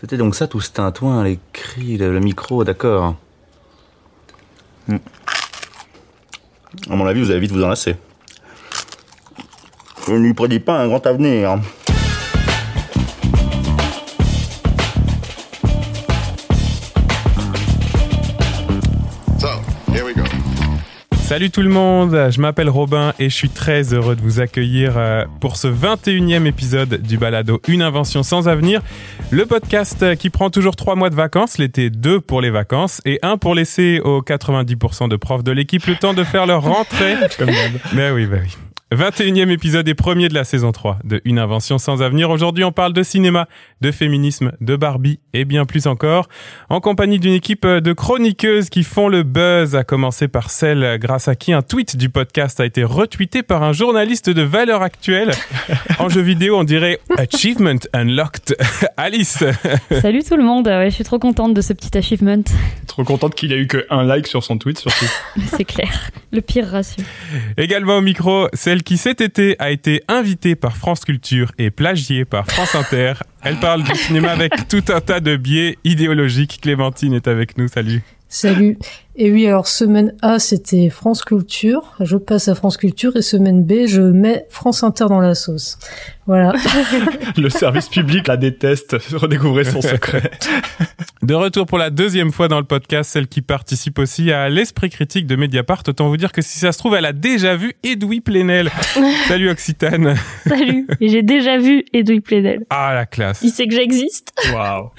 [0.00, 3.16] C'était donc ça tout ce tintouin, les cris, le, micro, d'accord.
[4.88, 4.96] Hmm.
[6.88, 7.96] À mon avis, vous allez vite vous en lasser.
[10.06, 11.60] Je ne lui prédis pas un grand avenir.
[21.30, 24.98] Salut tout le monde, je m'appelle Robin et je suis très heureux de vous accueillir
[24.98, 28.82] euh, pour ce 21e épisode du Balado Une invention sans avenir,
[29.30, 33.20] le podcast qui prend toujours trois mois de vacances, l'été deux pour les vacances et
[33.22, 37.14] un pour laisser aux 90% de profs de l'équipe le temps de faire leur rentrée.
[37.94, 38.69] Mais oui, bah oui.
[38.92, 42.28] 21e épisode et premier de la saison 3 de Une invention sans avenir.
[42.28, 43.46] Aujourd'hui, on parle de cinéma,
[43.80, 46.28] de féminisme, de Barbie et bien plus encore.
[46.70, 51.28] En compagnie d'une équipe de chroniqueuses qui font le buzz, à commencer par celle grâce
[51.28, 55.30] à qui un tweet du podcast a été retweeté par un journaliste de valeur actuelle.
[56.00, 58.56] en jeu vidéo, on dirait Achievement Unlocked.
[58.96, 59.44] Alice.
[60.02, 60.66] Salut tout le monde.
[60.66, 62.42] Ouais, je suis trop contente de ce petit achievement.
[62.88, 65.06] Trop contente qu'il ait eu que un like sur son tweet surtout.
[65.46, 66.10] C'est clair.
[66.32, 67.04] Le pire ratio.
[67.56, 72.24] Également au micro, celle qui cet été a été invitée par France Culture et plagiée
[72.24, 73.14] par France Inter.
[73.42, 76.60] Elle parle du cinéma avec tout un tas de biais idéologiques.
[76.60, 78.02] Clémentine est avec nous, salut.
[78.32, 78.78] Salut.
[79.16, 81.96] Et oui, alors semaine A, c'était France Culture.
[81.98, 85.78] Je passe à France Culture et semaine B, je mets France Inter dans la sauce.
[86.26, 86.52] Voilà.
[87.36, 88.96] Le service public la déteste.
[89.12, 90.30] Redécouvrez son secret.
[91.22, 94.88] De retour pour la deuxième fois dans le podcast, celle qui participe aussi à l'esprit
[94.88, 95.82] critique de Mediapart.
[95.86, 98.70] Autant vous dire que si ça se trouve, elle a déjà vu Edoui Plenel.
[99.28, 100.14] Salut Occitane.
[100.46, 100.86] Salut.
[100.98, 102.64] Et j'ai déjà vu Edoui Plenel.
[102.70, 103.42] Ah, la classe.
[103.42, 104.32] Il sait que j'existe.
[104.54, 104.92] Waouh.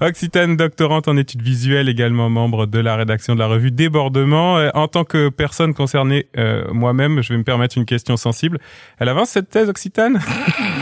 [0.00, 4.58] Occitane, doctorante en études visuelles, également membre de la rédaction de la revue Débordement.
[4.58, 8.58] Euh, En tant que personne concernée, euh, moi-même, je vais me permettre une question sensible.
[8.98, 10.20] Elle avance cette thèse, Occitane?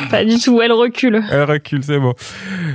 [0.10, 1.22] Pas du tout, elle recule.
[1.30, 2.14] Elle recule, c'est bon.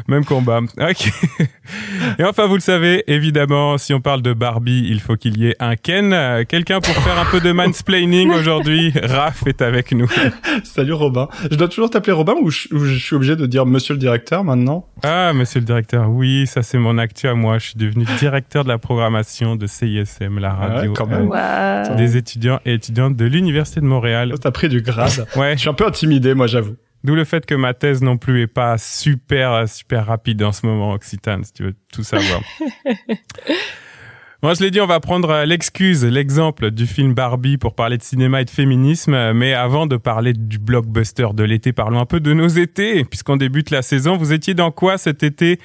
[0.07, 0.61] Même combat.
[0.79, 1.07] Ok.
[2.19, 5.47] Et enfin, vous le savez, évidemment, si on parle de Barbie, il faut qu'il y
[5.47, 6.11] ait un Ken.
[6.13, 8.93] Euh, Quelqu'un pour faire un peu de mansplaining aujourd'hui.
[9.01, 10.09] Raph est avec nous.
[10.63, 11.27] Salut Robin.
[11.49, 13.99] Je dois toujours t'appeler Robin ou je, ou je suis obligé de dire Monsieur le
[13.99, 14.87] directeur maintenant?
[15.03, 17.57] Ah, monsieur le directeur, oui, ça c'est mon actu à moi.
[17.57, 21.29] Je suis devenu directeur de la programmation de CISM, la radio Ouais, quand même.
[21.33, 21.95] euh, Waouh.
[21.97, 24.33] des étudiants et étudiantes de l'Université de Montréal.
[24.41, 25.25] T'as pris du grade.
[25.35, 26.75] Ouais, Je suis un peu intimidé, moi, j'avoue.
[27.03, 30.65] D'où le fait que ma thèse non plus est pas super super rapide en ce
[30.65, 32.41] moment, Occitane, si tu veux tout savoir.
[34.43, 37.97] Moi, je l'ai dit, on va prendre euh, l'excuse, l'exemple du film Barbie pour parler
[37.97, 39.31] de cinéma et de féminisme.
[39.31, 43.05] Mais avant de parler du blockbuster de l'été, parlons un peu de nos étés.
[43.05, 45.61] Puisqu'on débute la saison, vous étiez dans quoi cet été,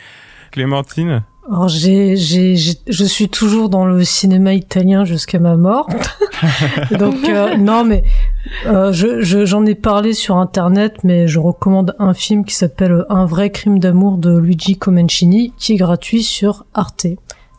[0.52, 1.24] Clémentine?
[1.50, 5.88] Alors j'ai, j'ai, j'ai- je suis toujours dans le cinéma italien jusqu'à ma mort.
[6.98, 8.04] Donc euh, non, mais
[8.66, 13.04] euh, je, je- j'en ai parlé sur internet, mais je recommande un film qui s'appelle
[13.08, 17.06] Un vrai crime d'amour de Luigi Comencini, qui est gratuit sur Arte.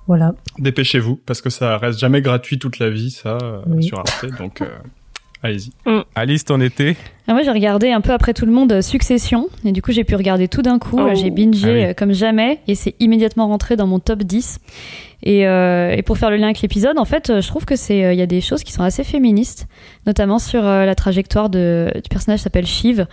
[0.08, 0.34] Voilà.
[0.60, 3.84] Dépêchez-vous, parce que ça reste jamais gratuit toute la vie, ça, euh, Oui.
[3.84, 4.62] sur Arte, donc
[5.44, 5.72] euh, allez-y.
[6.16, 6.96] Alice, ton été
[7.28, 9.48] Ah, moi, j'ai regardé un peu après tout le monde euh, Succession.
[9.66, 10.98] Et du coup, j'ai pu regarder tout d'un coup.
[11.00, 11.10] Oh.
[11.16, 11.84] J'ai bingé Ah oui.
[11.86, 12.60] euh, comme jamais.
[12.68, 14.60] Et c'est immédiatement rentré dans mon top 10.
[15.24, 17.76] Et, euh, et pour faire le lien avec l'épisode, en fait, euh, je trouve que
[17.76, 19.68] c'est, euh, il y a des choses qui sont assez féministes,
[20.06, 23.06] notamment sur euh, la trajectoire de, du personnage qui s'appelle Shiv.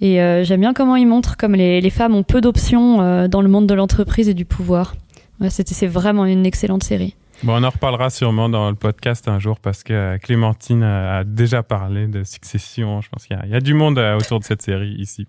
[0.00, 3.28] Et euh, j'aime bien comment il montre comme les, les femmes ont peu d'options euh,
[3.28, 4.96] dans le monde de l'entreprise et du pouvoir.
[5.40, 7.14] Ouais, c'était, c'est vraiment une excellente série.
[7.44, 11.24] Bon, on en reparlera sûrement dans le podcast un jour parce que euh, Clémentine a
[11.24, 13.02] déjà parlé de Succession.
[13.02, 15.26] Je pense qu'il y a- du monde euh, autour de cette série ici.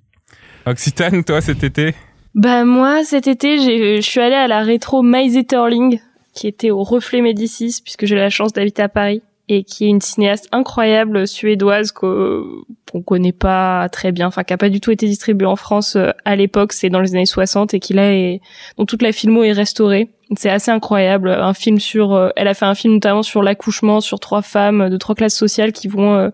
[0.66, 1.94] Occitane, toi, cet été?
[2.34, 6.00] Bah moi, cet été, j'ai- je suis allée à la rétro Maisy Sterling,
[6.34, 9.90] qui était au Reflet Médicis, puisque j'ai la chance d'habiter à Paris, et qui est
[9.90, 14.80] une cinéaste incroyable suédoise qu'o- qu'on connaît pas très bien, enfin qui a pas du
[14.82, 17.94] tout été distribuée en France euh, à l'époque, c'est dans les années 60, et qui
[17.94, 18.42] là est
[18.78, 20.10] dont toute la filmo est restaurée.
[20.38, 24.02] C'est assez incroyable, un film sur, euh, elle a fait un film notamment sur l'accouchement,
[24.02, 26.30] sur trois femmes de trois classes sociales qui vont euh,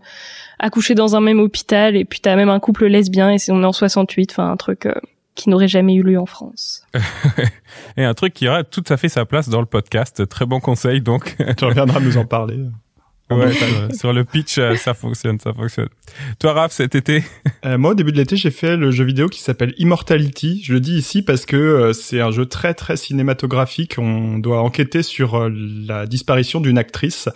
[0.59, 3.61] accoucher dans un même hôpital, et puis t'as même un couple lesbien, et c'est on
[3.63, 4.85] est en 68, enfin un truc.
[4.85, 4.93] euh,
[5.33, 6.85] qui n'aurait jamais eu lieu en France.
[7.97, 10.27] Et un truc qui aura tout à fait sa place dans le podcast.
[10.27, 11.37] Très bon conseil, donc.
[11.57, 12.57] Tu reviendras nous en parler.
[13.31, 13.51] Ouais,
[13.93, 15.89] sur, le pitch, euh, ça fonctionne, ça fonctionne.
[16.39, 17.23] Toi, Raph, cet été?
[17.63, 20.61] Euh, moi, au début de l'été, j'ai fait le jeu vidéo qui s'appelle Immortality.
[20.63, 23.95] Je le dis ici parce que euh, c'est un jeu très très cinématographique.
[23.99, 27.29] On doit enquêter sur euh, la disparition d'une actrice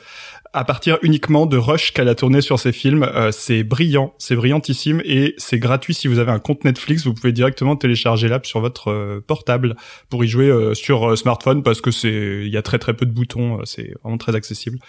[0.56, 3.04] à partir uniquement de rush qu'elle a tourné sur ses films.
[3.04, 7.06] Euh, c'est brillant, c'est brillantissime et c'est gratuit si vous avez un compte Netflix.
[7.06, 9.75] Vous pouvez directement télécharger l'app sur votre euh, portable
[10.10, 13.06] pour y jouer euh, sur smartphone parce que c'est il y a très très peu
[13.06, 14.80] de boutons, c'est vraiment très accessible.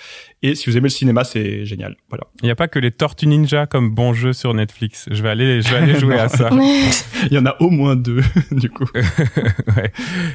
[0.42, 1.96] Et si vous aimez le cinéma, c'est génial.
[2.10, 2.24] Voilà.
[2.42, 5.08] Il n'y a pas que les Tortues Ninja comme bon jeu sur Netflix.
[5.10, 6.50] Je vais aller, je vais aller jouer à ça.
[7.30, 8.22] Il y en a au moins deux
[8.52, 8.86] du coup.
[8.94, 9.92] ouais.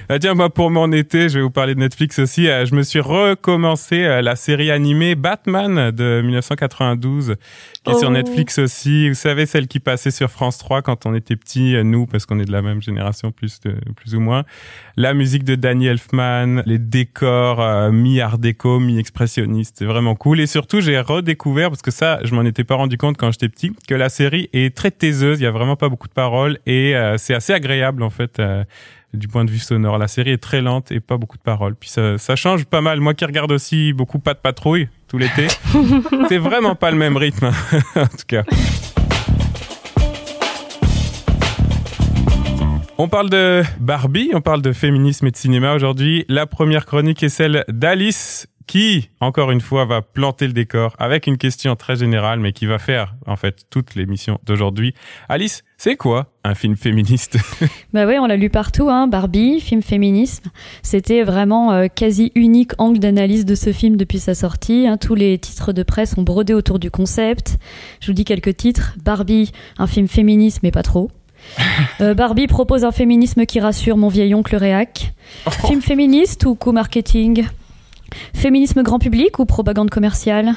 [0.09, 2.47] Ah, tiens, moi pour mon été, je vais vous parler de Netflix aussi.
[2.47, 7.35] je me suis recommencé la série animée Batman de 1992,
[7.83, 8.11] qui est sur oh.
[8.11, 9.07] Netflix aussi.
[9.07, 12.25] Vous savez, celle qui passait sur France 3 quand on était petits, euh, nous, parce
[12.25, 14.43] qu'on est de la même génération, plus, de, plus ou moins.
[14.97, 20.39] La musique de Danny Elfman, les décors euh, mi-art déco, mi-expressionniste, c'est vraiment cool.
[20.39, 23.49] Et surtout, j'ai redécouvert, parce que ça, je m'en étais pas rendu compte quand j'étais
[23.49, 26.59] petit, que la série est très taiseuse, il y a vraiment pas beaucoup de paroles,
[26.65, 28.41] et euh, c'est assez agréable, en fait
[29.13, 29.97] du point de vue sonore.
[29.97, 31.75] La série est très lente et pas beaucoup de paroles.
[31.75, 32.99] Puis ça, ça change pas mal.
[32.99, 35.47] Moi qui regarde aussi beaucoup Pas de patrouille tout l'été,
[36.29, 37.47] c'est vraiment pas le même rythme,
[37.97, 38.43] en tout cas.
[42.97, 46.23] On parle de Barbie, on parle de féminisme et de cinéma aujourd'hui.
[46.29, 51.27] La première chronique est celle d'Alice qui, encore une fois, va planter le décor avec
[51.27, 54.93] une question très générale, mais qui va faire, en fait, toute l'émission d'aujourd'hui.
[55.29, 57.37] Alice, c'est quoi un film féministe
[57.93, 60.49] Bah oui, on l'a lu partout, hein, Barbie, film féminisme.
[60.83, 64.87] C'était vraiment euh, quasi unique angle d'analyse de ce film depuis sa sortie.
[64.87, 64.97] Hein.
[64.97, 67.57] Tous les titres de presse ont brodé autour du concept.
[67.99, 68.95] Je vous dis quelques titres.
[69.03, 71.09] Barbie, un film féministe, mais pas trop.
[71.99, 75.13] Euh, Barbie propose un féminisme qui rassure mon vieil oncle réac.
[75.45, 75.51] Oh.
[75.67, 77.45] Film féministe ou co-marketing
[78.33, 80.53] Féminisme grand public ou propagande commerciale?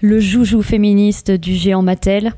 [0.00, 2.32] Le joujou féministe du géant Mattel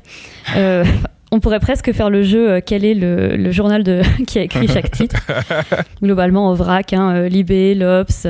[0.55, 0.83] euh,
[1.31, 4.67] on pourrait presque faire le jeu euh, quel est le, journal de, qui a écrit
[4.67, 5.17] chaque titre?
[6.01, 8.27] Globalement, au vrac, hein, euh, Libé, l'Obs,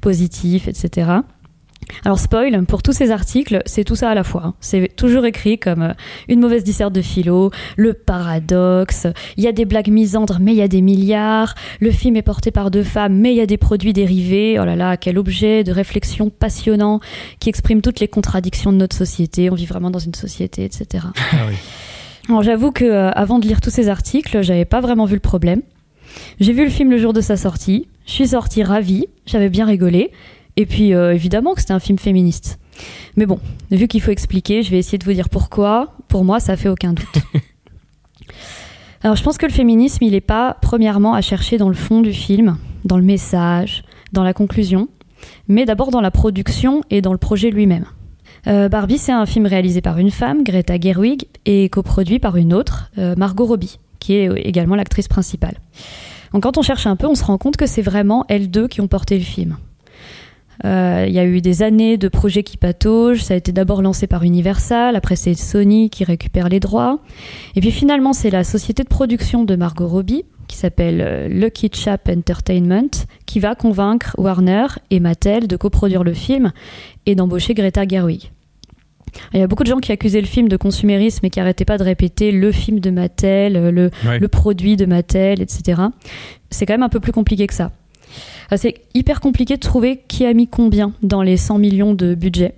[0.00, 1.10] Positif, etc.
[2.04, 4.42] Alors spoil, pour tous ces articles, c'est tout ça à la fois.
[4.44, 4.54] Hein.
[4.60, 5.92] C'est toujours écrit comme euh,
[6.28, 9.06] une mauvaise disserte de philo, le paradoxe,
[9.36, 12.22] il y a des blagues misandres mais il y a des milliards, le film est
[12.22, 15.18] porté par deux femmes mais il y a des produits dérivés, oh là là, quel
[15.18, 17.00] objet de réflexion passionnant
[17.38, 21.06] qui exprime toutes les contradictions de notre société, on vit vraiment dans une société, etc.
[21.32, 21.46] Ah
[22.28, 25.20] Alors j'avoue que euh, avant de lire tous ces articles, j'avais pas vraiment vu le
[25.20, 25.62] problème.
[26.38, 29.64] J'ai vu le film le jour de sa sortie, je suis sortie ravie, j'avais bien
[29.64, 30.10] rigolé,
[30.56, 32.58] et puis euh, évidemment que c'était un film féministe.
[33.16, 33.38] Mais bon,
[33.70, 35.94] vu qu'il faut expliquer, je vais essayer de vous dire pourquoi.
[36.08, 37.06] Pour moi, ça fait aucun doute.
[39.02, 42.00] Alors je pense que le féminisme, il n'est pas premièrement à chercher dans le fond
[42.00, 43.82] du film, dans le message,
[44.12, 44.88] dans la conclusion,
[45.48, 47.86] mais d'abord dans la production et dans le projet lui-même.
[48.46, 52.52] Euh, Barbie, c'est un film réalisé par une femme, Greta Gerwig, et coproduit par une
[52.52, 55.56] autre, euh, Margot Robbie, qui est également l'actrice principale.
[56.32, 58.68] Donc quand on cherche un peu, on se rend compte que c'est vraiment elles deux
[58.68, 59.56] qui ont porté le film.
[60.64, 63.22] Euh, il y a eu des années de projets qui pataugent.
[63.22, 67.00] Ça a été d'abord lancé par Universal, après c'est Sony qui récupère les droits.
[67.56, 71.70] Et puis finalement, c'est la société de production de Margot Robbie, qui s'appelle euh, Lucky
[71.72, 72.90] Chap Entertainment,
[73.26, 76.52] qui va convaincre Warner et Mattel de coproduire le film
[77.06, 78.30] et d'embaucher Greta Gerwig.
[79.34, 81.64] Il y a beaucoup de gens qui accusaient le film de consumérisme et qui arrêtaient
[81.64, 85.82] pas de répéter le film de Mattel, le, le produit de Mattel, etc.
[86.50, 87.72] C'est quand même un peu plus compliqué que ça
[88.56, 92.54] c'est hyper compliqué de trouver qui a mis combien dans les 100 millions de budget.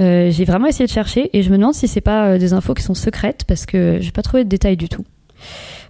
[0.00, 2.52] Euh, j'ai vraiment essayé de chercher et je me demande si c'est pas euh, des
[2.52, 5.04] infos qui sont secrètes parce que j'ai pas trouvé de détails du tout.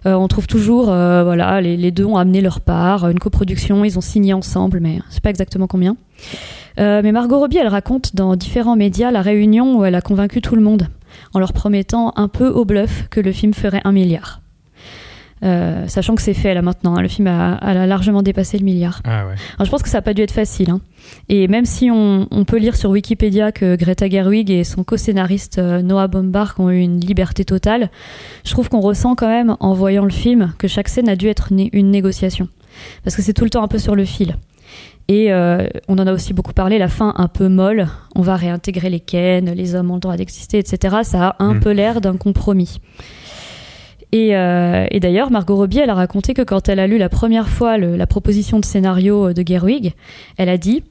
[0.05, 4.01] Euh, on trouve toujours, voilà, les, deux ont amené leur part, une coproduction, ils ont
[4.01, 5.97] signé ensemble, mais je sais pas exactement combien.
[6.77, 10.55] mais Margot Robbie, elle raconte dans différents médias la réunion où elle a convaincu tout
[10.55, 10.89] le monde
[11.33, 14.41] en leur promettant un peu au bluff que le film ferait un milliard.
[15.43, 16.95] Euh, sachant que c'est fait là maintenant.
[16.95, 17.01] Hein.
[17.01, 19.01] le film a, largement dépassé le milliard.
[19.03, 19.35] Ah ouais.
[19.63, 20.69] je pense que ça n'a pas dû être facile.
[20.69, 20.79] Hein.
[21.29, 25.81] Et même si on, peut lire sur Wikipédia que Greta Gerwig et son co-scénariste euh,
[25.81, 27.89] Noah Baumbach ont eu une liberté totale,
[28.43, 31.27] je trouve qu'on ressent quand même en voyant le film que chaque scène a dû
[31.27, 32.47] être une négociation.
[33.03, 34.35] Parce que c'est tout le temps un peu sur le fil.
[35.07, 38.35] Et euh, on en a aussi beaucoup parlé, la fin un peu molle, on va
[38.35, 40.97] réintégrer les Ken, les hommes ont le droit d'exister, etc.
[41.03, 41.59] Ça a un hmm.
[41.59, 42.79] peu l'air d'un compromis.
[44.15, 47.49] Euh, et, d'ailleurs, Margot Robbie, elle a raconté que quand elle a lu la première
[47.49, 49.93] fois la proposition de scénario de Gerwig,
[50.37, 50.83] elle a dit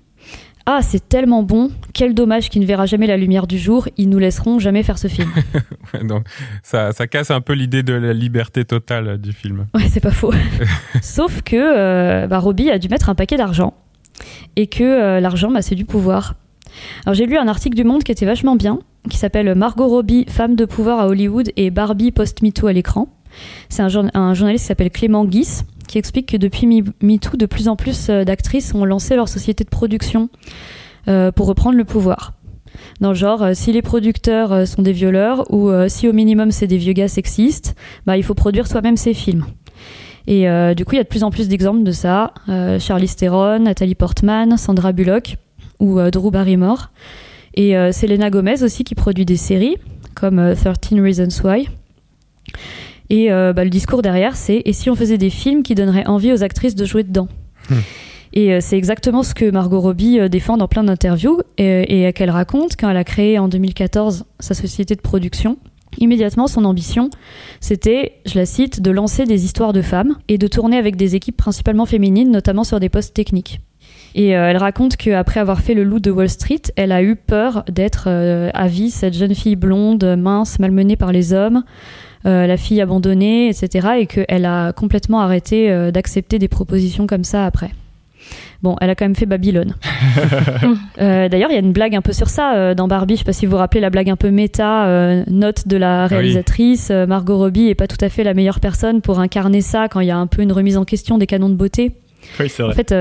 [0.66, 4.08] ah, c'est tellement bon, quel dommage qu'il ne verra jamais la lumière du jour, ils
[4.08, 5.30] nous laisseront jamais faire ce film.
[6.04, 6.26] Donc,
[6.62, 9.66] ça, casse un peu l'idée de la liberté totale du film.
[9.74, 10.32] Ouais, c'est pas faux.
[11.02, 13.74] Sauf que euh, bah, Robbie a dû mettre un paquet d'argent
[14.56, 16.34] et que euh, l'argent, bah, c'est du pouvoir.
[17.04, 18.78] Alors, j'ai lu un article du Monde qui était vachement bien,
[19.10, 23.08] qui s'appelle Margot Robbie, femme de pouvoir à Hollywood et Barbie post-MeToo à l'écran.
[23.68, 26.66] C'est un, journaliste qui s'appelle Clément Guis qui explique que depuis
[27.02, 30.30] MeToo, de plus en plus euh, d'actrices ont lancé leur société de production
[31.08, 32.32] euh, pour reprendre le pouvoir.
[33.00, 36.76] Dans le genre, si les producteurs sont des violeurs ou si au minimum c'est des
[36.76, 39.44] vieux gars sexistes, bah, il faut produire soi-même ses films.
[40.26, 42.34] Et du coup, il y a de plus en plus d'exemples de ça.
[42.80, 45.36] Charlize Theron, Nathalie Portman, Sandra Bullock
[45.80, 46.90] ou Drew Barrymore.
[47.54, 49.76] Et Selena Gomez aussi qui produit des séries
[50.14, 51.68] comme 13 Reasons Why.
[53.10, 56.06] Et euh, bah, le discours derrière, c'est et si on faisait des films qui donneraient
[56.06, 57.28] envie aux actrices de jouer dedans?
[57.70, 57.74] Hmm.
[58.32, 62.12] Et euh, c'est exactement ce que Margot Robbie euh, défend dans plein d'interviews et, et
[62.12, 65.58] qu'elle raconte quand elle a créé en 2014 sa société de production.
[65.98, 67.10] Immédiatement, son ambition,
[67.60, 71.14] c'était, je la cite, de lancer des histoires de femmes et de tourner avec des
[71.14, 73.60] équipes principalement féminines, notamment sur des postes techniques.
[74.14, 77.64] Et elle raconte qu'après avoir fait le loup de Wall Street, elle a eu peur
[77.68, 81.64] d'être à vie cette jeune fille blonde, mince, malmenée par les hommes,
[82.26, 83.88] euh, la fille abandonnée, etc.
[83.98, 87.70] Et qu'elle a complètement arrêté euh, d'accepter des propositions comme ça après.
[88.62, 89.74] Bon, elle a quand même fait Babylone.
[91.00, 93.14] Euh, d'ailleurs, il y a une blague un peu sur ça dans Barbie.
[93.14, 96.04] Je sais pas si vous vous rappelez la blague un peu méta, note de la
[96.04, 96.90] ah réalisatrice.
[96.90, 100.06] Margot Robbie est pas tout à fait la meilleure personne pour incarner ça quand il
[100.06, 101.92] y a un peu une remise en question des canons de beauté.
[102.38, 102.72] Oui, c'est vrai.
[102.72, 102.94] En fait,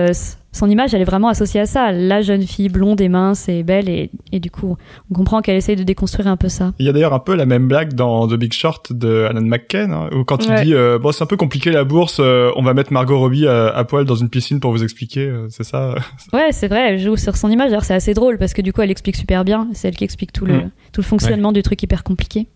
[0.54, 1.92] son image, elle est vraiment associée à ça.
[1.92, 3.90] La jeune fille blonde et mince et belle.
[3.90, 4.78] Et, et du coup,
[5.10, 6.74] on comprend qu'elle essaye de déconstruire un peu ça.
[6.78, 9.42] Il y a d'ailleurs un peu la même blague dans The Big Short de Alan
[9.42, 12.52] McKen, hein, où quand il dit euh, bon c'est un peu compliqué la bourse, euh,
[12.56, 15.64] on va mettre Margot Robbie à, poil dans une piscine pour vous expliquer, euh, c'est
[15.64, 15.96] ça?
[16.34, 16.94] Ouais, c'est vrai.
[16.94, 17.70] Elle joue sur son image.
[17.70, 19.68] D'ailleurs, c'est assez drôle parce que du coup, elle explique super bien.
[19.74, 20.72] C'est elle qui explique tout le mm.
[20.92, 22.48] tout le fonctionnement du truc hyper compliqué.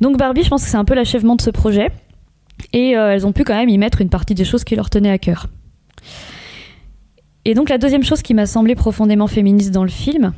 [0.00, 1.88] Donc Barbie, je pense que c'est un peu l'achèvement de ce projet.
[2.72, 5.10] Et elles ont pu quand même y mettre une partie des choses qui leur tenaient
[5.10, 5.46] à cœur.
[7.44, 10.32] Et donc la deuxième chose qui m'a semblé profondément féministe dans le film,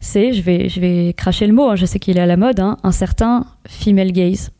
[0.00, 2.36] c'est, je vais, je vais cracher le mot, hein, je sais qu'il est à la
[2.36, 4.50] mode, hein, un certain female gaze.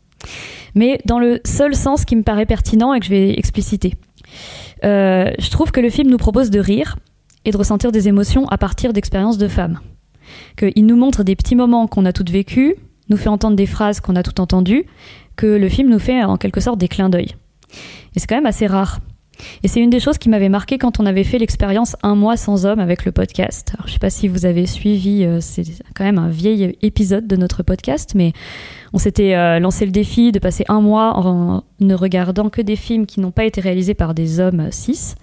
[0.75, 3.95] Mais dans le seul sens qui me paraît pertinent et que je vais expliciter.
[4.85, 6.97] Euh, je trouve que le film nous propose de rire
[7.45, 9.81] et de ressentir des émotions à partir d'expériences de femmes.
[10.57, 12.75] Qu'il nous montre des petits moments qu'on a toutes vécus,
[13.09, 14.87] nous fait entendre des phrases qu'on a toutes entendues,
[15.37, 17.35] que le film nous fait en quelque sorte des clins d'œil.
[18.15, 19.01] Et c'est quand même assez rare.
[19.63, 22.37] Et c'est une des choses qui m'avait marqué quand on avait fait l'expérience Un mois
[22.37, 23.73] sans homme avec le podcast.
[23.75, 25.65] Alors, je sais pas si vous avez suivi, euh, c'est
[25.95, 28.33] quand même un vieil épisode de notre podcast, mais
[28.93, 32.77] on s'était euh, lancé le défi de passer un mois en ne regardant que des
[32.77, 35.15] films qui n'ont pas été réalisés par des hommes cis.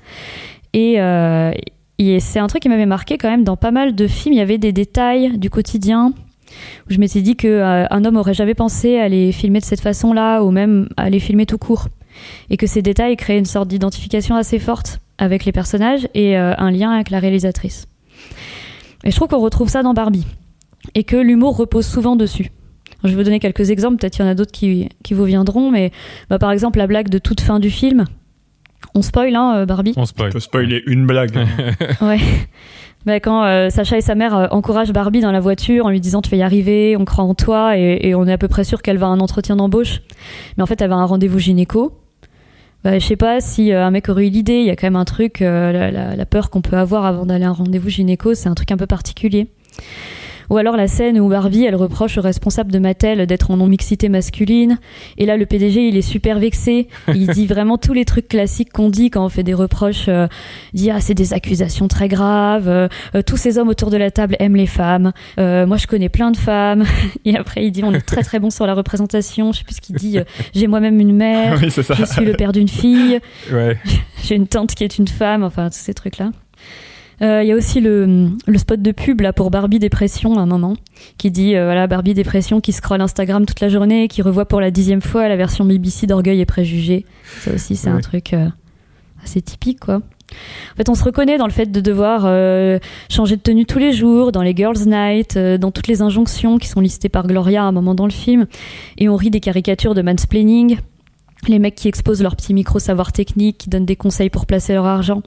[0.73, 1.51] Et, euh,
[1.97, 4.33] et c'est un truc qui m'avait marqué quand même dans pas mal de films.
[4.33, 6.13] Il y avait des détails du quotidien
[6.87, 10.41] où je m'étais dit qu'un homme aurait jamais pensé à les filmer de cette façon-là
[10.41, 11.87] ou même à les filmer tout court
[12.49, 16.53] et que ces détails créent une sorte d'identification assez forte avec les personnages et euh,
[16.57, 17.87] un lien avec la réalisatrice.
[19.03, 20.25] Et je trouve qu'on retrouve ça dans Barbie
[20.95, 22.51] et que l'humour repose souvent dessus.
[23.03, 25.23] Je vais vous donner quelques exemples, peut-être il y en a d'autres qui, qui vous
[25.23, 25.91] viendront, mais
[26.29, 28.05] bah, par exemple la blague de toute fin du film.
[28.95, 30.39] On spoil, hein, euh, Barbie On spoil.
[30.41, 31.35] Spoiler une blague.
[32.01, 32.19] ouais.
[33.05, 36.21] Bah, quand euh, Sacha et sa mère encouragent Barbie dans la voiture en lui disant
[36.21, 38.63] tu vas y arriver, on croit en toi et, et on est à peu près
[38.63, 40.01] sûr qu'elle va à un entretien d'embauche.
[40.57, 41.93] Mais en fait, elle va à un rendez-vous gynéco
[42.83, 44.87] bah, je sais pas si euh, un mec aurait eu l'idée, il y a quand
[44.87, 47.89] même un truc, euh, la, la, peur qu'on peut avoir avant d'aller à un rendez-vous
[47.89, 49.47] gynéco, c'est un truc un peu particulier.
[50.51, 54.09] Ou alors la scène où Barbie, elle reproche au responsable de Mattel d'être en non-mixité
[54.09, 54.79] masculine.
[55.17, 56.89] Et là, le PDG, il est super vexé.
[57.15, 60.09] Il dit vraiment tous les trucs classiques qu'on dit quand on fait des reproches.
[60.09, 60.27] Euh,
[60.73, 62.67] il dit, ah, c'est des accusations très graves.
[62.67, 65.13] Euh, euh, tous ces hommes autour de la table aiment les femmes.
[65.37, 66.83] moi, je connais plein de femmes.
[67.23, 69.53] Et après, il dit, on est très très bon sur la représentation.
[69.53, 70.19] Je sais plus ce qu'il dit.
[70.53, 71.55] J'ai moi-même une mère.
[71.61, 73.21] Je suis le père d'une fille.
[73.53, 73.77] Ouais.
[74.21, 75.43] J'ai une tante qui est une femme.
[75.43, 76.31] Enfin, tous ces trucs-là.
[77.21, 80.41] Euh, il y a aussi le, le, spot de pub là pour Barbie Dépression à
[80.41, 80.75] un moment
[81.19, 84.59] qui dit euh, voilà Barbie Dépression qui scrolle Instagram toute la journée, qui revoit pour
[84.59, 87.05] la dixième fois la version BBC d'Orgueil et Préjugés.
[87.41, 88.47] Ça aussi c'est un truc euh,
[89.23, 90.01] assez typique quoi.
[90.73, 92.21] En fait, on se reconnaît dans le fait de devoir
[93.09, 96.69] changer de tenue tous les jours, dans les Girls' Night, dans toutes les injonctions qui
[96.69, 98.45] sont listées par Gloria à un moment dans le film.
[98.97, 100.77] Et on rit des caricatures de mansplaining,
[101.49, 104.71] les mecs qui exposent leur petit micro savoir technique, qui donnent des conseils pour placer
[104.73, 105.21] leur argent.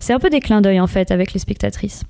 [0.00, 2.04] C'est un peu des clins d'œil en fait avec les spectatrices.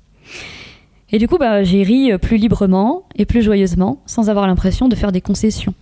[1.11, 4.87] Et du coup, bah, j'ai ri euh, plus librement et plus joyeusement, sans avoir l'impression
[4.87, 5.73] de faire des concessions.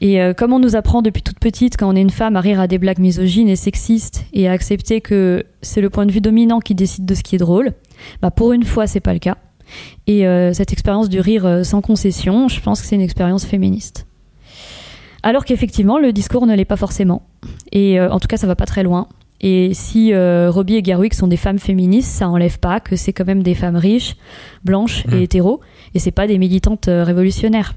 [0.00, 2.40] Et euh, comme on nous apprend depuis toute petite, quand on est une femme, à
[2.40, 6.12] rire à des blagues misogynes et sexistes et à accepter que c'est le point de
[6.12, 7.72] vue dominant qui décide de ce qui est drôle,
[8.20, 9.38] bah pour une fois, c'est pas le cas.
[10.06, 14.06] Et euh, cette expérience du rire sans concession, je pense que c'est une expérience féministe.
[15.22, 17.22] Alors qu'effectivement, le discours ne l'est pas forcément.
[17.72, 19.08] Et en tout cas, ça va pas très loin.
[19.46, 23.12] Et si euh, Robbie et Garwick sont des femmes féministes, ça enlève pas que c'est
[23.12, 24.16] quand même des femmes riches,
[24.64, 25.22] blanches et mmh.
[25.22, 25.60] hétéros,
[25.94, 27.74] et c'est pas des militantes euh, révolutionnaires.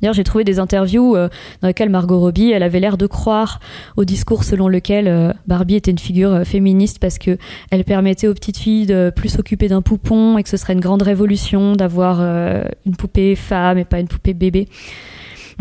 [0.00, 1.28] D'ailleurs, j'ai trouvé des interviews euh,
[1.60, 3.60] dans lesquelles Margot Robbie, elle avait l'air de croire
[3.96, 7.38] au discours selon lequel euh, Barbie était une figure euh, féministe parce que
[7.70, 10.80] elle permettait aux petites filles de plus s'occuper d'un poupon et que ce serait une
[10.80, 14.68] grande révolution d'avoir une poupée femme et pas une poupée bébé.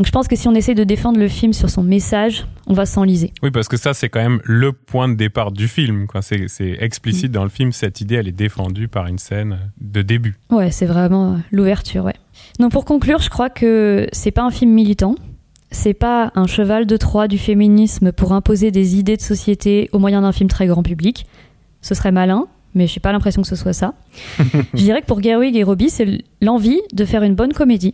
[0.01, 2.73] Donc je pense que si on essaie de défendre le film sur son message, on
[2.73, 3.33] va s'enliser.
[3.43, 6.07] Oui, parce que ça, c'est quand même le point de départ du film.
[6.21, 7.33] C'est explicite mm.
[7.33, 10.39] dans le film, cette idée, elle est défendue par une scène de début.
[10.49, 12.15] Ouais, c'est vraiment l'ouverture, ouais.
[12.57, 15.13] Donc pour conclure, je crois que c'est pas un film militant.
[15.69, 19.99] C'est pas un cheval de Troie du féminisme pour imposer des idées de société au
[19.99, 21.27] moyen d'un film très grand public.
[21.83, 23.93] Ce serait malin, mais je n'ai pas l'impression que ce soit ça.
[24.39, 27.93] je dirais que pour Gerwig et Robbie, c'est l'envie de faire une bonne comédie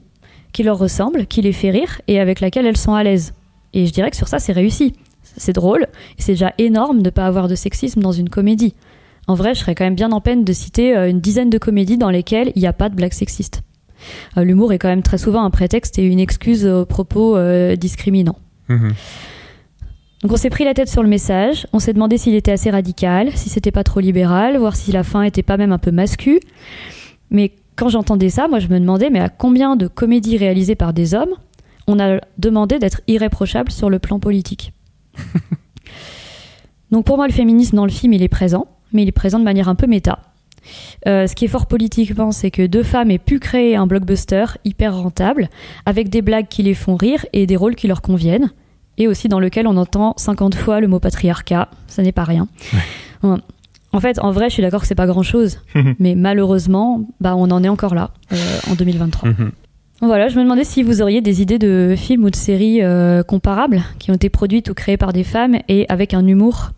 [0.52, 3.34] qui leur ressemble, qui les fait rire et avec laquelle elles sont à l'aise.
[3.74, 4.94] Et je dirais que sur ça, c'est réussi.
[5.38, 5.84] C'est drôle
[6.18, 8.74] et c'est déjà énorme de ne pas avoir de sexisme dans une comédie.
[9.28, 11.58] En vrai, je serais quand même bien en peine de citer euh, une dizaine de
[11.58, 13.62] comédies dans lesquelles il n'y a pas de blagues sexistes.
[14.38, 17.76] Euh, l'humour est quand même très souvent un prétexte et une excuse aux propos euh,
[17.76, 18.40] discriminants.
[18.70, 18.94] Mhm.
[20.24, 22.72] Donc on s'est pris la tête sur le message, on s'est demandé s'il était assez
[22.72, 25.92] radical, si c'était pas trop libéral, voir si la fin était pas même un peu
[25.92, 26.40] mascu.
[27.30, 30.92] Mais quand j'entendais ça, moi je me demandais mais à combien de comédies réalisées par
[30.92, 31.36] des hommes
[31.88, 34.74] on a demandé d'être irréprochable sur le plan politique?
[36.92, 39.40] Donc pour moi le féminisme dans le film il est présent, mais il est présent
[39.40, 40.20] de manière un peu méta.
[41.08, 44.46] Euh, ce qui est fort politiquement, c'est que deux femmes aient pu créer un blockbuster
[44.66, 45.50] hyper rentable,
[45.86, 48.52] avec des blagues qui les font rire et des rôles qui leur conviennent,
[48.98, 52.48] et aussi dans lequel on entend 50 fois le mot patriarcat, ça n'est pas rien.
[53.94, 55.60] En fait, en vrai, je suis d'accord que c'est pas grand chose,
[56.00, 58.36] mais malheureusement, bah, on en est encore là, euh,
[58.70, 59.30] en 2023.
[59.30, 59.52] Mhm.
[60.02, 63.24] Voilà, je me demandais si vous auriez des idées de films ou de séries euh,
[63.24, 66.72] comparables qui ont été produites ou créées par des femmes et avec un humour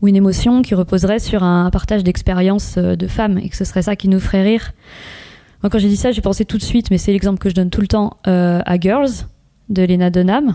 [0.00, 3.64] ou une émotion qui reposerait sur un partage d'expériences euh, de femmes et que ce
[3.64, 4.72] serait ça qui nous ferait rire.
[5.62, 7.54] Moi, quand j'ai dit ça, j'ai pensé tout de suite, mais c'est l'exemple que je
[7.54, 9.10] donne tout le temps euh, à Girls
[9.68, 10.54] de Lena Dunham.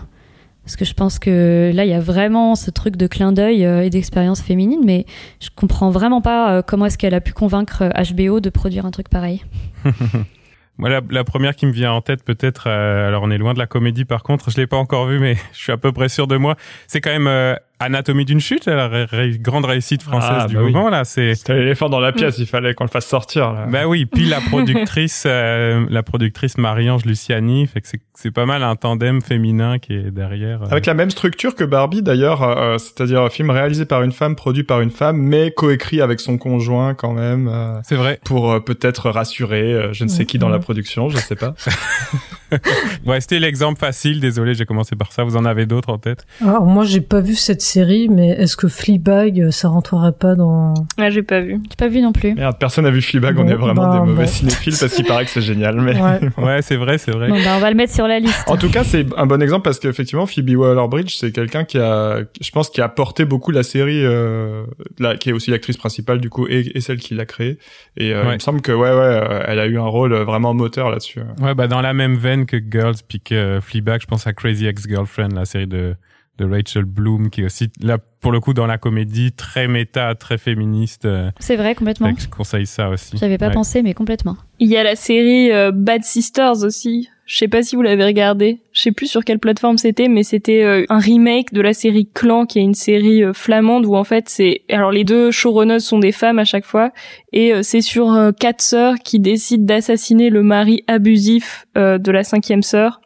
[0.64, 3.64] Parce que je pense que là, il y a vraiment ce truc de clin d'œil
[3.64, 5.06] euh, et d'expérience féminine, mais
[5.40, 9.08] je comprends vraiment pas comment est-ce qu'elle a pu convaincre HBO de produire un truc
[9.08, 9.44] pareil.
[10.78, 13.66] Moi, la, première qui me vient en tête, peut-être, alors on est loin de la
[13.66, 16.26] comédie par contre, je l'ai pas encore vue, mais je suis à peu près sûr
[16.26, 16.56] de moi.
[16.86, 19.06] C'est quand même Anatomie d'une chute, la
[19.38, 21.04] grande réussite française ah, du bah moment là.
[21.04, 23.52] C'est c'était l'éléphant dans la pièce, il fallait qu'on le fasse sortir.
[23.52, 23.66] Là.
[23.66, 28.62] Bah oui, puis la productrice, euh, la productrice Marie-Ange Luciani, fait que c'est pas mal
[28.62, 30.62] un tandem féminin qui est derrière.
[30.62, 30.70] Euh.
[30.70, 34.36] Avec la même structure que Barbie d'ailleurs, euh, c'est-à-dire un film réalisé par une femme,
[34.36, 37.50] produit par une femme, mais coécrit avec son conjoint quand même.
[37.84, 38.20] c'est vrai.
[38.24, 41.54] Pour peut-être rassurer, je ne sais qui dans la production, je sais pas.
[43.06, 44.20] ouais, c'était l'exemple facile.
[44.20, 45.24] Désolé, j'ai commencé par ça.
[45.24, 46.26] Vous en avez d'autres en tête?
[46.40, 50.34] Alors moi, j'ai pas vu cette série, mais est-ce que Fleabag, euh, ça rentrerait pas
[50.34, 50.74] dans...
[50.98, 51.60] Ah, j'ai pas vu.
[51.70, 52.34] J'ai pas vu non plus.
[52.34, 55.24] Merde, personne n'a vu Fleabag, on est vraiment bah, des mauvais cinéphiles parce qu'il paraît
[55.24, 55.94] que c'est génial, mais...
[56.38, 57.28] Ouais, c'est vrai, c'est vrai.
[57.28, 58.44] Bon, bah, on va le mettre sur la liste.
[58.48, 62.20] En tout cas, c'est un bon exemple parce qu'effectivement, Phoebe Waller-Bridge, c'est quelqu'un qui a,
[62.40, 64.64] je pense, qui a porté beaucoup la série, euh,
[64.98, 67.58] la, qui est aussi l'actrice principale du coup et, celle qui l'a créée.
[67.96, 70.54] Et euh, il me semble que ouais, ouais, euh, elle a eu un rôle vraiment
[70.54, 71.20] moteur là-dessus.
[71.40, 74.66] Ouais, bah dans la même veine que Girls, puis que Fleabag, je pense à Crazy
[74.66, 75.96] Ex-Girlfriend, la série de
[76.38, 80.14] de Rachel Bloom, qui est aussi là pour le coup dans la comédie très méta,
[80.14, 81.04] très féministe.
[81.04, 82.12] Euh, c'est vrai complètement.
[82.16, 83.16] Je conseille ça aussi.
[83.18, 84.36] J'avais pas pensé, mais complètement.
[84.58, 87.08] Il y a la série euh, Bad Sisters aussi.
[87.26, 88.60] Je sais pas si vous l'avez regardé.
[88.72, 92.08] Je sais plus sur quelle plateforme c'était, mais c'était euh, un remake de la série
[92.12, 95.98] Clan, qui est une série flamande où en fait c'est alors les deux showrunners sont
[95.98, 96.92] des femmes à chaque fois
[97.32, 103.01] et c'est sur quatre sœurs qui décident d'assassiner le mari abusif de la cinquième sœur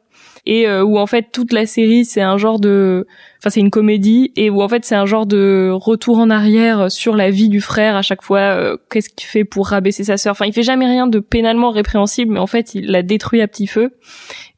[0.46, 3.06] et euh, où en fait toute la série c'est un genre de
[3.38, 6.90] enfin c'est une comédie et où en fait c'est un genre de retour en arrière
[6.90, 10.16] sur la vie du frère à chaque fois euh, qu'est-ce qu'il fait pour rabaisser sa
[10.16, 10.32] sœur.
[10.32, 13.48] Enfin il fait jamais rien de pénalement répréhensible mais en fait il la détruit à
[13.48, 13.90] petit feu.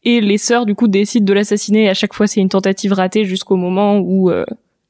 [0.04, 2.92] Et les sœurs du coup décident de l'assassiner et à chaque fois c'est une tentative
[2.92, 4.44] ratée jusqu'au moment où euh,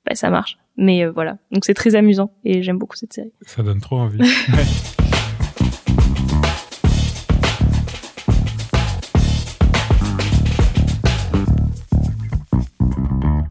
[0.04, 0.58] bah, ça marche.
[0.76, 1.38] Mais voilà.
[1.50, 3.32] Donc c'est très amusant et j'aime beaucoup cette série.
[3.46, 4.18] Ça donne trop envie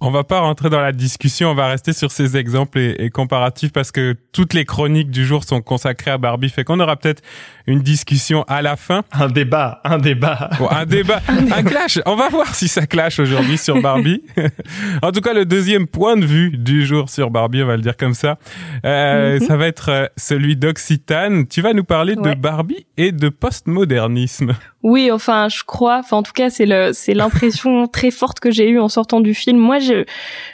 [0.07, 3.73] On va pas rentrer dans la discussion, on va rester sur ces exemples et, comparatifs
[3.73, 7.21] parce que toutes les chroniques du jour sont consacrées à Barbie, fait qu'on aura peut-être
[7.67, 9.03] une discussion à la fin.
[9.11, 10.49] Un débat, un débat.
[10.71, 11.99] un débat, un clash.
[12.05, 14.23] On va voir si ça clash aujourd'hui sur Barbie.
[15.01, 17.81] en tout cas, le deuxième point de vue du jour sur Barbie, on va le
[17.81, 18.37] dire comme ça,
[18.85, 19.45] euh, mhm.
[19.45, 21.47] ça va être euh, celui d'Occitane.
[21.47, 24.53] Tu vas nous parler de Barbie et de postmodernisme.
[24.83, 25.99] Oui, enfin, je crois.
[25.99, 29.19] Enfin, en tout cas, c'est le, c'est l'impression très forte que j'ai eue en sortant
[29.19, 29.57] du film.
[29.57, 30.05] Moi, je,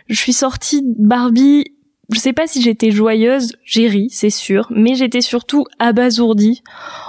[0.10, 1.66] je suis sortie de Barbie.
[2.12, 6.62] Je sais pas si j'étais joyeuse, j'ai ri, c'est sûr, mais j'étais surtout abasourdie.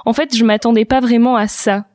[0.04, 1.86] En fait, je m'attendais pas vraiment à ça.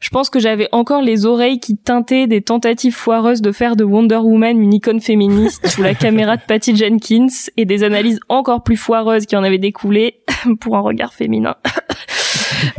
[0.00, 3.84] Je pense que j'avais encore les oreilles qui teintaient des tentatives foireuses de faire de
[3.84, 8.64] Wonder Woman une icône féministe sous la caméra de Patty Jenkins et des analyses encore
[8.64, 10.22] plus foireuses qui en avaient découlé
[10.60, 11.54] pour un regard féminin.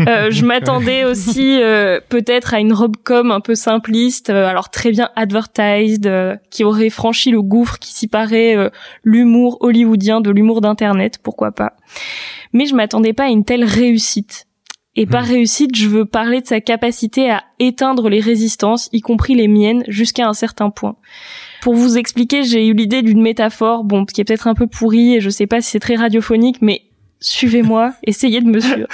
[0.08, 4.92] Euh, je m'attendais aussi euh, peut-être à une robe-com un peu simpliste, euh, alors très
[4.92, 8.72] bien advertised, qui aurait franchi le gouffre qui s'y paraît
[9.04, 11.74] l'humour hollywoodien de l'humour d'internet, pourquoi pas.
[12.54, 14.48] Mais je m'attendais pas à une telle réussite.
[14.96, 15.30] Et par hmm.
[15.30, 19.84] réussite, je veux parler de sa capacité à éteindre les résistances, y compris les miennes,
[19.88, 20.98] jusqu'à un certain point.
[21.62, 25.16] Pour vous expliquer, j'ai eu l'idée d'une métaphore, bon, qui est peut-être un peu pourrie
[25.16, 26.84] et je sais pas si c'est très radiophonique, mais
[27.24, 28.88] suivez-moi, essayez de me suivre.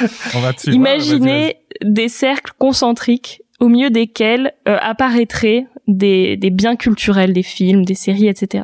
[0.67, 7.83] Imaginez des cercles concentriques au milieu desquels euh, apparaîtraient des, des, biens culturels, des films,
[7.83, 8.63] des séries, etc.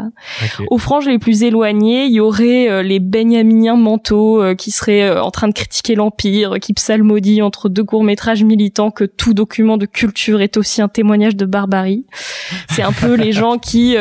[0.70, 5.20] Aux franges les plus éloignées, il y aurait euh, les Benjaminiens mentaux euh, qui seraient
[5.20, 9.86] en train de critiquer l'Empire, qui psalmodient entre deux courts-métrages militants que tout document de
[9.86, 12.06] culture est aussi un témoignage de barbarie.
[12.70, 13.98] C'est un peu les gens qui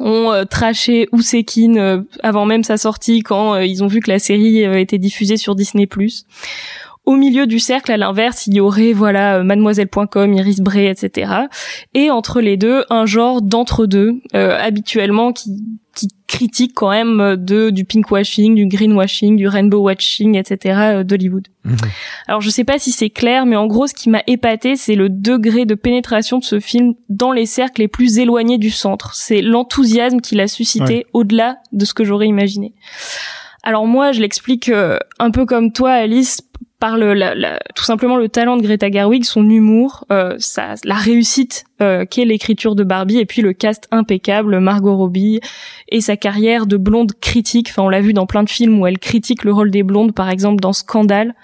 [0.00, 4.10] ont euh, traché Ousekin euh, avant même sa sortie quand euh, ils ont vu que
[4.10, 5.88] la série était diffusée sur Disney+.
[7.06, 11.32] Au milieu du cercle, à l'inverse, il y aurait voilà Mademoiselle.com, Iris Bray, etc.
[11.94, 15.50] Et entre les deux, un genre d'entre-deux, habituellement qui
[15.94, 20.78] qui critique quand même euh, de du pinkwashing, du greenwashing, du rainbow watching, etc.
[20.80, 21.48] Euh, d'Hollywood.
[21.64, 21.76] Mhm.
[22.26, 24.94] Alors je sais pas si c'est clair, mais en gros ce qui m'a épaté, c'est
[24.94, 29.14] le degré de pénétration de ce film dans les cercles les plus éloignés du centre.
[29.14, 32.74] C'est l'enthousiasme qu'il a suscité au-delà de ce que j'aurais imaginé.
[33.62, 36.40] Alors moi, je l'explique euh, un peu comme toi, Alice,
[36.80, 40.94] par le, la, tout simplement le talent de Greta Gerwig, son humour, euh, sa, la
[40.94, 45.40] réussite euh, qu'est l'écriture de Barbie, et puis le cast impeccable, Margot Robbie,
[45.90, 47.68] et sa carrière de blonde critique.
[47.70, 50.14] Enfin, on l'a vu dans plein de films où elle critique le rôle des blondes,
[50.14, 51.34] par exemple dans Scandale.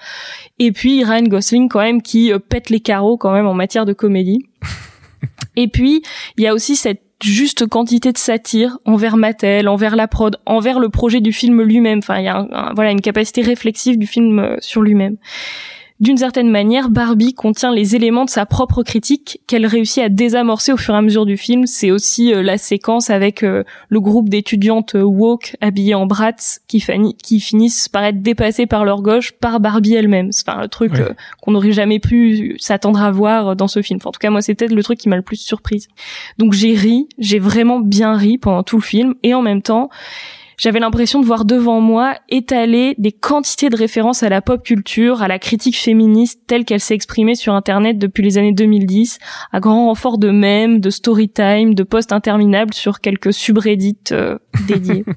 [0.58, 3.84] Et puis Ryan Gosling, quand même, qui euh, pète les carreaux quand même en matière
[3.84, 4.46] de comédie.
[5.56, 6.02] Et puis,
[6.36, 10.78] il y a aussi cette juste quantité de satire envers Mattel, envers la prod, envers
[10.78, 11.98] le projet du film lui-même.
[11.98, 15.16] Enfin, il y a voilà une capacité réflexive du film euh, sur lui-même.
[15.98, 20.72] D'une certaine manière, Barbie contient les éléments de sa propre critique qu'elle réussit à désamorcer
[20.72, 21.66] au fur et à mesure du film.
[21.66, 26.32] C'est aussi euh, la séquence avec euh, le groupe d'étudiantes woke habillées en brats
[26.68, 26.84] qui,
[27.22, 30.30] qui, finissent par être dépassées par leur gauche par Barbie elle-même.
[30.46, 30.92] Enfin, le truc
[31.40, 33.98] qu'on n'aurait jamais pu s'attendre à voir dans ce film.
[34.04, 35.88] en tout cas, moi, c'est peut-être le truc qui m'a le plus surprise.
[36.36, 39.88] Donc j'ai ri, j'ai vraiment bien ri pendant tout le film, et en même temps,
[40.58, 45.22] j'avais l'impression de voir devant moi étaler des quantités de références à la pop culture,
[45.22, 49.18] à la critique féministe telle qu'elle s'est exprimée sur Internet depuis les années 2010,
[49.52, 54.38] à grand renfort de mèmes, de story time, de posts interminables sur quelques subreddits euh,
[54.66, 55.04] dédiés.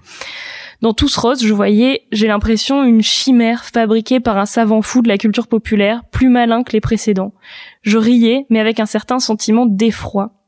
[0.82, 5.02] Dans tout ce rose, je voyais, j'ai l'impression, une chimère fabriquée par un savant fou
[5.02, 7.34] de la culture populaire, plus malin que les précédents.
[7.82, 10.38] Je riais, mais avec un certain sentiment d'effroi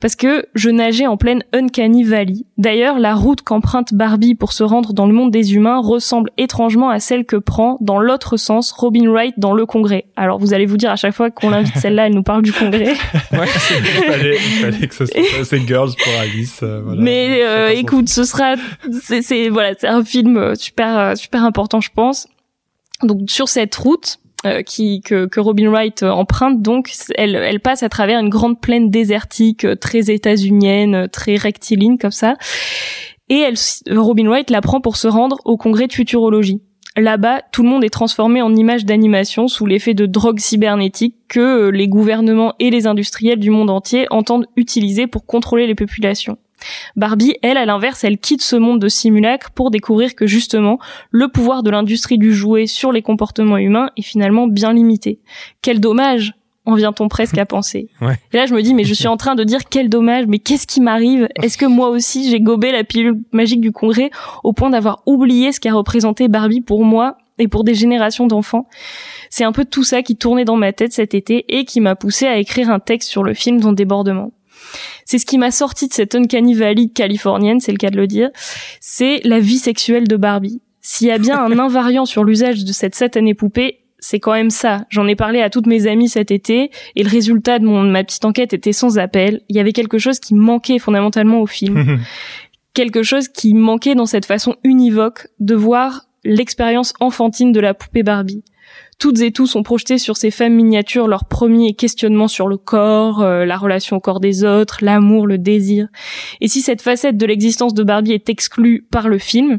[0.00, 2.44] parce que je nageais en pleine Uncanny Valley.
[2.58, 6.90] D'ailleurs, la route qu'emprunte Barbie pour se rendre dans le monde des humains ressemble étrangement
[6.90, 10.06] à celle que prend, dans l'autre sens, Robin Wright dans le Congrès.
[10.16, 12.52] Alors vous allez vous dire à chaque fois qu'on l'invite celle-là, elle nous parle du
[12.52, 12.92] Congrès.
[13.32, 16.60] ouais, il fallait, il fallait que ce soit c'est Girls pour Alice.
[16.62, 17.00] Euh, voilà.
[17.00, 18.54] Mais euh, écoute, ce sera,
[19.02, 22.26] c'est voilà, c'est un film super euh, super important, je pense.
[23.02, 24.23] Donc sur cette route, euh,
[24.62, 26.62] qui que, que, Robin Wright euh, emprunte.
[26.62, 31.98] Donc elle elle passe à travers une grande plaine désertique euh, très états-unienne très rectiligne
[31.98, 32.36] comme ça.
[33.28, 33.56] Et elle
[33.90, 36.60] Robin Wright la prend pour se rendre au congrès de futurologie.
[36.96, 41.68] Là-bas, tout le monde est transformé en image d'animation sous l'effet de drogues cybernétiques que
[41.68, 46.38] les gouvernements et les industriels du monde entier entendent utiliser pour contrôler les populations.
[46.96, 50.78] Barbie, elle, à l'inverse, elle quitte ce monde de simulacre pour découvrir que justement,
[51.10, 55.20] le pouvoir de l'industrie du jouet sur les comportements humains est finalement bien limité.
[55.62, 56.34] Quel dommage
[56.66, 57.88] en vient-on presque à penser.
[58.32, 60.38] Et là, je me dis, mais je suis en train de dire quel dommage, mais
[60.38, 61.28] qu'est-ce qui m'arrive?
[61.42, 64.10] Est-ce que moi aussi, j'ai gobé la pilule magique du congrès
[64.42, 68.66] au point d'avoir oublié ce qu'a représenté Barbie pour moi et pour des générations d'enfants?
[69.28, 71.96] C'est un peu tout ça qui tournait dans ma tête cet été et qui m'a
[71.96, 74.32] poussé à écrire un texte sur le film dans Débordement.
[75.04, 78.06] C'est ce qui m'a sorti de cette uncanny valley californienne, c'est le cas de le
[78.06, 78.30] dire.
[78.80, 80.60] C'est la vie sexuelle de Barbie.
[80.80, 84.50] S'il y a bien un invariant sur l'usage de cette satanée poupée, c'est quand même
[84.50, 84.84] ça.
[84.90, 88.04] J'en ai parlé à toutes mes amies cet été et le résultat de mon ma
[88.04, 89.40] petite enquête était sans appel.
[89.48, 92.00] Il y avait quelque chose qui manquait fondamentalement au film.
[92.74, 98.02] quelque chose qui manquait dans cette façon univoque de voir l'expérience enfantine de la poupée
[98.02, 98.44] Barbie
[98.98, 103.22] toutes et tous ont projeté sur ces femmes miniatures leurs premiers questionnements sur le corps,
[103.22, 105.88] euh, la relation au corps des autres, l'amour, le désir.
[106.40, 109.58] Et si cette facette de l'existence de Barbie est exclue par le film,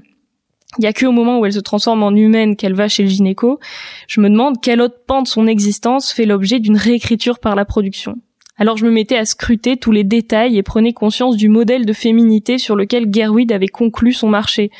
[0.78, 3.04] il y a que au moment où elle se transforme en humaine qu'elle va chez
[3.04, 3.60] le gynéco.
[4.08, 7.66] Je me demande quel autre pan de son existence fait l'objet d'une réécriture par la
[7.66, 8.16] production.
[8.58, 11.92] Alors je me mettais à scruter tous les détails et prenais conscience du modèle de
[11.92, 14.72] féminité sur lequel Gerwig avait conclu son marché.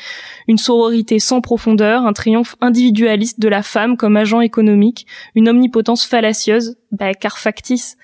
[0.48, 6.06] Une sororité sans profondeur, un triomphe individualiste de la femme comme agent économique, une omnipotence
[6.06, 7.98] fallacieuse, bah, car factice.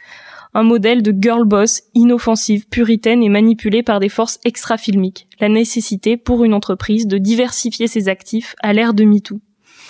[0.53, 5.27] Un modèle de girl boss inoffensive, puritaine et manipulée par des forces extra-filmiques.
[5.41, 9.41] La nécessité pour une entreprise de diversifier ses actifs à l'ère de MeToo.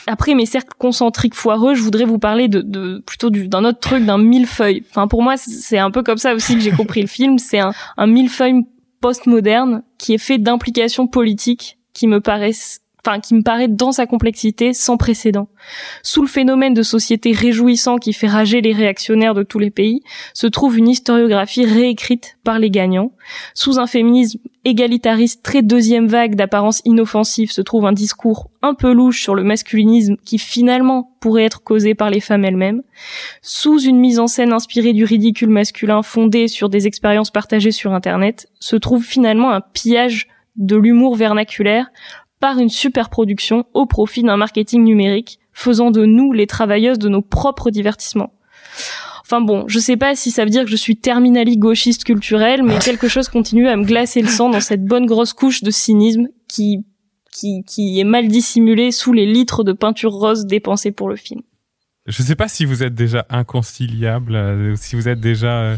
[0.07, 4.05] Après mes cercles concentriques foireux, je voudrais vous parler de, de plutôt d'un autre truc,
[4.05, 4.85] d'un millefeuille.
[4.91, 7.39] Enfin, pour moi, c'est un peu comme ça aussi que j'ai compris le film.
[7.39, 8.63] C'est un, un millefeuille
[9.01, 14.07] postmoderne qui est fait d'implications politiques qui me paraissent enfin qui me paraît dans sa
[14.07, 15.49] complexité sans précédent.
[16.03, 20.03] Sous le phénomène de société réjouissant qui fait rager les réactionnaires de tous les pays,
[20.35, 23.13] se trouve une historiographie réécrite par les gagnants.
[23.55, 28.93] Sous un féminisme égalitariste très deuxième vague d'apparence inoffensive se trouve un discours un peu
[28.93, 32.83] louche sur le masculinisme qui finalement pourrait être causé par les femmes elles-mêmes.
[33.41, 37.93] Sous une mise en scène inspirée du ridicule masculin fondée sur des expériences partagées sur
[37.93, 41.91] Internet, se trouve finalement un pillage de l'humour vernaculaire
[42.43, 47.09] par une super production au profit d'un marketing numérique, faisant de nous les travailleuses de
[47.09, 48.33] nos propres divertissements.
[49.23, 52.65] Enfin bon, je sais pas si ça veut dire que je suis terminali gauchiste culturel,
[52.65, 55.71] mais quelque chose continue à me glacer le sang dans cette bonne grosse couche de
[55.71, 56.85] cynisme qui,
[57.31, 61.43] qui, qui est mal dissimulée sous les litres de peinture rose dépensés pour le film.
[62.09, 65.77] Je sais pas si vous êtes déjà inconciliable, euh, si vous êtes déjà euh,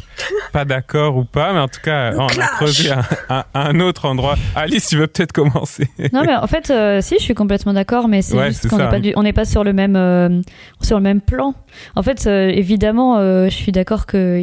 [0.55, 2.91] pas d'accord ou pas, mais en tout cas, on a creusé
[3.29, 4.37] un, un, autre endroit.
[4.57, 8.09] Alice, tu veux peut-être commencer Non, mais en fait, euh, si, je suis complètement d'accord,
[8.09, 10.43] mais c'est juste qu'on n'est pas, on n'est pas sur le même
[10.81, 11.55] sur le même plan.
[11.95, 14.41] En fait, évidemment, je suis d'accord que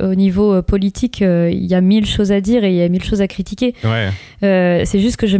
[0.00, 2.88] au niveau politique, euh, il y a mille choses à dire et il y a
[2.88, 3.74] mille choses à critiquer.
[3.84, 4.08] Ouais.
[4.42, 5.36] Euh, c'est juste que je,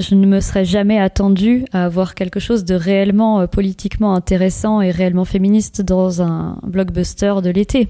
[0.00, 4.90] je, ne me serais jamais attendue à avoir quelque chose de réellement politiquement intéressant et
[4.90, 7.88] réellement féministe dans un blockbuster de l'été.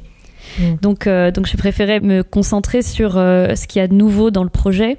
[0.59, 0.63] Mm.
[0.83, 4.51] Donc, donc, je préférais me concentrer sur ce qu'il y a de nouveau dans le
[4.51, 4.99] projet.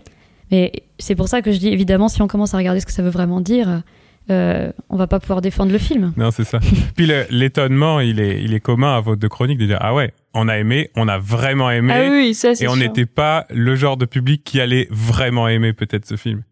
[0.52, 2.92] Mais c'est pour ça que je dis, évidemment, si on commence à regarder ce que
[2.92, 3.82] ça veut vraiment dire,
[4.30, 6.14] euh, on va pas pouvoir défendre le film.
[6.16, 6.60] Non, c'est ça.
[6.96, 10.14] Puis l'étonnement, il est, il est commun à votre deux chroniques de dire ah ouais,
[10.34, 13.76] on a aimé, on a vraiment aimé, ah oui, ça, et on n'était pas le
[13.76, 16.44] genre de public qui allait vraiment aimer peut-être ce film.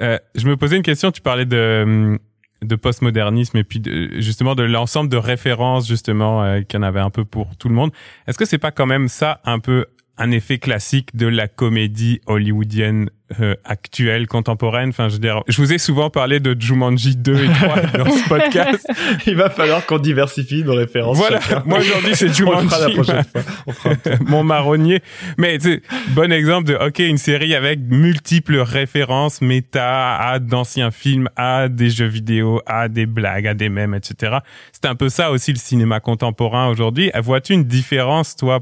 [0.00, 1.10] Euh, je me posais une question.
[1.10, 2.18] Tu parlais de
[2.62, 3.80] de postmodernisme et puis
[4.20, 7.68] justement de l'ensemble de références justement euh, qu'il y en avait un peu pour tout
[7.68, 7.92] le monde.
[8.26, 9.86] Est-ce que c'est pas quand même ça un peu
[10.18, 14.88] un effet classique de la comédie hollywoodienne euh, actuelle, contemporaine.
[14.88, 18.10] Enfin, je veux dire, je vous ai souvent parlé de Jumanji 2 et 3 dans
[18.10, 18.88] ce podcast.
[19.26, 21.18] Il va falloir qu'on diversifie nos références.
[21.18, 21.40] Voilà.
[21.66, 22.68] Moi, aujourd'hui, c'est Jumanji.
[22.74, 23.42] On la prochaine fois.
[23.66, 23.94] On fera
[24.26, 25.02] mon marronnier.
[25.36, 31.28] Mais, tu bon exemple de, OK, une série avec multiples références méta à d'anciens films,
[31.36, 34.38] à des jeux vidéo, à des blagues, à des mèmes, etc.
[34.72, 37.10] C'est un peu ça aussi le cinéma contemporain aujourd'hui.
[37.22, 38.60] Vois-tu une différence, toi,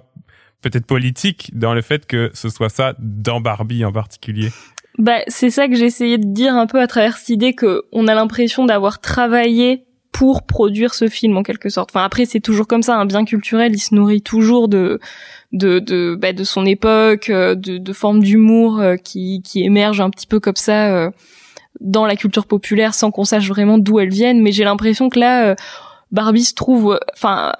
[0.62, 4.50] peut-être politique dans le fait que ce soit ça dans Barbie en particulier.
[4.98, 8.08] Bah, c'est ça que j'essayais de dire un peu à travers cette idée que on
[8.08, 11.90] a l'impression d'avoir travaillé pour produire ce film en quelque sorte.
[11.92, 14.98] Enfin après c'est toujours comme ça, un bien culturel, il se nourrit toujours de
[15.52, 20.00] de de, bah, de son époque, euh, de, de formes d'humour euh, qui qui émergent
[20.00, 21.10] un petit peu comme ça euh,
[21.80, 24.40] dans la culture populaire sans qu'on sache vraiment d'où elles viennent.
[24.40, 25.54] Mais j'ai l'impression que là
[26.10, 27.52] Barbie se trouve, enfin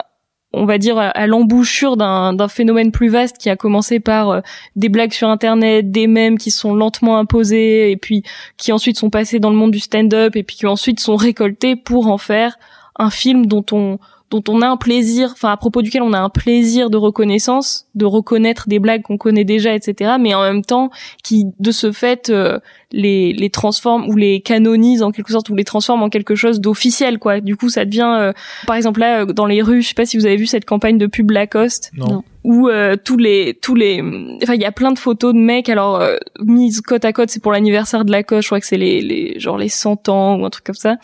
[0.56, 4.40] on va dire à l'embouchure d'un phénomène plus vaste qui a commencé par euh,
[4.74, 8.22] des blagues sur internet, des mèmes qui sont lentement imposés et puis
[8.56, 11.76] qui ensuite sont passés dans le monde du stand-up et puis qui ensuite sont récoltés
[11.76, 12.58] pour en faire
[12.98, 13.98] un film dont on
[14.30, 17.86] dont on a un plaisir, enfin à propos duquel on a un plaisir de reconnaissance,
[17.94, 20.14] de reconnaître des blagues qu'on connaît déjà, etc.
[20.20, 20.90] Mais en même temps,
[21.22, 22.58] qui de ce fait euh,
[22.90, 26.60] les les transforme ou les canonise en quelque sorte ou les transforme en quelque chose
[26.60, 27.40] d'officiel, quoi.
[27.40, 28.32] Du coup, ça devient, euh,
[28.66, 30.64] par exemple là euh, dans les rues, je sais pas si vous avez vu cette
[30.64, 31.92] campagne de pub Lacoste.
[31.96, 32.24] Non.
[32.42, 32.68] Où
[33.04, 34.00] tous les tous les,
[34.40, 36.00] enfin il y a plein de photos de mecs alors
[36.40, 39.40] mises côte à côte, c'est pour l'anniversaire de Lacoste, je crois que c'est les les
[39.40, 40.94] genre les 100 ans ou un truc comme ça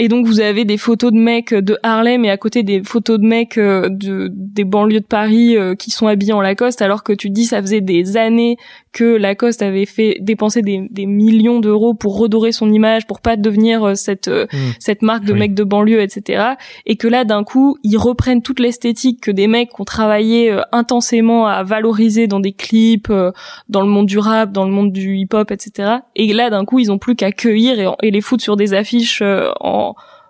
[0.00, 3.18] et donc vous avez des photos de mecs de Harlem et à côté des photos
[3.18, 7.02] de mecs euh, de des banlieues de Paris euh, qui sont habillés en Lacoste alors
[7.02, 8.56] que tu dis ça faisait des années
[8.92, 13.36] que Lacoste avait fait dépenser des, des millions d'euros pour redorer son image pour pas
[13.36, 14.46] devenir euh, cette hmm.
[14.78, 16.52] cette marque de mecs de banlieue etc
[16.86, 21.46] et que là d'un coup ils reprennent toute l'esthétique que des mecs ont travaillé intensément
[21.46, 23.12] à valoriser dans des clips
[23.68, 26.64] dans le monde du rap dans le monde du hip hop etc et là d'un
[26.64, 29.22] coup ils ont plus qu'à cueillir et, et les foutre sur des affiches
[29.60, 29.87] en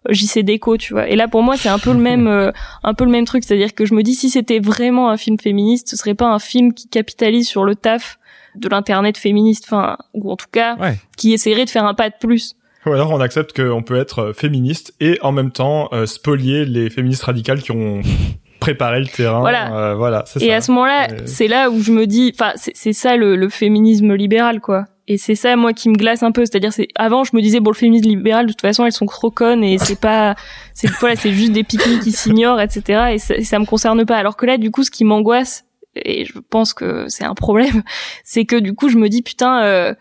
[0.09, 1.09] JC Déco, tu vois.
[1.09, 2.51] Et là, pour moi, c'est un peu le même, euh,
[2.83, 3.45] un peu le même truc.
[3.45, 6.39] C'est-à-dire que je me dis, si c'était vraiment un film féministe, ce serait pas un
[6.39, 8.19] film qui capitalise sur le taf
[8.55, 10.77] de l'internet féministe, enfin, ou en tout cas,
[11.17, 12.55] qui essaierait de faire un pas de plus.
[12.87, 16.65] Ou alors on accepte qu'on peut être euh, féministe et en même temps euh, spolier
[16.65, 18.01] les féministes radicales qui ont
[18.61, 19.41] préparé le terrain.
[19.41, 19.75] Voilà.
[19.77, 20.55] Euh, voilà, Et ça.
[20.57, 23.37] à ce moment-là, Euh, c'est là où je me dis, enfin, c'est c'est ça le,
[23.37, 24.85] le féminisme libéral, quoi.
[25.11, 26.45] Et c'est ça, moi, qui me glace un peu.
[26.45, 29.07] C'est-à-dire, c'est avant, je me disais, bon, le féminisme libéral, de toute façon, elles sont
[29.07, 30.37] trop connes et c'est pas,
[30.75, 33.13] c'est voilà, c'est juste des pique-niques qui s'ignorent, etc.
[33.15, 34.17] Et ça, et ça me concerne pas.
[34.17, 35.65] Alors que là, du coup, ce qui m'angoisse,
[35.97, 37.83] et je pense que c'est un problème,
[38.25, 39.95] c'est que du coup, je me dis, putain, euh,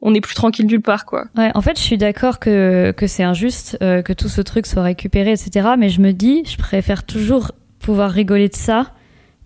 [0.00, 1.26] on est plus tranquille nulle part, quoi.
[1.36, 4.66] Ouais, en fait, je suis d'accord que, que c'est injuste, euh, que tout ce truc
[4.66, 5.68] soit récupéré, etc.
[5.78, 8.92] Mais je me dis, je préfère toujours pouvoir rigoler de ça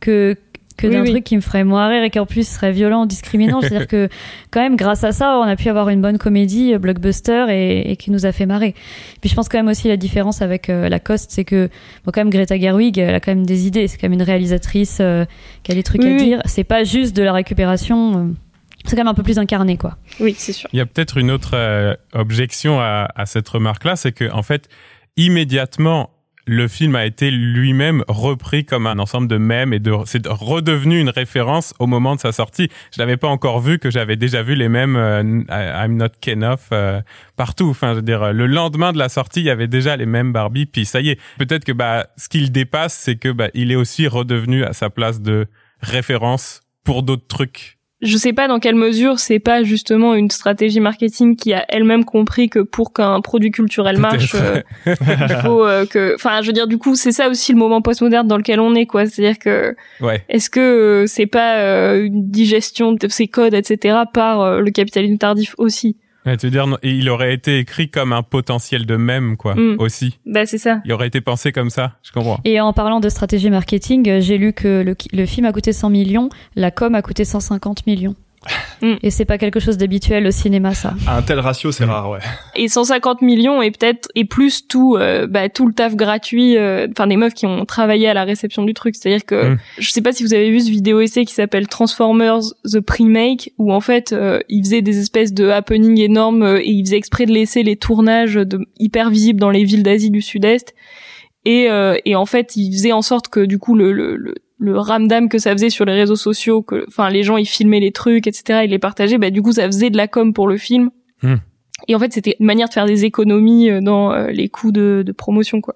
[0.01, 0.37] que,
[0.77, 1.11] que Oui, d'un oui.
[1.11, 3.61] truc qui me ferait moins rire et qui en plus serait violent, discriminant.
[3.63, 4.09] C'est-à-dire que,
[4.51, 7.91] quand même, grâce à ça, on a pu avoir une bonne comédie, euh, blockbuster, et,
[7.93, 8.75] et qui nous a fait marrer.
[9.21, 11.69] Puis je pense quand même aussi la différence avec euh, Lacoste, c'est que,
[12.05, 13.87] bon, quand même, Greta Gerwig, elle a quand même des idées.
[13.89, 15.25] C'est quand même une réalisatrice euh,
[15.63, 16.25] qui a des trucs Oui, à oui.
[16.25, 16.43] dire.
[16.47, 18.19] C'est pas juste de la récupération.
[18.19, 18.33] euh,
[18.85, 19.97] c'est quand même un peu plus incarné, quoi.
[20.19, 20.69] Oui, c'est sûr.
[20.73, 24.43] Il y a peut-être une autre euh, objection à, à cette remarque-là, c'est que en
[24.43, 24.69] fait,
[25.17, 26.11] immédiatement,
[26.47, 30.99] le film a été lui-même repris comme un ensemble de mèmes et de c'est redevenu
[30.99, 32.69] une référence au moment de sa sortie.
[32.95, 36.43] Je l'avais pas encore vu que j'avais déjà vu les mêmes euh, I'm not Ken
[36.45, 37.01] off euh,
[37.37, 37.69] partout.
[37.71, 40.33] Enfin, je veux dire, le lendemain de la sortie, il y avait déjà les mêmes
[40.33, 40.67] Barbie.
[40.67, 43.77] Puis ça y est, peut-être que bah ce qu'il dépasse, c'est que bah il est
[43.77, 45.47] aussi redevenu à sa place de
[45.81, 47.79] référence pour d'autres trucs.
[48.03, 52.05] Je sais pas dans quelle mesure c'est pas justement une stratégie marketing qui a elle-même
[52.05, 56.53] compris que pour qu'un produit culturel marche, euh, il faut euh, que, enfin, je veux
[56.53, 59.07] dire, du coup, c'est ça aussi le moment postmoderne dans lequel on est, quoi.
[59.07, 60.23] C'est-à-dire que Ouais.
[60.29, 65.55] est-ce que euh, c'est pas une digestion de ces codes, etc., par le capitalisme tardif
[65.59, 65.97] aussi?
[66.25, 69.77] Ouais, tu veux dire, il aurait été écrit comme un potentiel de mème, quoi, Mm.
[69.81, 70.19] aussi.
[70.25, 70.81] Bah c'est ça.
[70.85, 72.39] Il aurait été pensé comme ça, je comprends.
[72.45, 75.73] Et en parlant de stratégie marketing, euh, j'ai lu que le, le film a coûté
[75.73, 78.15] 100 millions, la com a coûté 150 millions.
[78.81, 78.95] Mm.
[79.03, 80.95] Et c'est pas quelque chose d'habituel au cinéma, ça.
[81.07, 82.19] À un tel ratio, c'est rare, ouais.
[82.57, 86.89] Et 150 millions et peut-être et plus tout, euh, bah, tout le taf gratuit, euh,
[86.91, 88.97] enfin des meufs qui ont travaillé à la réception du truc.
[88.97, 89.59] C'est-à-dire que Mm.
[89.79, 93.53] je sais pas si vous avez vu ce vidéo essai qui s'appelle Transformers The Pre-Make
[93.59, 96.97] où en fait euh, ils faisaient des espèces de happenings énormes euh, et ils faisaient
[96.97, 100.75] exprès de laisser les tournages de, hyper visibles dans les villes d'Asie du Sud-Est
[101.45, 104.35] et euh, et en fait ils faisaient en sorte que du coup le le, le
[104.62, 107.81] le ramdam que ça faisait sur les réseaux sociaux, que, enfin, les gens, ils filmaient
[107.81, 110.46] les trucs, etc., ils les partageaient, bah, du coup, ça faisait de la com pour
[110.46, 110.90] le film.
[111.22, 111.37] Hmm.
[111.88, 114.70] Et en fait, c'était une manière de faire des économies euh, dans euh, les coûts
[114.70, 115.75] de, de promotion, quoi.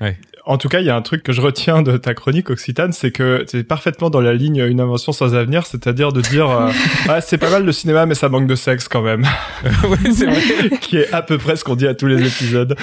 [0.00, 0.16] Ouais.
[0.48, 2.94] En tout cas, il y a un truc que je retiens de ta chronique Occitane,
[2.94, 6.70] c'est que c'est parfaitement dans la ligne une invention sans avenir, c'est-à-dire de dire euh,
[7.08, 9.24] ah, c'est pas mal le cinéma, mais ça manque de sexe quand même,
[9.84, 10.78] ouais, c'est vrai.
[10.80, 12.74] qui est à peu près ce qu'on dit à tous les épisodes.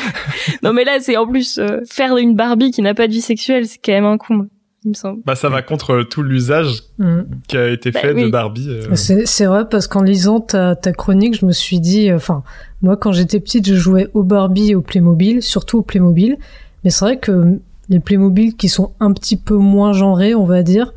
[0.61, 3.21] non, mais là, c'est en plus, euh, faire une Barbie qui n'a pas de vie
[3.21, 4.47] sexuelle, c'est quand même un comble,
[4.85, 5.21] il me semble.
[5.25, 7.21] Bah, ça va contre tout l'usage Mm.
[7.47, 8.27] qui a été Bah, fait de.
[8.29, 8.67] Barbie.
[8.69, 8.95] euh.
[8.95, 12.43] C'est vrai parce qu'en lisant ta, ta chronique, je me suis dit, euh, enfin,
[12.81, 16.37] moi quand j'étais petite, je jouais au Barbie et au Playmobil, surtout au Playmobil.
[16.83, 20.61] Mais c'est vrai que les Playmobil qui sont un petit peu moins genrés, on va
[20.63, 20.93] dire,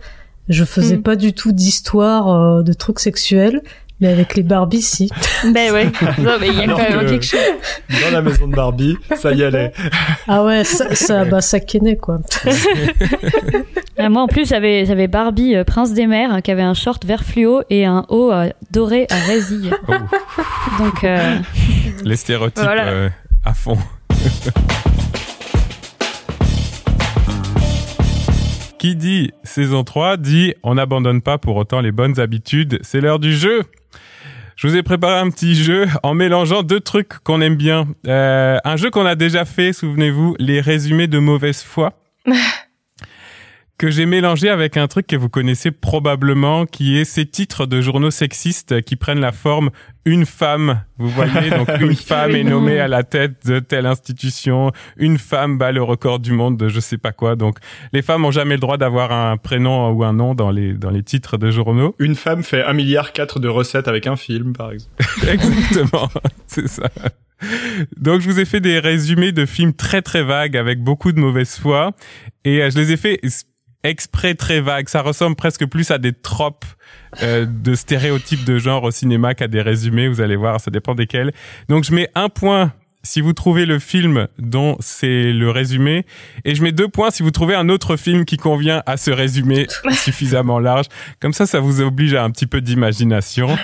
[0.48, 1.02] je faisais Mm.
[1.02, 3.62] pas du tout d'histoire euh, de trucs sexuels,
[4.00, 5.10] mais avec les Barbie, si.
[5.52, 5.86] Ben ouais.
[6.18, 7.40] Non, mais il y a Alors quand même que- quelque chose.
[8.04, 9.72] Dans la maison de Barbie, ça y allait.
[10.26, 12.18] Ah ouais, ça, ça, bah, ça kennait, quoi.
[14.00, 16.72] Ah, moi, en plus, j'avais, j'avais Barbie, euh, prince des mers, hein, qui avait un
[16.74, 19.72] short vert fluo et un haut euh, doré à résille.
[19.88, 19.92] Oh,
[20.78, 21.36] Donc, euh,
[22.04, 22.86] les stéréotypes Voilà.
[22.86, 23.08] euh,
[23.44, 23.76] à fond.
[28.78, 33.18] Qui dit saison 3 dit on n'abandonne pas pour autant les bonnes habitudes, c'est l'heure
[33.18, 33.62] du jeu.
[34.58, 37.86] Je vous ai préparé un petit jeu en mélangeant deux trucs qu'on aime bien.
[38.08, 41.92] Euh, un jeu qu'on a déjà fait, souvenez-vous, les résumés de mauvaise foi.
[43.78, 47.80] que j'ai mélangé avec un truc que vous connaissez probablement, qui est ces titres de
[47.80, 49.70] journaux sexistes qui prennent la forme
[50.04, 50.82] une femme.
[50.98, 51.94] Vous voyez, donc une Oui.
[51.96, 56.32] femme est nommée à la tête de telle institution, une femme bat le record du
[56.32, 57.36] monde de je sais pas quoi.
[57.36, 57.58] Donc
[57.92, 60.90] les femmes ont jamais le droit d'avoir un prénom ou un nom dans les dans
[60.90, 61.94] les titres de journaux.
[62.00, 64.94] Une femme fait un milliard quatre de recettes avec un film, par exemple.
[65.28, 66.08] Exactement,
[66.48, 66.88] c'est ça.
[67.96, 71.20] Donc je vous ai fait des résumés de films très très vagues avec beaucoup de
[71.20, 71.92] mauvaise foi
[72.44, 73.20] et euh, je les ai fait
[73.84, 74.88] exprès très vagues.
[74.88, 76.64] Ça ressemble presque plus à des tropes
[77.22, 80.08] euh, de stéréotypes de genre au cinéma qu'à des résumés.
[80.08, 81.32] Vous allez voir, ça dépend desquels.
[81.68, 86.04] Donc je mets un point si vous trouvez le film dont c'est le résumé
[86.44, 89.10] et je mets deux points si vous trouvez un autre film qui convient à ce
[89.10, 90.86] résumé suffisamment large.
[91.20, 93.56] Comme ça, ça vous oblige à un petit peu d'imagination.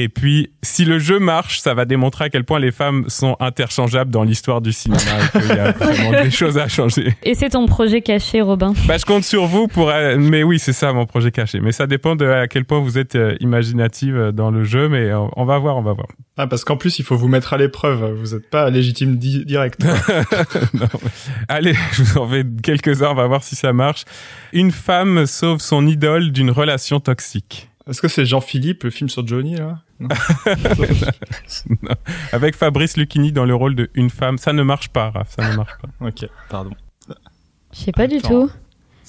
[0.00, 3.36] Et puis, si le jeu marche, ça va démontrer à quel point les femmes sont
[3.40, 5.00] interchangeables dans l'histoire du cinéma
[5.34, 7.16] et qu'il y a vraiment des choses à changer.
[7.24, 8.74] Et c'est ton projet caché, Robin.
[8.86, 9.90] Bah, je compte sur vous pour.
[9.90, 11.58] euh, Mais oui, c'est ça mon projet caché.
[11.58, 14.88] Mais ça dépend de à quel point vous êtes euh, imaginative euh, dans le jeu.
[14.88, 16.06] Mais on, on va voir, on va voir.
[16.36, 18.12] Ah, parce qu'en plus, il faut vous mettre à l'épreuve.
[18.14, 19.84] Vous n'êtes pas légitime di- direct.
[20.74, 20.86] Non.
[21.48, 23.10] Allez, je vous en fais quelques-uns.
[23.10, 24.04] On va voir si ça marche.
[24.52, 27.68] Une femme sauve son idole d'une relation toxique.
[27.88, 29.78] Est-ce que c'est Jean-Philippe, le film sur Johnny, là?
[30.00, 30.08] Non.
[32.32, 34.38] Avec Fabrice Lucchini dans le rôle de une femme.
[34.38, 35.34] Ça ne marche pas, Raph.
[35.34, 36.06] Ça ne marche pas.
[36.06, 36.70] Ok, pardon.
[37.72, 38.50] Je sais pas du tout.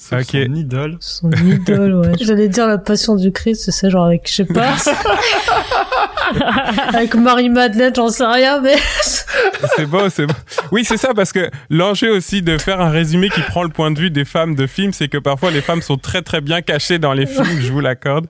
[0.00, 0.28] Sauf Ok.
[0.32, 0.96] son idole.
[1.00, 2.12] Son idole, ouais.
[2.20, 4.74] J'allais dire la passion du Christ, c'est genre avec, je sais pas.
[6.94, 8.76] avec Marie-Madeleine, j'en sais rien, mais.
[9.76, 10.34] C'est beau, c'est beau.
[10.72, 13.90] Oui, c'est ça, parce que l'enjeu aussi de faire un résumé qui prend le point
[13.90, 16.62] de vue des femmes de films, c'est que parfois les femmes sont très très bien
[16.62, 18.26] cachées dans les films, je vous l'accorde.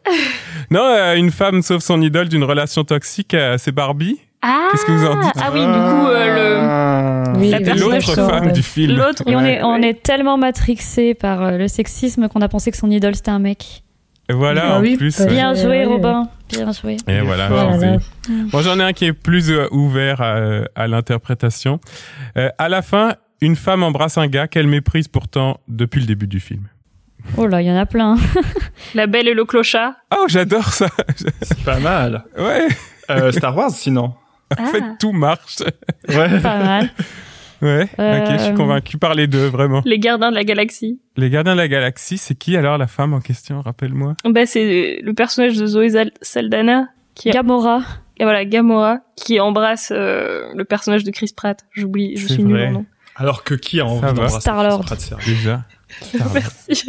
[0.71, 4.19] Non, euh, une femme sauve son idole d'une relation toxique, euh, c'est Barbie?
[4.43, 7.33] Ah Qu'est-ce que vous en dites Ah oui, du coup, euh, Ah.
[7.37, 8.53] Oui, La l'autre femme ouais.
[8.53, 8.97] du le film.
[8.97, 9.23] l'autre.
[9.27, 12.77] Et on est, on est tellement matrixé par euh, le sexisme qu'on a pensé que
[12.77, 13.83] son idole c'était un mec.
[14.29, 15.21] Et voilà, Ah en oui, plus.
[15.21, 15.85] euh, Bien Ouais, joué.
[15.85, 16.29] Robin.
[16.51, 16.97] Bien joué.
[17.09, 17.97] Et voilà, Voilà.
[18.53, 20.37] Bon, j'en ai un qui est plus euh, ouvert à,
[20.75, 21.81] à l'interprétation.
[22.37, 26.27] Euh, à la fin, une femme embrasse un gars qu'elle méprise pourtant depuis le début
[26.29, 26.63] du film.
[27.37, 28.17] Oh là, il y en a plein.
[28.95, 29.93] La belle et le clochard.
[30.17, 30.87] Oh, j'adore ça.
[31.43, 32.25] C'est pas mal.
[32.39, 32.69] Ouais,
[33.11, 34.15] Euh, Star Wars, sinon.
[34.59, 35.57] En fait, tout marche.
[36.09, 36.41] Ouais.
[36.41, 36.91] Pas mal.
[37.63, 39.83] Ouais, ok, je suis Euh, convaincu par les deux, vraiment.
[39.85, 40.99] Les gardiens de la galaxie.
[41.17, 44.15] Les gardiens de la galaxie, c'est qui alors la femme en question Rappelle-moi?
[44.25, 45.89] Bah, c'est le personnage de Zoé
[46.23, 47.83] Saldana qui Gamora.
[48.17, 51.67] et voilà Gamora qui embrasse euh, le personnage de Chris Pratt.
[51.73, 52.69] J'oublie, je suis nulle vrai.
[52.69, 52.87] en nom.
[53.17, 54.83] Alors que qui a envie d'embrasser Star-Lord.
[54.87, 55.65] Chris Pratt, Déjà.
[56.35, 56.85] Merci.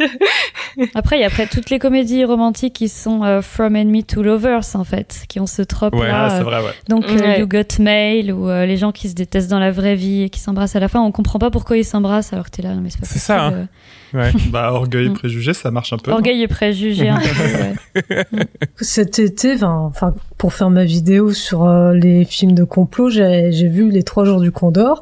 [0.94, 4.22] Après, il y a après toutes les comédies romantiques qui sont euh, From Enemy to
[4.22, 6.26] Lovers, en fait, qui ont ce trope Ouais, là.
[6.26, 6.70] Ah, c'est vrai, ouais.
[6.88, 7.40] Donc, euh, Ouais.
[7.40, 10.30] You Got Mail, ou euh, les gens qui se détestent dans la vraie vie et
[10.30, 11.00] qui s'embrassent à la fin.
[11.00, 13.18] On comprend pas pourquoi ils s'embrassent alors que t'es là, non, mais c'est pas C'est
[13.18, 13.68] ça, possible.
[14.14, 14.32] Ouais.
[14.50, 15.14] Bah, orgueil, Mm.
[15.14, 16.10] préjugé, ça marche un peu.
[16.12, 18.24] Orgueil et peu, ouais.
[18.80, 23.50] Cet été, enfin, enfin, pour faire ma vidéo sur euh, les films de complot, j'ai
[23.52, 25.00] j'ai vu les trois jours du Condor.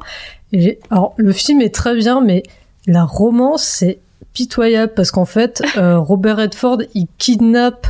[0.53, 2.43] Et j'ai- alors, le film est très bien, mais
[2.87, 3.99] la romance, c'est
[4.33, 7.87] pitoyable parce qu'en fait, euh, Robert Redford, il kidnappe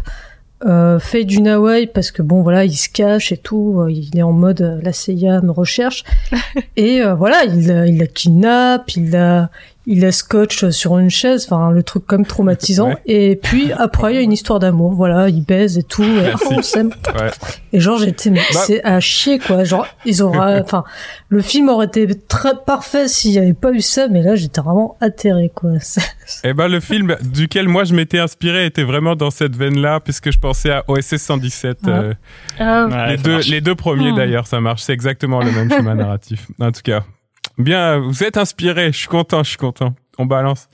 [0.65, 3.79] euh, Faye Dunaway parce que bon, voilà, il se cache et tout.
[3.79, 6.03] euh, Il est en mode euh, la CIA me recherche.
[6.77, 9.49] et euh, voilà, il, la- il la kidnappe, il la,
[9.87, 11.45] il la scotche sur une chaise.
[11.49, 12.89] Enfin, le truc comme traumatisant.
[12.91, 12.97] Ouais.
[13.05, 14.93] Et puis après, il y a une histoire d'amour.
[14.93, 16.03] Voilà, il baise et tout.
[16.03, 16.89] Et, oh, on s'aime.
[17.19, 17.29] Ouais.
[17.73, 19.63] Et genre, j'étais, mais Bah- c'est à chier, quoi.
[19.63, 20.83] Genre, ils auraient, enfin,
[21.29, 24.61] le film aurait été très parfait s'il n'y avait pas eu ça, mais là, j'étais
[24.61, 25.71] vraiment atterré, quoi.
[25.79, 26.01] C'est-
[26.43, 30.31] Eh ben, le film duquel moi je m'étais inspiré était vraiment dans cette veine-là, puisque
[30.31, 31.79] je pensais à OSS 117.
[31.85, 31.89] Ah.
[31.89, 32.13] euh,
[32.59, 33.47] Ah, les, deux, marche.
[33.47, 34.15] les deux premiers Hmm.
[34.15, 34.81] d'ailleurs, ça marche.
[34.81, 36.47] C'est exactement le même schéma narratif.
[36.59, 37.03] En tout cas,
[37.63, 38.91] bien, vous êtes inspiré.
[38.91, 39.93] Je suis content, je suis content.
[40.17, 40.67] On balance.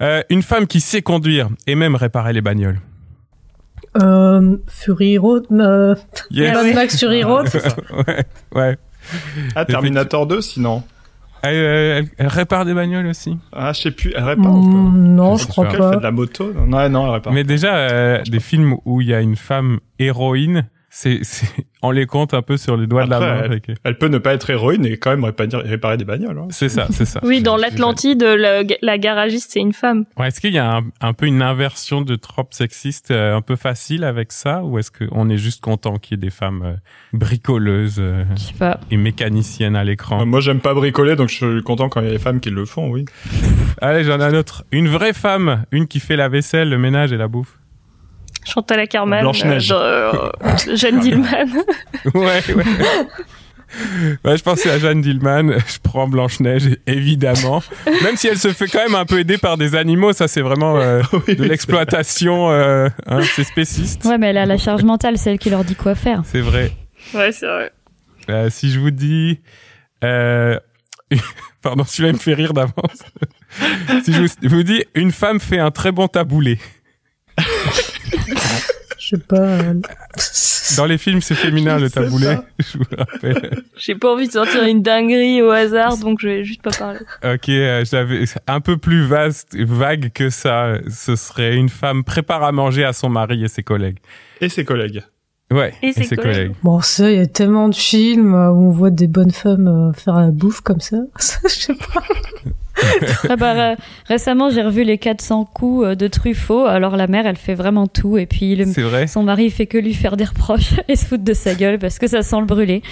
[0.00, 2.80] Euh, une femme qui sait conduire et même réparer les bagnoles.
[4.02, 5.94] Euh, Fury Road, euh,
[6.30, 6.52] Yes.
[6.54, 7.48] Mad Max Fury Road.
[8.06, 8.76] Ouais, ouais.
[9.54, 10.82] Ah, Terminator 2, sinon.
[11.42, 13.36] Elle, euh, elle- elle répare des bagnoles aussi.
[13.52, 14.12] Ah, je sais plus.
[14.16, 15.96] Elle répare ou pas Mm, non, je Je crois sais Elle fait pas.
[15.96, 17.32] de la moto non, Ouais, non, elle répare.
[17.32, 20.66] Mais déjà, euh, des films où il y a une femme héroïne,
[20.96, 21.48] c'est, c'est,
[21.82, 23.36] on les compte un peu sur les doigts de la main.
[23.40, 26.38] elle- avec- Elle peut ne pas être héroïne et quand même réparer, réparer des bagnoles.
[26.38, 26.46] hein.
[26.50, 27.18] C'est ça, c'est ça.
[27.24, 30.04] oui, dans l'Atlantide, la, la garagiste c'est une femme.
[30.16, 33.40] Ouais, est-ce qu'il y a un, un peu une inversion de trope sexiste euh, un
[33.42, 36.62] peu facile avec ça ou est-ce qu'on est juste content qu'il y ait des femmes
[36.64, 36.74] euh,
[37.12, 38.24] bricoleuses euh,
[38.58, 38.78] pas.
[38.90, 40.22] et mécaniciennes à l'écran?
[40.22, 42.38] Euh, Moi, j'aime pas bricoler, donc je suis content quand il y a des femmes
[42.40, 43.04] qui le font, oui.
[43.80, 44.64] Allez, j'en ai un autre.
[44.70, 47.58] Une vraie femme, une qui fait la vaisselle, le ménage et la bouffe.
[48.44, 49.72] Chantal Ackerman, Blanche-Neige.
[49.72, 51.46] euh, euh, Jeanne Dillman.
[52.14, 52.64] ouais, ouais.
[54.24, 57.60] Ouais, je pensais à Jeanne Dillman, je prends Blanche-Neige, évidemment.
[58.04, 60.42] Même si elle se fait quand même un peu aider par des animaux, ça c'est
[60.42, 64.04] vraiment euh, Oui, de l'exploitation, euh, hein, c'est spéciste.
[64.04, 66.22] Ouais, mais elle a la charge mentale, celle qui leur dit quoi faire.
[66.24, 66.70] C'est vrai.
[67.14, 67.72] ouais, c'est vrai.
[68.30, 69.40] Euh, si je vous dis...
[70.04, 70.58] Euh...
[71.62, 73.02] Pardon, celui-là il me fait rire d'avance.
[74.04, 76.58] si je vous, je vous dis, une femme fait un très bon taboulé.
[79.04, 79.36] Je sais pas.
[79.36, 79.74] euh,
[80.78, 82.02] Dans les films, c'est féminin le pas.
[82.58, 83.62] Je vous rappelle.
[83.76, 87.00] J'ai pas envie de sortir une dinguerie au hasard, donc je vais juste pas parler.
[87.22, 90.78] Ok, euh, j'avais un peu plus vaste, vague que ça.
[90.88, 93.98] Ce serait une femme prépare à manger à son mari et ses collègues.
[94.40, 95.02] Et ses collègues.
[95.54, 95.72] Ouais.
[95.82, 96.52] Et ses collègues.
[96.62, 99.92] Bon, ça, il y a tellement de films où on voit des bonnes femmes euh,
[99.92, 100.96] faire la bouffe comme ça.
[101.44, 102.02] Je sais pas.
[103.30, 103.76] Ah bah, ré-
[104.08, 106.66] récemment, j'ai revu les 400 coups euh, de Truffaut.
[106.66, 108.18] Alors la mère, elle fait vraiment tout.
[108.18, 109.06] Et puis le- C'est vrai.
[109.06, 111.78] son mari il fait que lui faire des reproches et se foutre de sa gueule
[111.78, 112.82] parce que ça sent le brûler.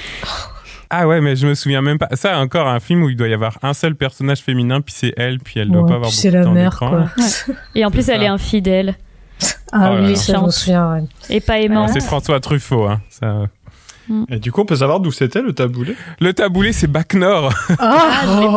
[0.89, 2.09] Ah ouais, mais je me souviens même pas.
[2.13, 5.13] Ça, encore un film où il doit y avoir un seul personnage féminin, puis c'est
[5.17, 7.07] elle, puis elle doit Ouais, pas avoir beaucoup c'est de la temps mère, quoi.
[7.75, 8.95] Et en plus, elle est infidèle
[9.73, 10.17] Ah Oh oui, là.
[10.17, 10.93] ça, je me souviens.
[10.93, 11.03] ouais.
[11.31, 11.91] et pas Ouais, aimante.
[11.93, 13.01] c'est François Truffaut, hein.
[13.11, 13.47] Ça...
[14.29, 15.97] Et du coup, on peut savoir d'où c'était le taboulé?
[16.21, 17.55] Le taboulé, c'est Bac Nord.
[17.79, 18.45] Ah, vu.
[18.47, 18.57] Oh,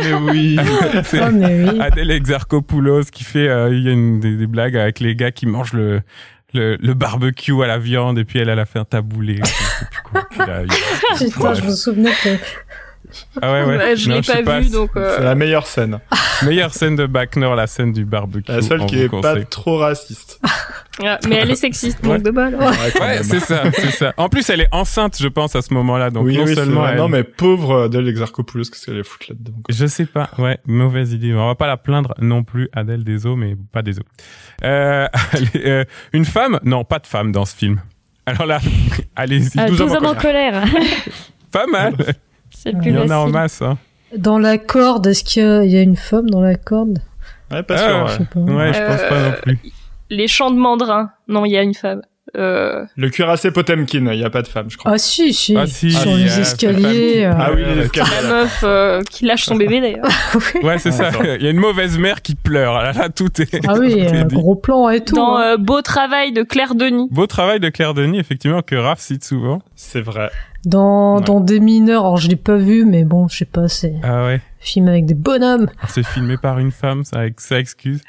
[0.00, 0.58] mais oui.
[1.04, 1.80] c'est mais oui.
[1.80, 5.30] Adèle Exarchopoulos qui fait, euh, il y a une, des, des blagues avec les gars
[5.30, 6.00] qui mangent le,
[6.54, 9.40] le, le barbecue à la viande et puis elle, elle a fait un taboulé.
[10.30, 10.64] Putain,
[11.54, 12.30] je me souvenais que.
[13.40, 13.76] Ah ouais, ouais.
[13.76, 14.90] Ouais, je l'ai sais pas vu, donc.
[14.94, 16.00] C'est euh, la meilleure scène.
[16.42, 18.50] Meilleure scène de Bac Nord, la scène du barbecue.
[18.50, 20.40] La seule qui est pas trop raciste.
[21.04, 22.14] ah, mais elle est sexiste, Ouais.
[22.16, 22.54] donc de bol.
[22.56, 24.12] Ouais, Ouais, c'est ça, c'est ça.
[24.16, 26.10] En plus, elle est enceinte, je pense, à ce moment-là.
[26.10, 26.96] Donc, oui, non oui, c'est seulement elle...
[26.96, 29.52] Non, mais pauvre Adèle Exarchopoulos, qu'est-ce qu'elle est foutre là-dedans.
[29.68, 31.32] Je sais pas, ouais, mauvaise idée.
[31.32, 34.02] On va pas la plaindre non plus, Adèle Deso, mais pas Deso.
[34.64, 36.58] Euh, allez, euh, une femme?
[36.64, 37.80] Non, pas de femme dans ce film.
[38.26, 38.60] Alors là,
[39.16, 39.56] allez-y.
[39.56, 40.64] 12 12 hommes en hommes en colère.
[41.50, 41.94] Pas mal.
[42.62, 43.62] C'est le plus Il y en a en masse.
[43.62, 43.78] Hein.
[44.16, 46.98] Dans la corde, est-ce qu'il y, a- il y a une femme dans la corde?
[47.50, 48.06] Ouais, pas Ah, sûr.
[48.08, 48.18] Je ouais.
[48.18, 48.40] sais pas.
[48.40, 49.58] Ouais, je pense pas Euh, non plus.
[50.10, 51.10] Les chants de mandrin.
[51.28, 52.02] Non, il y a une femme.
[52.36, 54.92] Euh, Le cuirassé Potemkin, il y a pas de femme, je crois.
[54.92, 55.56] Ah si, si.
[55.56, 57.24] Ah, si, Sur les escaliers.
[57.24, 58.10] euh, Ah oui, les escaliers.
[58.22, 60.08] la meuf euh, qui lâche son bébé d'ailleurs.
[60.62, 61.10] Ouais, c'est ça.
[61.36, 62.74] Il y a une mauvaise mère qui pleure.
[62.74, 63.60] Là, là tout est.
[63.68, 65.16] Ah oui, est gros plan et tout.
[65.16, 65.54] Dans hein.
[65.54, 67.08] euh, Beau travail de Claire Denis.
[67.10, 69.60] Beau travail de Claire Denis, effectivement, que Raph cite souvent.
[69.74, 70.30] C'est vrai.
[70.64, 71.24] Dans, Ouais.
[71.24, 74.24] dans des mineurs, alors je l'ai pas vu, mais bon, je sais pas, c'est Ah
[74.26, 74.40] ouais.
[74.60, 75.68] film avec des bonhommes.
[75.88, 78.00] C'est filmé par une femme, ça, avec ça excuse.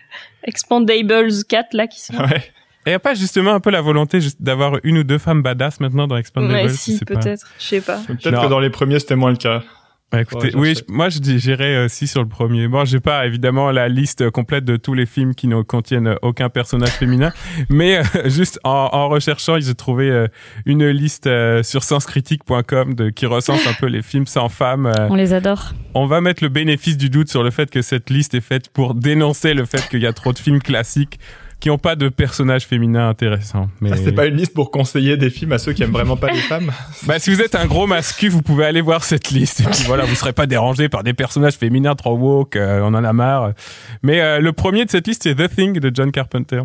[0.44, 2.14] Expandables 4 là qui sont.
[2.16, 2.44] Ouais.
[2.86, 5.80] Et y a pas justement un peu la volonté d'avoir une ou deux femmes badass
[5.80, 7.16] maintenant dans Expandables Ouais, si, pas.
[7.16, 7.46] peut-être.
[7.60, 8.00] Je sais pas.
[8.08, 9.64] Peut-être que dans les premiers, c'était moins le cas.
[10.12, 12.68] Ouais, écoutez, Ouais, oui, je- moi je j'irais aussi sur le premier.
[12.68, 16.50] Bon, j'ai pas évidemment la liste complète de tous les films qui ne contiennent aucun
[16.50, 17.32] personnage féminin,
[17.70, 20.28] mais euh, juste en, en recherchant, j'ai trouvé euh,
[20.68, 24.86] une liste euh, sur senscritique.com de qui recense un peu les films sans femmes.
[24.86, 25.08] euh.
[25.10, 25.74] On les adore.
[25.96, 28.70] on va mettre le bénéfice du doute sur le fait que cette liste est faite
[28.70, 31.20] pour dénoncer le fait qu'il y a trop de films classiques
[31.64, 33.70] qui ont pas de personnages féminins intéressants.
[33.80, 36.18] Mais Ah, c'est pas une liste pour conseiller des films à ceux qui aiment vraiment
[36.18, 36.74] pas les femmes.
[37.08, 39.62] Bah, si vous êtes un gros mascu, vous pouvez aller voir cette liste.
[39.62, 42.94] Et puis voilà, vous serez pas dérangé par des personnages féminins trop woke, euh, on
[42.94, 43.54] en a marre.
[44.02, 46.64] Mais euh, le premier de cette liste, c'est The Thing de John Carpenter.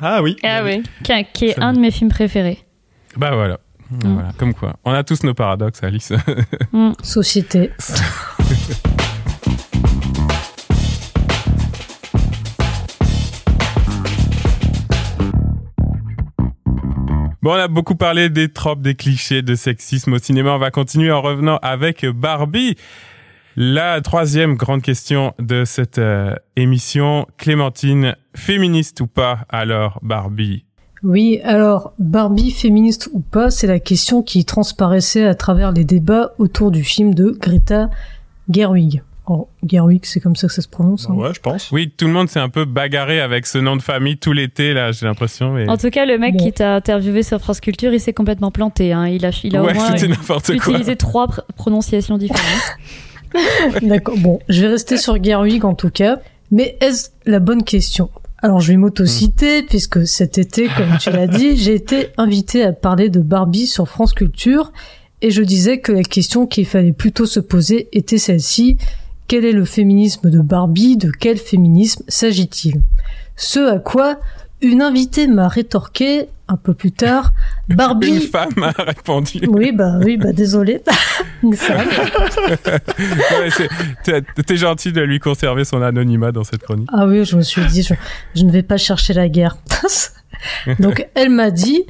[0.00, 0.36] Ah oui.
[0.42, 0.82] Ah oui.
[1.34, 2.64] Qui, est Ça un de mes films préférés.
[3.18, 3.60] Bah voilà.
[3.90, 4.14] Mm.
[4.14, 4.76] Voilà, comme quoi.
[4.86, 6.14] On a tous nos paradoxes, Alice.
[6.72, 6.92] Mm.
[7.02, 7.70] Société.
[17.40, 20.54] Bon, on a beaucoup parlé des tropes, des clichés, de sexisme au cinéma.
[20.54, 22.74] On va continuer en revenant avec Barbie.
[23.54, 30.64] La troisième grande question de cette euh, émission, Clémentine, féministe ou pas alors Barbie?
[31.04, 36.32] Oui, alors, Barbie féministe ou pas, c'est la question qui transparaissait à travers les débats
[36.38, 37.88] autour du film de Greta
[38.50, 39.02] Gerwig.
[39.30, 41.06] Oh, Gerwig, c'est comme ça que ça se prononce.
[41.10, 41.12] hein.
[41.14, 41.70] Ouais, je pense.
[41.70, 44.72] Oui, tout le monde s'est un peu bagarré avec ce nom de famille tout l'été,
[44.72, 45.52] là, j'ai l'impression.
[45.52, 46.44] mais- En tout cas, le mec Bon.
[46.44, 48.92] qui t'a interviewé sur France Culture, il s'est complètement planté.
[48.94, 49.06] Hein.
[49.08, 50.54] Il a, il a ouais, au moins quoi.
[50.54, 52.44] utilisé trois pr- prononciations différentes.
[53.82, 54.16] D'accord.
[54.18, 56.18] Bon, je vais rester sur Gerwig en tout cas.
[56.50, 58.08] Mais est-ce la bonne question?
[58.40, 62.72] Alors, je vais m'auto-citer puisque cet été, comme tu l'as dit, j'ai été invité à
[62.72, 64.72] parler de Barbie sur France Culture
[65.20, 68.78] et je disais que la question qu'il fallait plutôt se poser était celle-ci.
[69.28, 70.96] Quel est le féminisme de Barbie?
[70.96, 72.80] De quel féminisme s'agit-il?
[73.36, 74.18] Ce à quoi
[74.60, 77.30] une invitée m'a rétorqué un peu plus tard.
[77.68, 78.20] Une Barbie.
[78.20, 79.42] femme a répondu.
[79.48, 80.80] Oui, bah oui, bah désolé.
[81.42, 81.86] une femme.
[82.58, 83.50] Ouais,
[84.02, 86.88] t'es- T'es gentil de lui conserver son anonymat dans cette chronique.
[86.92, 87.94] Ah oui, je me suis dit, je,
[88.34, 89.58] je ne vais pas chercher la guerre.
[90.78, 91.82] Donc, elle m'a dit,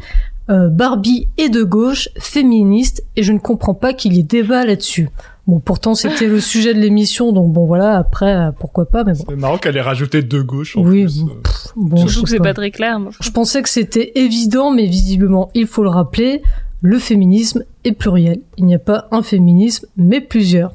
[0.51, 4.65] euh, Barbie est de gauche, féministe, et je ne comprends pas qu'il y ait débat
[4.67, 5.09] là-dessus.
[5.49, 9.15] Bon, pourtant, c'était le sujet de l'émission, donc bon, voilà, après, euh, pourquoi pas, mais
[9.15, 9.25] bon.
[9.29, 11.23] C'est marrant qu'elle ait rajouté deux gauches en Oui, plus.
[11.23, 11.35] bon, euh.
[11.43, 12.45] pff, bon, je Surtout que c'est pas.
[12.45, 12.99] pas très clair.
[13.01, 13.17] enfin.
[13.21, 16.43] Je pensais que c'était évident, mais visiblement, il faut le rappeler,
[16.83, 18.41] le féminisme est pluriel.
[18.59, 20.75] Il n'y a pas un féminisme, mais plusieurs.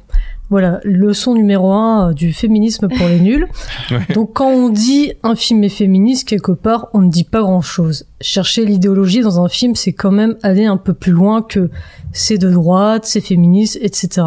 [0.49, 3.47] Voilà, leçon numéro un euh, du féminisme pour les nuls.
[3.91, 3.99] Ouais.
[4.13, 8.05] Donc quand on dit un film est féministe, quelque part, on ne dit pas grand-chose.
[8.21, 11.69] Chercher l'idéologie dans un film, c'est quand même aller un peu plus loin que
[12.11, 14.21] c'est de droite, c'est féministe, etc.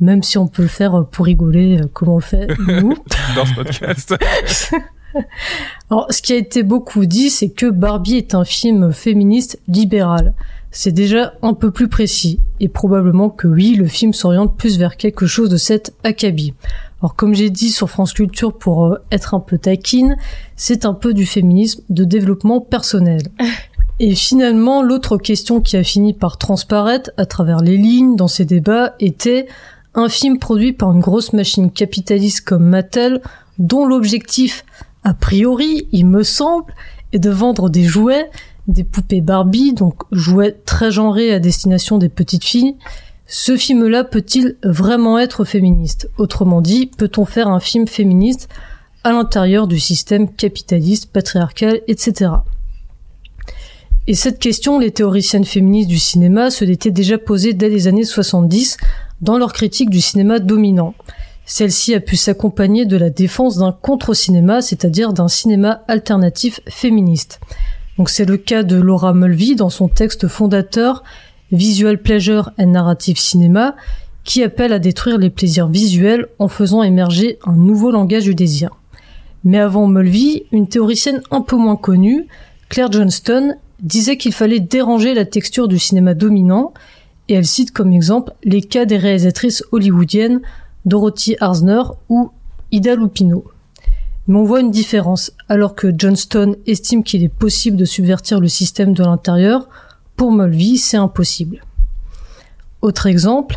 [0.00, 2.94] Même si on peut le faire euh, pour rigoler, euh, comme on le fait nous.
[3.36, 4.14] dans ce podcast.
[5.90, 10.34] Alors, ce qui a été beaucoup dit, c'est que Barbie est un film féministe libéral.
[10.72, 12.40] c'est déjà un peu plus précis.
[12.58, 16.54] Et probablement que oui, le film s'oriente plus vers quelque chose de cet acabit.
[17.04, 20.16] Alors comme j'ai dit sur France Culture pour euh, être un peu taquine,
[20.56, 23.20] c'est un peu du féminisme de développement personnel.
[24.00, 28.44] Et finalement, l'autre question qui a fini par transparaître à travers les lignes dans ces
[28.44, 29.46] débats était
[29.94, 33.20] un film produit par une grosse machine capitaliste comme Mattel,
[33.58, 34.64] dont l'objectif,
[35.04, 36.74] a priori, il me semble,
[37.12, 38.30] est de vendre des jouets
[38.68, 42.76] des poupées Barbie, donc jouets très genrés à destination des petites filles.
[43.26, 46.10] Ce film-là peut-il vraiment être féministe?
[46.18, 48.48] Autrement dit, peut-on faire un film féministe
[49.02, 52.30] à l'intérieur du système capitaliste, patriarcal, etc.
[54.06, 58.04] Et cette question, les théoriciennes féministes du cinéma se l'étaient déjà posée dès les années
[58.04, 58.76] 70
[59.22, 60.94] dans leur critique du cinéma dominant.
[61.46, 67.40] Celle-ci a pu s'accompagner de la défense d'un contre-cinéma, c'est-à-dire d'un cinéma alternatif féministe.
[67.96, 71.02] Donc c'est le cas de Laura Mulvey dans son texte fondateur
[71.50, 73.74] Visual Pleasure and Narrative Cinema,
[74.22, 78.70] qui appelle à détruire les plaisirs visuels en faisant émerger un nouveau langage du désir.
[79.44, 82.26] Mais avant Mulvey, une théoricienne un peu moins connue,
[82.68, 86.72] Claire Johnston, disait qu'il fallait déranger la texture du cinéma dominant,
[87.28, 90.40] et elle cite comme exemple les cas des réalisatrices hollywoodiennes
[90.84, 92.30] Dorothy Arzner ou
[92.70, 93.44] Ida Lupino.
[94.26, 95.32] Mais on voit une différence.
[95.48, 99.68] Alors que Johnston estime qu'il est possible de subvertir le système de l'intérieur,
[100.16, 101.62] pour Mulvey, c'est impossible.
[102.82, 103.56] Autre exemple,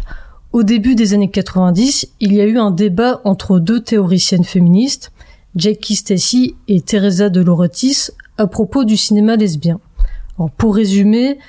[0.53, 5.11] au début des années 90, il y a eu un débat entre deux théoriciennes féministes,
[5.55, 7.45] Jackie Stacy et Teresa de
[8.37, 9.79] à propos du cinéma lesbien.
[10.57, 11.39] Pour résumer,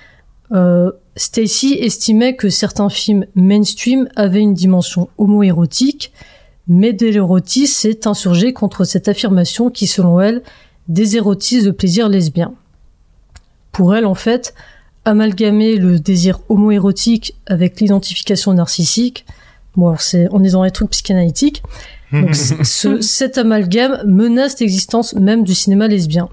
[0.52, 6.12] euh, Stacy estimait que certains films mainstream avaient une dimension homoérotique,
[6.68, 10.42] mais Deleurotis s'est insurgé contre cette affirmation qui, selon elle,
[10.86, 12.54] désérotise le plaisir lesbien.
[13.72, 14.54] Pour elle, en fait,
[15.04, 19.24] amalgamer le désir homoérotique avec l'identification narcissique,
[19.76, 21.62] bon, c'est, on est dans les trucs psychanalytiques,
[22.12, 26.28] donc ce, cet amalgame menace l'existence même du cinéma lesbien.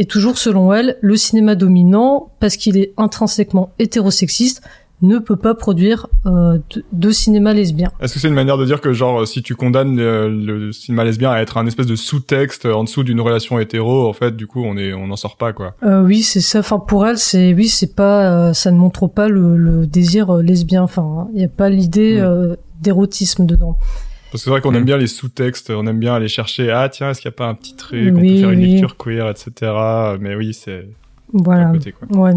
[0.00, 4.62] Et toujours selon elle, le cinéma dominant, parce qu'il est intrinsèquement hétérosexiste,
[5.02, 6.56] ne peut pas produire euh,
[6.90, 7.92] de, cinéma lesbien.
[8.00, 11.30] Est-ce que c'est une manière de dire que genre si tu condamnes le, cinéma lesbien
[11.30, 14.62] à être un espèce de sous-texte en dessous d'une relation hétéro, en fait, du coup,
[14.64, 15.74] on est on n'en sort pas quoi.
[15.82, 16.60] Euh, oui, c'est ça.
[16.60, 20.30] Enfin, pour elle, c'est oui, c'est pas, euh, ça ne montre pas le, le désir
[20.30, 20.82] euh, lesbien.
[20.82, 22.56] Enfin, il n'y a pas l'idée mm.
[22.80, 23.76] d'érotisme dedans.
[24.30, 24.86] Parce que c'est vrai qu'on aime mm.
[24.86, 27.48] bien les sous-textes, on aime bien aller chercher ah tiens est-ce qu'il n'y a pas
[27.48, 29.72] un petit truc, on peut faire une lecture queer, etc.
[30.20, 30.88] Mais oui, c'est
[31.32, 31.66] voilà.
[31.72, 32.08] Côté, quoi.
[32.16, 32.32] Ouais.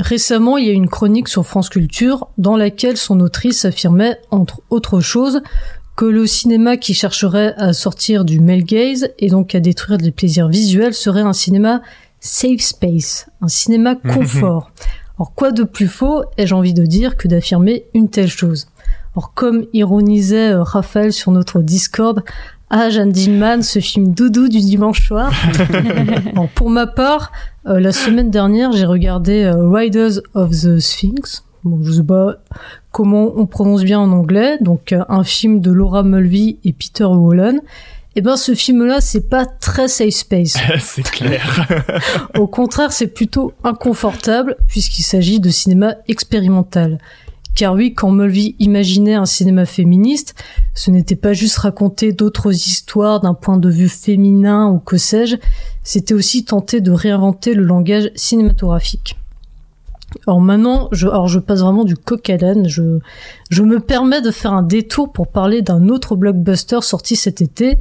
[0.00, 4.62] Récemment, il y a une chronique sur France Culture dans laquelle son autrice affirmait, entre
[4.70, 5.42] autres choses,
[5.96, 10.12] que le cinéma qui chercherait à sortir du male gaze et donc à détruire les
[10.12, 11.82] plaisirs visuels serait un cinéma
[12.20, 14.70] safe space, un cinéma confort.
[15.18, 18.68] Alors quoi de plus faux, ai-je envie de dire, que d'affirmer une telle chose?
[19.16, 22.22] Alors comme ironisait euh, Raphaël sur notre Discord,
[22.72, 25.32] ah, Jeanne Dillman, ce film doudou du dimanche soir.
[26.54, 27.32] pour ma part,
[27.66, 31.42] euh, la semaine dernière, j'ai regardé euh, Riders of the Sphinx.
[31.64, 32.36] Bon, je sais pas
[32.92, 34.56] comment on prononce bien en anglais.
[34.60, 37.60] Donc, euh, un film de Laura Mulvey et Peter Wallen.
[38.14, 40.56] Eh ben, ce film-là, c'est pas très safe space.
[40.78, 41.66] c'est clair.
[42.38, 46.98] Au contraire, c'est plutôt inconfortable puisqu'il s'agit de cinéma expérimental.
[47.54, 50.34] Car oui, quand Mulvey imaginait un cinéma féministe,
[50.74, 55.36] ce n'était pas juste raconter d'autres histoires d'un point de vue féminin ou que sais-je,
[55.82, 59.16] c'était aussi tenter de réinventer le langage cinématographique.
[60.26, 62.68] Alors maintenant, je, alors je passe vraiment du coq à l'âne.
[62.68, 62.98] Je,
[63.50, 67.78] je me permets de faire un détour pour parler d'un autre blockbuster sorti cet été,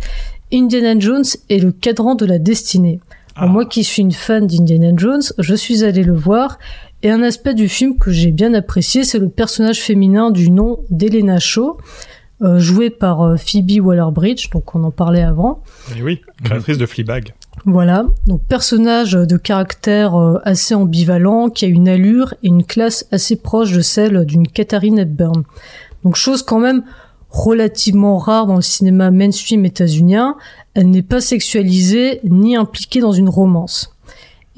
[0.53, 2.99] Indiana Jones et le cadran de la destinée.
[3.41, 3.47] Ah.
[3.47, 6.59] moi qui suis une fan d'Indiana Jones, je suis allé le voir
[7.01, 10.79] et un aspect du film que j'ai bien apprécié, c'est le personnage féminin du nom
[10.89, 11.77] d'Elena Shaw,
[12.41, 15.61] euh, jouée par euh, Phoebe Waller-Bridge, donc on en parlait avant.
[15.97, 17.33] Et oui, créatrice de Fleabag.
[17.65, 23.05] Voilà, donc personnage de caractère euh, assez ambivalent, qui a une allure et une classe
[23.11, 25.43] assez proche de celle d'une Katharine Hepburn.
[26.03, 26.83] Donc chose quand même
[27.29, 30.35] relativement rare dans le cinéma mainstream états-unien,
[30.73, 33.95] elle n'est pas sexualisée ni impliquée dans une romance.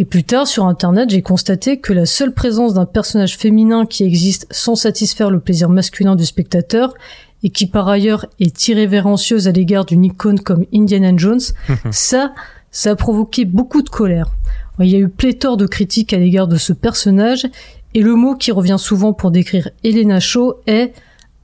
[0.02, 4.04] Et plus tard, sur Internet, j'ai constaté que la seule présence d'un personnage féminin qui
[4.04, 6.95] existe sans satisfaire le plaisir masculin du spectateur,
[7.43, 11.41] et qui par ailleurs est irrévérencieuse à l'égard d'une icône comme Indiana Jones,
[11.91, 12.34] ça,
[12.72, 14.32] ça a provoqué beaucoup de colère.
[14.80, 17.45] Il y a eu pléthore de critiques à l'égard de ce personnage,
[17.93, 20.93] et le mot qui revient souvent pour décrire Elena Shaw est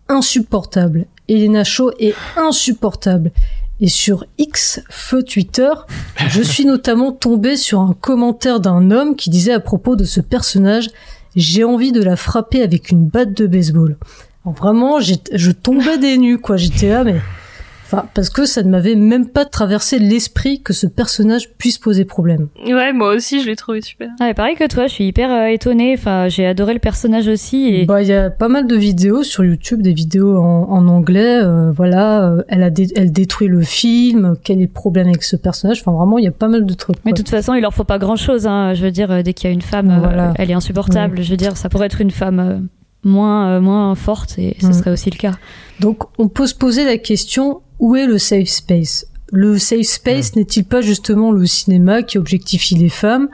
[0.10, 1.06] insupportable.
[1.30, 3.30] Elena Shaw est insupportable.
[3.80, 5.70] Et sur X, feu Twitter,
[6.30, 10.20] je suis notamment tombé sur un commentaire d'un homme qui disait à propos de ce
[10.20, 10.90] personnage
[11.38, 13.98] j'ai envie de la frapper avec une batte de baseball.
[14.44, 16.58] Vraiment, je tombais des nues, quoi.
[16.58, 17.22] J'étais là, mais
[17.90, 22.04] Enfin, parce que ça ne m'avait même pas traversé l'esprit que ce personnage puisse poser
[22.04, 22.50] problème.
[22.66, 24.10] Ouais, moi aussi, je l'ai trouvé super.
[24.20, 25.96] Ouais, pareil que toi, je suis hyper euh, étonnée.
[25.98, 27.70] Enfin, j'ai adoré le personnage aussi.
[27.70, 27.86] Et...
[27.86, 31.40] Bah, il y a pas mal de vidéos sur YouTube, des vidéos en, en anglais.
[31.42, 34.36] Euh, voilà, euh, elle a elle détruit le film.
[34.44, 35.80] Quel est le problème avec ce personnage?
[35.80, 36.98] Enfin, vraiment, il y a pas mal de trucs.
[37.06, 38.48] Mais de toute façon, il leur faut pas grand chose.
[38.48, 38.74] Hein.
[38.74, 40.34] Je veux dire, dès qu'il y a une femme, voilà.
[40.36, 41.22] elle est insupportable.
[41.22, 42.68] Je veux dire, ça pourrait être une femme
[43.04, 44.74] moins moins forte et ce mm.
[44.74, 45.38] serait aussi le cas.
[45.80, 49.06] Donc, on peut se poser la question où est le safe space?
[49.32, 53.30] Le safe space n'est-il pas justement le cinéma qui objectifie les femmes?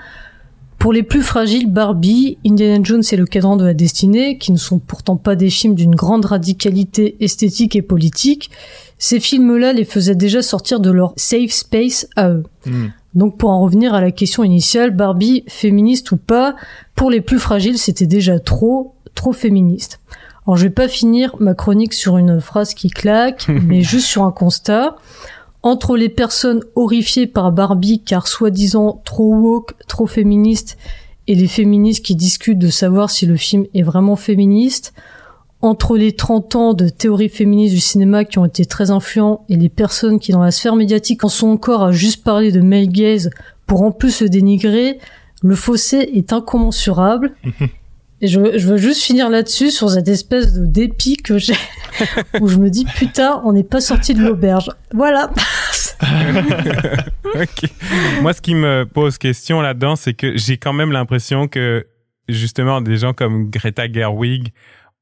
[0.80, 4.57] Pour les plus fragiles, Barbie, Indiana Jones et le cadran de la destinée, qui ne
[4.57, 8.51] sont pourtant pas des films d'une grande radicalité esthétique et politique,
[8.97, 12.43] ces films-là les faisaient déjà sortir de leur safe space à eux.
[12.66, 12.88] Hmm.
[13.14, 16.55] Donc pour en revenir à la question initiale, Barbie, féministe ou pas,
[16.95, 19.99] pour les plus fragiles, c'était déjà trop, trop féministe.
[20.45, 24.24] Alors je vais pas finir ma chronique sur une phrase qui claque, mais juste sur
[24.24, 24.95] un constat.
[25.61, 30.78] Entre les personnes horrifiées par Barbie car soi-disant trop woke, trop féministe,
[31.28, 34.93] et les féministes qui discutent de savoir si le film est vraiment féministe,
[35.61, 39.55] entre les 30 ans de théorie féministe du cinéma qui ont été très influents et
[39.55, 42.89] les personnes qui dans la sphère médiatique en sont encore à juste parler de male
[42.89, 43.30] gaze
[43.66, 44.99] pour en plus se dénigrer,
[45.41, 47.34] le fossé est incommensurable
[48.24, 51.57] Et je, veux juste finir là-dessus sur cette espèce de dépit que j'ai,
[52.39, 54.69] où je me dis putain, on n'est pas sorti de l'auberge.
[54.93, 55.30] Voilà.
[58.21, 61.86] Moi, ce qui me pose question là-dedans, c'est que j'ai quand même l'impression que
[62.30, 64.53] justement des gens comme Greta Gerwig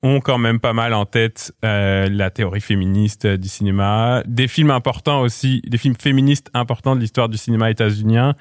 [0.02, 4.72] ont quand même pas mal en tête euh, la théorie féministe du cinéma, des films
[4.72, 8.36] importants aussi, des films féministes importants de l'histoire du cinéma états-unien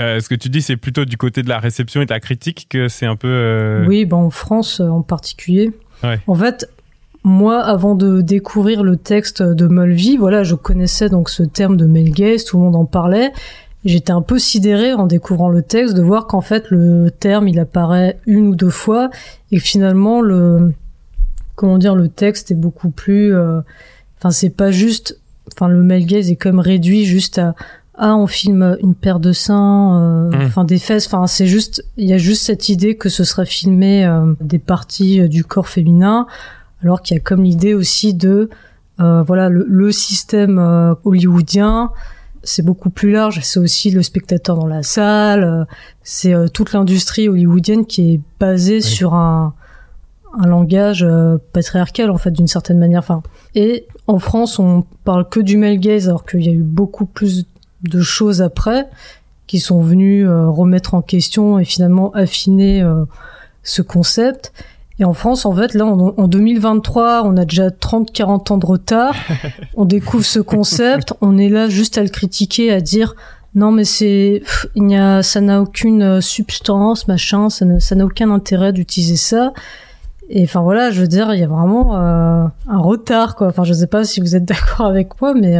[0.00, 2.20] euh, ce que tu dis, c'est plutôt du côté de la réception et de la
[2.20, 3.28] critique que c'est un peu.
[3.28, 5.72] Euh, oui, ben en France euh, en particulier.
[6.26, 6.70] En fait,
[7.24, 11.86] moi, avant de découvrir le texte de Mulvey, voilà, je connaissais donc ce terme de
[11.86, 12.12] male
[12.46, 13.32] tout le monde en parlait.
[13.84, 17.58] J'étais un peu sidéré en découvrant le texte de voir qu'en fait le terme il
[17.58, 19.10] apparaît une ou deux fois
[19.52, 20.72] et finalement le
[21.54, 25.20] comment dire le texte est beaucoup plus enfin c'est pas juste
[25.52, 27.54] enfin le male gaze est comme réduit juste à
[27.98, 30.46] ah on filme une paire de seins euh, mmh.
[30.46, 31.06] enfin des fesses.
[31.06, 34.58] Enfin c'est juste il y a juste cette idée que ce serait filmé euh, des
[34.58, 36.26] parties euh, du corps féminin
[36.82, 38.50] alors qu'il y a comme l'idée aussi de
[38.98, 40.58] voilà le, système
[41.04, 41.90] hollywoodien
[42.42, 43.40] c'est beaucoup plus large.
[43.42, 45.66] C'est aussi le spectateur dans la salle
[46.02, 49.54] c'est toute l'industrie hollywoodienne qui est basée sur un
[50.38, 51.06] un langage
[51.52, 53.00] patriarcal en fait d'une certaine manière.
[53.00, 53.22] Enfin
[53.54, 57.06] et en France on parle que du male gaze alors qu'il y a eu beaucoup
[57.06, 57.46] plus
[57.88, 58.86] de choses après
[59.46, 63.04] qui sont venus euh, remettre en question et finalement affiner euh,
[63.62, 64.52] ce concept.
[64.98, 69.14] Et en France, en fait, là, en 2023, on a déjà 30-40 ans de retard.
[69.76, 73.14] on découvre ce concept, on est là juste à le critiquer, à dire
[73.54, 74.42] non, mais c'est,
[74.74, 79.52] il n'y a, ça n'a aucune euh, substance, machin, ça n'a aucun intérêt d'utiliser ça.
[80.28, 83.46] Et enfin voilà, je veux dire, il y a vraiment un retard, quoi.
[83.46, 85.56] Enfin, je sais pas si vous êtes d'accord avec moi, mais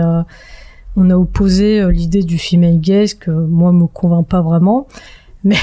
[0.96, 4.86] on a opposé euh, l'idée du female gaze que moi me convainc pas vraiment.
[5.44, 5.56] Mais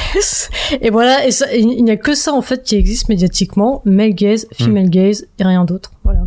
[0.80, 4.48] et voilà, et il n'y a que ça en fait qui existe médiatiquement, male gaze,
[4.54, 4.90] female hmm.
[4.90, 5.92] gaze et rien d'autre.
[6.06, 6.22] Voilà.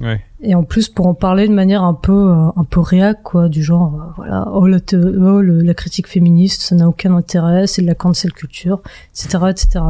[0.00, 0.22] Ouais.
[0.40, 3.48] Et en plus pour en parler de manière un peu euh, un peu réac quoi,
[3.48, 7.82] du genre euh, voilà, oh, la, oh, la critique féministe, ça n'a aucun intérêt, c'est
[7.82, 8.80] de la cancel culture,
[9.12, 9.80] etc., etc.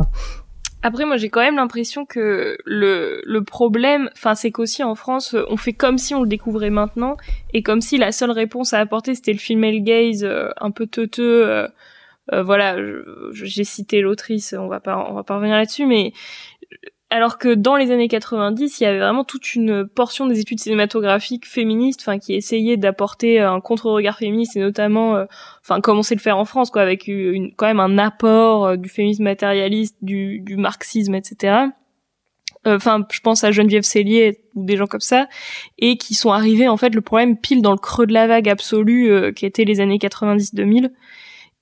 [0.86, 5.34] Après, moi, j'ai quand même l'impression que le, le problème, enfin, c'est qu'aussi en France,
[5.48, 7.16] on fait comme si on le découvrait maintenant,
[7.52, 10.86] et comme si la seule réponse à apporter, c'était le female gaze euh, un peu
[10.86, 11.44] teuteux.
[11.44, 11.66] Euh,
[12.32, 12.76] euh, voilà,
[13.32, 16.12] j'ai cité l'autrice, on va pas, on va pas revenir là-dessus, mais
[17.08, 20.58] alors que dans les années 90, il y avait vraiment toute une portion des études
[20.58, 25.24] cinématographiques féministes, enfin qui essayaient d'apporter un contre-regard féministe et notamment, euh,
[25.62, 28.88] enfin à le faire en France, quoi, avec une, quand même un apport euh, du
[28.88, 31.66] féminisme matérialiste, du, du marxisme, etc.
[32.66, 35.28] Euh, enfin, je pense à Geneviève Cellier ou des gens comme ça,
[35.78, 38.48] et qui sont arrivés en fait le problème pile dans le creux de la vague
[38.48, 40.90] absolue qui était les années 90-2000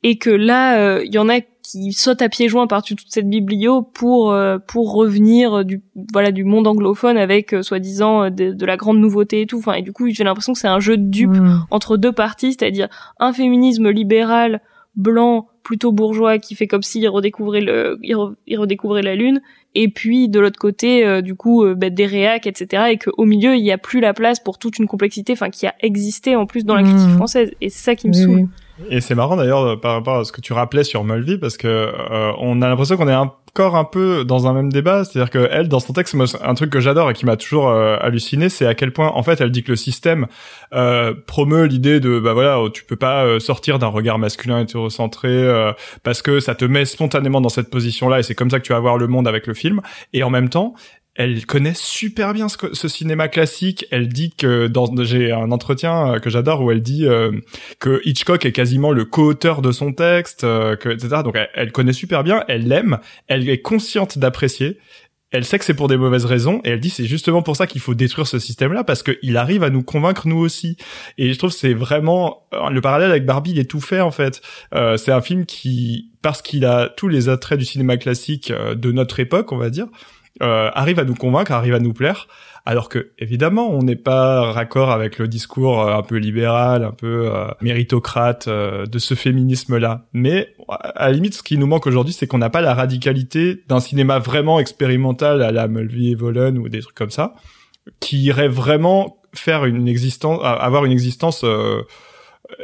[0.05, 3.29] et que là il y en a qui saute à pieds joints par-dessus toute cette
[3.29, 8.67] biblio pour euh, pour revenir du voilà du monde anglophone avec euh, soi-disant euh, de,
[8.67, 9.59] la grande nouveauté et tout.
[9.59, 11.65] Enfin et du coup j'ai l'impression que c'est un jeu de dupes hmm.
[11.71, 12.89] entre deux parties, c'est-à-dire
[13.19, 14.61] un féminisme libéral
[14.95, 19.41] blanc plutôt bourgeois qui fait comme s'il redécouvrait le il, redécouvrait la lune
[19.75, 23.65] et puis de l'autre côté du coup bah, des réacs etc et qu'au milieu il
[23.65, 26.65] y a plus la place pour toute une complexité enfin qui a existé en plus
[26.65, 27.17] dans la critique hmm.
[27.17, 28.49] française et c'est ça qui me saoule
[28.91, 31.69] et c'est marrant d'ailleurs par rapport à ce que tu rappelais sur Mulvey parce que
[31.69, 35.49] euh, on a l'impression qu'on est encore un peu dans un même débat, c'est-à-dire que
[35.49, 38.67] elle, dans son texte, un truc que j'adore et qui m'a toujours euh, halluciné, c'est
[38.67, 40.27] à quel point, en fait, elle dit que le système
[40.73, 45.29] euh, promeut l'idée de, bah voilà, tu peux pas euh, sortir d'un regard masculin hétérocentré
[45.29, 45.73] euh,
[46.03, 48.73] parce que ça te met spontanément dans cette position-là et c'est comme ça que tu
[48.73, 49.81] vas voir le monde avec le film.
[50.13, 50.75] Et en même temps,
[51.17, 53.87] elle connaît super bien ce, cinéma classique.
[53.91, 57.31] Elle dit que dans j'ai un entretien euh, que j'adore où elle dit euh,
[57.79, 61.23] que Hitchcock est quasiment le co-auteur de son texte, euh, que etc.
[61.23, 62.99] Donc elle, connaît super bien, elle l'aime,
[63.29, 64.79] elle est consciente d'apprécier.
[65.31, 67.67] Elle sait que c'est pour des mauvaises raisons et elle dit c'est justement pour ça
[67.67, 70.77] qu'il faut détruire ce système-là parce qu'il arrive à nous convaincre nous aussi.
[71.19, 74.43] Et je trouve c'est vraiment le parallèle avec Barbie il est tout fait en fait.
[74.97, 79.19] c'est un film qui parce qu'il a tous les attraits du cinéma classique de notre
[79.19, 79.89] époque on va dire
[80.43, 82.27] euh, arrive à nous convaincre, arrive à nous plaire,
[82.67, 86.91] alors que évidemment on n'est pas raccord avec le discours euh, un peu libéral, un
[86.91, 90.07] peu euh, méritocrate de ce féminisme-là.
[90.13, 93.63] Mais à la limite, ce qui nous manque aujourd'hui, c'est qu'on n'a pas la radicalité
[93.69, 97.35] d'un cinéma vraiment expérimental à la Mulvey et Volen ou des trucs comme ça,
[98.01, 101.45] qui irait vraiment faire une existence, avoir une existence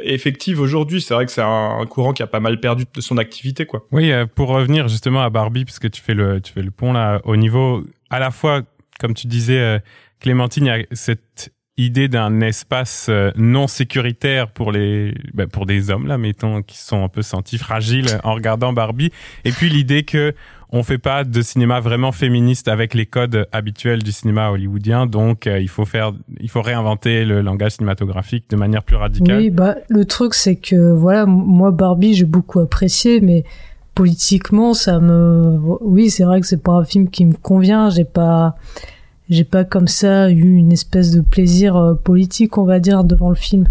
[0.03, 1.01] effective aujourd'hui.
[1.01, 3.85] C'est vrai que c'est un, courant qui a pas mal perdu de son activité, quoi.
[3.91, 6.93] Oui, euh, pour revenir justement à Barbie, puisque tu fais le, tu fais le pont
[6.93, 8.61] là, au niveau, à la fois,
[8.99, 9.79] comme tu disais, euh,
[10.19, 15.65] Clémentine, il y a cette idée d'un espace euh, non sécuritaire pour les ben, pour
[15.65, 19.11] des hommes là mettons qui sont un peu sentis fragiles en regardant Barbie
[19.45, 20.33] et puis l'idée que
[20.73, 25.45] on fait pas de cinéma vraiment féministe avec les codes habituels du cinéma hollywoodien, donc
[25.45, 29.37] euh, il faut faire, il faut réinventer le langage cinématographique de manière plus radicale.
[29.37, 33.43] Oui, bah le truc c'est que voilà, moi Barbie j'ai beaucoup apprécié, mais
[33.95, 38.05] politiquement ça me, oui c'est vrai que c'est pas un film qui me convient, j'ai
[38.05, 38.55] pas,
[39.29, 43.29] j'ai pas comme ça eu une espèce de plaisir euh, politique on va dire devant
[43.29, 43.67] le film.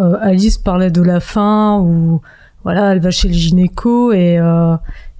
[0.00, 2.20] Euh, Alice parlait de la fin où
[2.64, 4.74] voilà elle va chez le gynéco et euh,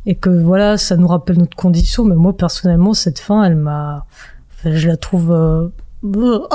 [0.07, 2.05] et que voilà, ça nous rappelle notre condition.
[2.05, 4.07] Mais moi, personnellement, cette fin, elle m'a,
[4.53, 5.69] enfin, je la trouve, euh...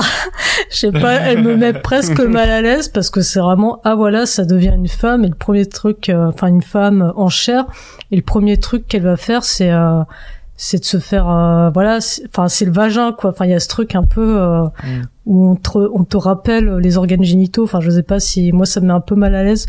[0.70, 3.96] je sais pas, elle me met presque mal à l'aise parce que c'est vraiment, ah
[3.96, 7.66] voilà, ça devient une femme et le premier truc, euh, enfin une femme en chair
[8.12, 10.02] et le premier truc qu'elle va faire, c'est euh,
[10.58, 13.60] c'est de se faire euh, voilà enfin c'est le vagin quoi enfin il y a
[13.60, 15.02] ce truc un peu mm.
[15.28, 18.66] où on te, on te rappelle les organes génitaux enfin je sais pas si moi
[18.66, 19.68] ça me met un peu mal à l'aise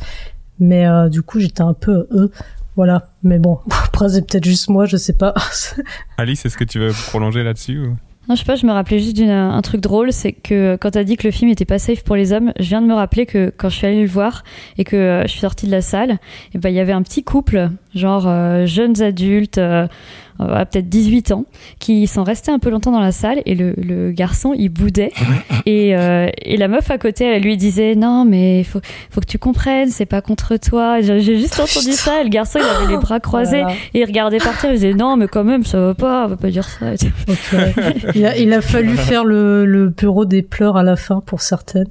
[0.60, 2.30] mais du coup j'étais un peu euh,
[2.78, 3.08] voilà.
[3.24, 5.34] Mais bon, après, c'est peut-être juste moi, je sais pas.
[6.16, 7.96] Alice, est-ce que tu veux prolonger là-dessus ou...
[8.28, 11.02] Non, je sais pas, je me rappelais juste d'un truc drôle, c'est que quand t'as
[11.02, 13.24] dit que le film était pas safe pour les hommes, je viens de me rappeler
[13.24, 14.44] que quand je suis allée le voir
[14.76, 16.18] et que euh, je suis sortie de la salle,
[16.54, 19.88] et ben il y avait un petit couple, genre euh, jeunes adultes, euh,
[20.40, 21.44] euh, peut-être 18 ans,
[21.78, 25.10] qui sont restés un peu longtemps dans la salle et le, le garçon il boudait
[25.66, 28.80] et, euh, et la meuf à côté elle lui disait non mais faut
[29.10, 31.00] faut que tu comprennes c'est pas contre toi.
[31.00, 33.64] J'ai juste entendu ça et le garçon il avait les bras croisés
[33.94, 36.36] et il regardait partir il disait non mais quand même ça va pas on va
[36.36, 36.86] pas dire ça.
[38.14, 41.40] il, a, il a fallu faire le, le bureau des pleurs à la fin pour
[41.40, 41.88] certaines.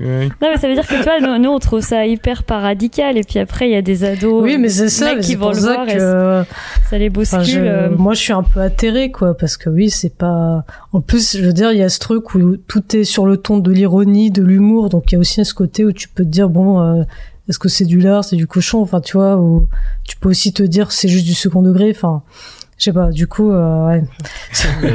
[0.00, 3.22] Non mais ça veut dire que toi nous, nous, on trouve ça hyper paradical et
[3.22, 5.86] puis après il y a des ados oui mais c'est ça qui vont le voir
[5.86, 6.44] que...
[6.90, 7.90] ça les euh.
[7.96, 10.64] Moi, je suis un peu atterrée, quoi, parce que oui, c'est pas.
[10.92, 13.36] En plus, je veux dire, il y a ce truc où tout est sur le
[13.36, 16.24] ton de l'ironie, de l'humour, donc il y a aussi ce côté où tu peux
[16.24, 16.80] te dire bon.
[16.80, 17.02] Euh,
[17.48, 19.68] est-ce que c'est du lard, c'est du cochon, enfin tu vois, ou
[20.04, 22.22] tu peux aussi te dire c'est juste du second degré, enfin
[22.78, 24.02] je sais pas, du coup, euh, ouais.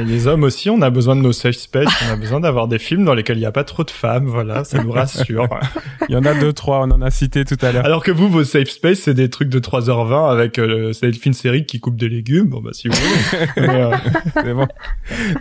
[0.06, 2.78] les hommes aussi, on a besoin de nos safe space, on a besoin d'avoir des
[2.78, 5.48] films dans lesquels il n'y a pas trop de femmes, voilà, ça nous rassure.
[6.10, 7.84] il y en a deux, trois, on en a cité tout à l'heure.
[7.84, 11.34] Alors que vous, vos safe space, c'est des trucs de 3h20 avec euh, c'est une
[11.34, 13.48] série qui coupe des légumes, bon bah si vous voulez.
[13.72, 13.96] Euh,
[14.34, 14.68] c'est bon.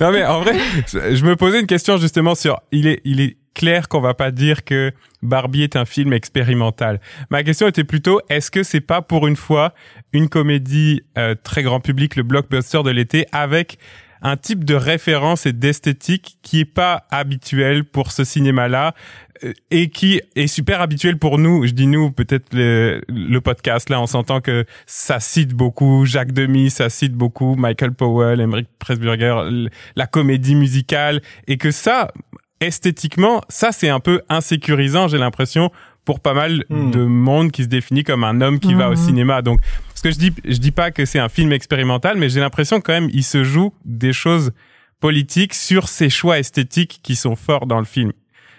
[0.01, 0.55] Non mais en vrai,
[0.87, 4.31] je me posais une question justement sur, il est, il est clair qu'on va pas
[4.31, 4.91] dire que
[5.21, 6.99] Barbie est un film expérimental.
[7.29, 9.75] Ma question était plutôt, est-ce que c'est pas pour une fois
[10.15, 13.79] une comédie euh, très grand public, le blockbuster de l'été, avec
[14.23, 18.95] un type de référence et d'esthétique qui est pas habituel pour ce cinéma-là
[19.45, 21.67] euh, et qui est super habituel pour nous?
[21.67, 26.33] Je dis nous, peut-être le, le, podcast là, on s'entend que ça cite beaucoup Jacques
[26.33, 32.11] Demy, ça cite beaucoup Michael Powell, Emmerich Pressburger, la comédie musicale et que ça,
[32.61, 35.71] esthétiquement, ça c'est un peu insécurisant, j'ai l'impression,
[36.05, 36.91] pour pas mal hmm.
[36.91, 38.97] de monde qui se définit comme un homme qui va au hmm.
[38.97, 39.43] cinéma.
[39.43, 39.61] Donc,
[39.95, 42.81] ce que je dis, je dis pas que c'est un film expérimental, mais j'ai l'impression
[42.81, 44.53] quand même il se joue des choses
[45.01, 48.13] politiques sur ces choix esthétiques qui sont forts dans le film.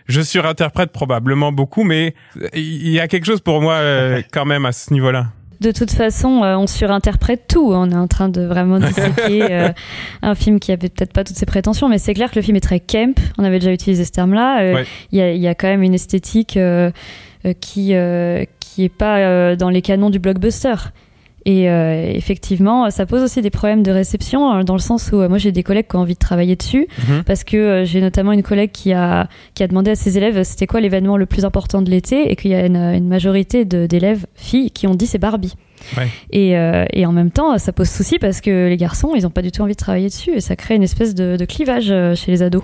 [0.07, 2.15] Je surinterprète probablement beaucoup, mais
[2.53, 5.27] il y a quelque chose pour moi euh, quand même à ce niveau-là
[5.61, 7.71] de toute façon, euh, on surinterprète tout.
[7.71, 9.69] On est en train de vraiment disséquer euh,
[10.23, 12.57] un film qui avait peut-être pas toutes ses prétentions, mais c'est clair que le film
[12.57, 13.17] est très camp.
[13.37, 14.61] On avait déjà utilisé ce terme-là.
[14.61, 16.57] Euh, il y, a, y, a, quand même une esthétique
[17.59, 17.93] qui
[18.59, 20.75] qui est pas dans les canons du blockbuster.
[21.45, 25.19] Et euh, effectivement, ça pose aussi des problèmes de réception euh, dans le sens où
[25.21, 27.23] euh, moi j'ai des collègues qui ont envie de travailler dessus Mhm.
[27.23, 30.43] parce que euh, j'ai notamment une collègue qui a qui a demandé à ses élèves
[30.43, 32.31] c'était quoi l'événement le plus important de l'été?
[32.31, 35.55] Et qu'il y a une, une majorité d'élèves filles qui ont dit c'est Barbie.
[35.97, 36.07] Ouais.
[36.31, 39.31] Et, euh, et en même temps, ça pose souci parce que les garçons, ils ont
[39.31, 41.87] pas du tout envie de travailler dessus et ça crée une espèce de, de clivage
[42.15, 42.61] chez les ados.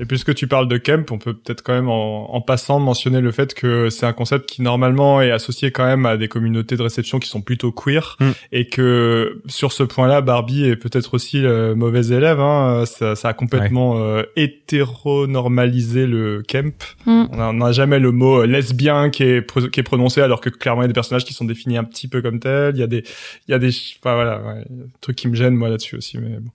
[0.00, 3.20] Et puisque tu parles de Kemp, on peut peut-être quand même en, en passant mentionner
[3.20, 6.76] le fait que c'est un concept qui normalement est associé quand même à des communautés
[6.76, 8.30] de réception qui sont plutôt queer Mm.
[8.52, 12.40] et que sur ce point-là, Barbie est peut-être aussi le mauvais élève.
[12.40, 12.84] Hein.
[12.86, 16.74] Ça, ça a complètement euh, hétéronormalisé le Kemp.
[17.06, 17.24] Mm.
[17.32, 20.40] On n'a- on n'a jamais le mot euh, lesbien qui est, qui est prononcé alors
[20.40, 22.74] que clairement il y a des personnages qui sont définis un petit peu comme tels.
[22.76, 23.04] Il y a des,
[23.48, 23.68] il y a des,
[24.00, 26.18] enfin voilà, ouais, il y a des trucs qui me gênent moi là-dessus aussi.
[26.18, 26.50] Mais bon.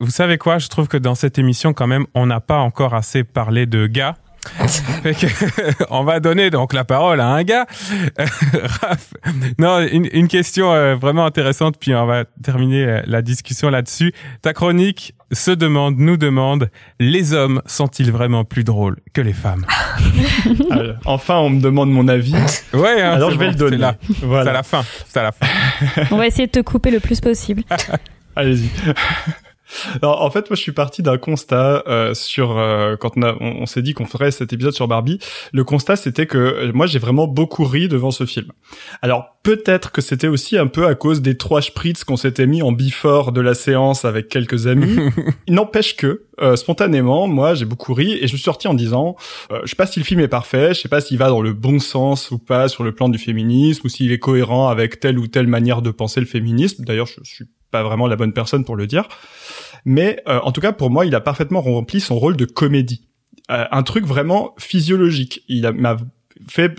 [0.00, 0.58] Vous savez quoi?
[0.58, 3.86] Je trouve que dans cette émission, quand même, on n'a pas encore assez parlé de
[3.86, 4.16] gars.
[5.02, 5.26] Fait que,
[5.90, 7.66] on va donner donc la parole à un gars.
[8.18, 8.24] Euh,
[8.80, 9.12] Raph,
[9.58, 14.14] non, une, une question euh, vraiment intéressante, puis on va terminer euh, la discussion là-dessus.
[14.40, 19.66] Ta chronique se demande, nous demande, les hommes sont-ils vraiment plus drôles que les femmes?
[20.70, 22.34] Alors, enfin, on me demande mon avis.
[22.72, 23.76] Ouais, hein, Alors je vais bon, le donner.
[23.76, 25.46] C'est là, c'est à la fin, c'est à la fin.
[26.10, 27.62] On va essayer de te couper le plus possible.
[28.34, 28.70] Allez-y.
[30.02, 33.36] Alors, en fait, moi, je suis parti d'un constat euh, sur euh, quand on, a-
[33.40, 35.18] on, on s'est dit qu'on ferait cet épisode sur Barbie.
[35.52, 38.52] Le constat, c'était que euh, moi, j'ai vraiment beaucoup ri devant ce film.
[39.02, 42.62] Alors, peut-être que c'était aussi un peu à cause des trois spritz qu'on s'était mis
[42.62, 44.96] en before de la séance avec quelques amis.
[45.46, 48.74] Il n'empêche que, euh, spontanément, moi, j'ai beaucoup ri et je me suis sorti en
[48.74, 49.16] disant,
[49.52, 51.42] euh, je sais pas si le film est parfait, je sais pas s'il va dans
[51.42, 55.00] le bon sens ou pas sur le plan du féminisme ou s'il est cohérent avec
[55.00, 56.84] telle ou telle manière de penser le féminisme.
[56.84, 59.08] D'ailleurs, je suis pas vraiment la bonne personne pour le dire.
[59.84, 63.08] Mais euh, en tout cas, pour moi, il a parfaitement rempli son rôle de comédie.
[63.50, 65.42] Euh, un truc vraiment physiologique.
[65.48, 65.96] Il m'a
[66.48, 66.78] fait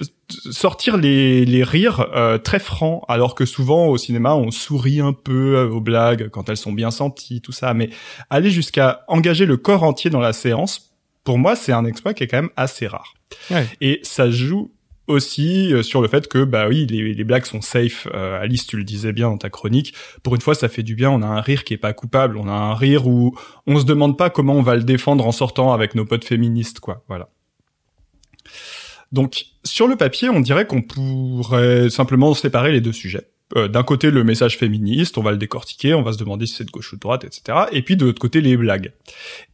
[0.52, 5.14] sortir les, les rires euh, très francs, alors que souvent au cinéma, on sourit un
[5.14, 7.74] peu euh, aux blagues quand elles sont bien senties, tout ça.
[7.74, 7.90] Mais
[8.30, 12.24] aller jusqu'à engager le corps entier dans la séance, pour moi, c'est un exploit qui
[12.24, 13.14] est quand même assez rare.
[13.50, 13.68] Ouais.
[13.82, 14.72] Et ça joue
[15.12, 18.66] aussi euh, sur le fait que bah oui les, les blagues sont safe euh, Alice
[18.66, 19.94] tu le disais bien dans ta chronique.
[20.24, 21.12] Pour une fois ça fait du bien.
[21.12, 22.38] On a un rire qui est pas coupable.
[22.38, 23.36] On a un rire où
[23.68, 26.80] on se demande pas comment on va le défendre en sortant avec nos potes féministes
[26.80, 27.04] quoi.
[27.08, 27.30] Voilà.
[29.12, 33.84] Donc sur le papier on dirait qu'on pourrait simplement séparer les deux sujets Euh, d'un
[33.84, 36.72] côté le message féministe on va le décortiquer on va se demander si c'est de
[36.72, 38.94] gauche ou de droite etc et puis de l'autre côté les blagues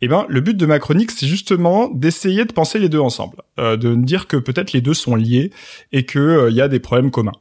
[0.02, 3.38] eh ben, le but de ma chronique, c'est justement d'essayer de penser les deux ensemble,
[3.60, 5.52] euh, de dire que peut-être les deux sont liés
[5.92, 7.34] et que euh, il y a des problèmes communs.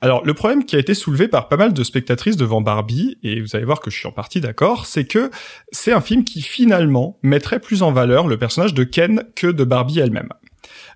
[0.00, 3.42] Alors, le problème qui a été soulevé par pas mal de spectatrices devant Barbie, et
[3.42, 5.30] vous allez voir que je suis en partie d'accord, c'est que
[5.70, 9.64] c'est un film qui finalement mettrait plus en valeur le personnage de Ken que de
[9.64, 10.30] Barbie elle-même.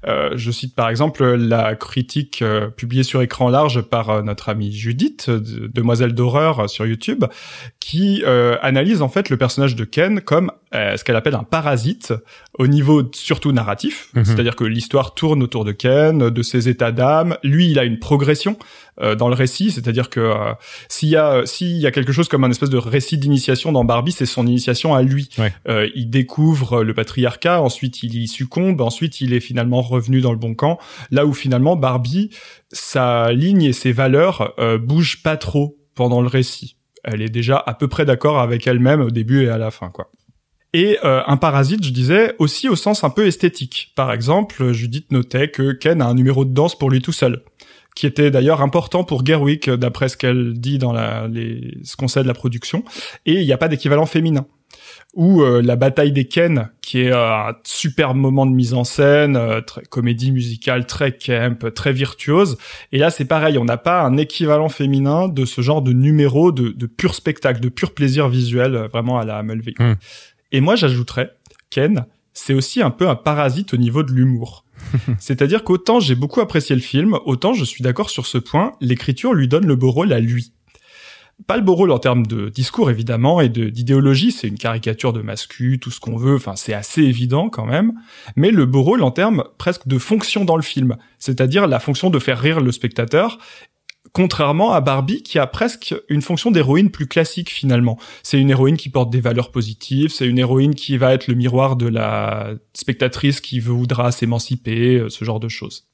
[0.07, 4.49] Euh, je cite par exemple la critique euh, publiée sur écran large par euh, notre
[4.49, 7.25] amie Judith, euh, de- demoiselle d'horreur sur YouTube,
[7.81, 11.45] qui euh, analyse en fait le personnage de Ken comme euh, ce qu'elle appelle un
[11.45, 12.13] parasite
[12.59, 14.25] au niveau surtout narratif, Mhm.
[14.25, 17.37] c'est-à-dire que l'histoire tourne autour de Ken, de ses états d'âme.
[17.43, 18.57] Lui, il a une progression
[19.01, 20.53] euh, dans le récit, c'est-à-dire que euh,
[20.89, 23.85] s'il y a s'il y a quelque chose comme un espèce de récit d'initiation dans
[23.85, 25.29] Barbie, c'est son initiation à lui.
[25.39, 25.53] Ouais.
[25.69, 30.33] Euh, il découvre le patriarcat, ensuite il y succombe, ensuite il est finalement revenu dans
[30.33, 30.79] le bon camp.
[31.11, 32.31] Là où finalement Barbie,
[32.73, 36.77] sa ligne et ses valeurs euh, bougent pas trop pendant le récit.
[37.03, 39.91] Elle est déjà à peu près d'accord avec elle-même au début et à la fin,
[39.91, 40.11] quoi.
[40.75, 43.93] Et euh, un parasite, je disais, aussi au sens un peu esthétique.
[43.95, 47.45] Par exemple, Judith notait que Ken a un numéro de danse pour lui tout seul,
[47.95, 52.09] qui était d'ailleurs important pour Gerwig, d'après ce qu'elle dit dans la, les, ce qu'on
[52.09, 52.85] sait de la production.
[53.25, 54.47] Et il n'y a pas d'équivalent féminin.
[55.15, 58.83] Ou euh, la bataille des Ken, qui est euh, un super moment de mise en
[58.83, 62.59] scène, euh, très, comédie musicale très camp, très virtuose.
[62.91, 66.51] Et là, c'est pareil, on n'a pas un équivalent féminin de ce genre de numéro
[66.51, 69.75] de, de pur spectacle, de pur plaisir visuel, euh, vraiment à la Mulvey.
[69.79, 69.93] Mm.
[70.51, 71.31] Et moi, j'ajouterais,
[71.71, 74.64] Ken, c'est aussi un peu un parasite au niveau de l'humour.
[75.19, 79.35] C'est-à-dire qu'autant j'ai beaucoup apprécié le film, autant je suis d'accord sur ce point, l'écriture
[79.35, 80.53] lui donne le beau rôle à lui.
[81.49, 85.21] Pas le beau rôle en termes de discours évidemment et d'idéologie, c'est une caricature de
[85.21, 87.93] mascu, tout ce qu'on veut, enfin c'est assez évident quand même,
[88.37, 92.09] mais le beau rôle en termes presque de fonction dans le film, c'est-à-dire la fonction
[92.09, 93.39] de faire rire le spectateur
[94.15, 97.99] contrairement à Barbie qui a presque une fonction d'héroïne plus classique finalement.
[98.23, 101.35] C'est une héroïne qui porte des valeurs positives, c'est une héroïne qui va être le
[101.35, 105.89] miroir de la spectatrice qui voudra s'émanciper, euh, ce genre de choses.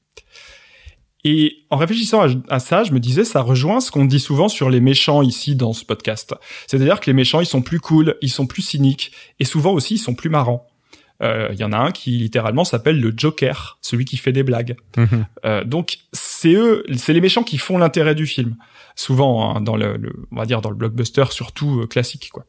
[1.24, 4.48] Et en réfléchissant à, à ça, je me disais, ça rejoint ce qu'on dit souvent
[4.48, 6.34] sur les méchants ici dans ce podcast.
[6.66, 9.94] C'est-à-dire que les méchants, ils sont plus cool, ils sont plus cyniques, et souvent aussi,
[9.94, 10.69] ils sont plus marrants.
[11.20, 14.76] Il y en a un qui littéralement s'appelle le Joker, celui qui fait des blagues.
[14.96, 15.64] Mhm.
[15.64, 18.56] donc c'est eux, c'est les méchants qui font l'intérêt du film.
[18.96, 22.46] Souvent hein, dans le, le, on va dire dans le blockbuster surtout classique quoi.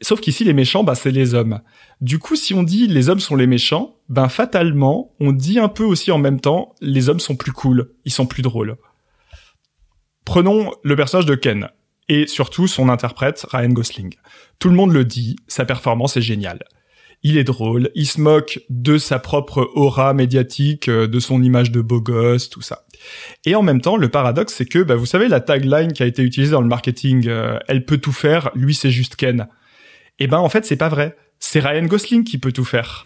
[0.00, 1.60] Sauf qu'ici, les méchants, bah, c'est les hommes.
[2.00, 5.68] Du coup, si on dit les hommes sont les méchants, ben fatalement, on dit un
[5.68, 8.76] peu aussi en même temps, les hommes sont plus cool, ils sont plus drôles.
[10.24, 11.70] Prenons le personnage de Ken,
[12.08, 14.14] et surtout son interprète, Ryan Gosling.
[14.58, 16.64] Tout le monde le dit, sa performance est géniale.
[17.22, 21.72] Il est drôle, il se moque de sa propre aura médiatique, euh, de son image
[21.72, 22.84] de beau gosse, tout ça.
[23.44, 26.06] Et en même temps, le paradoxe, c'est que, bah, vous savez, la tagline qui a
[26.06, 29.48] été utilisée dans le marketing, euh, elle peut tout faire, lui c'est juste Ken.
[30.18, 31.16] Eh ben en fait c'est pas vrai.
[31.38, 33.04] C'est Ryan Gosling qui peut tout faire.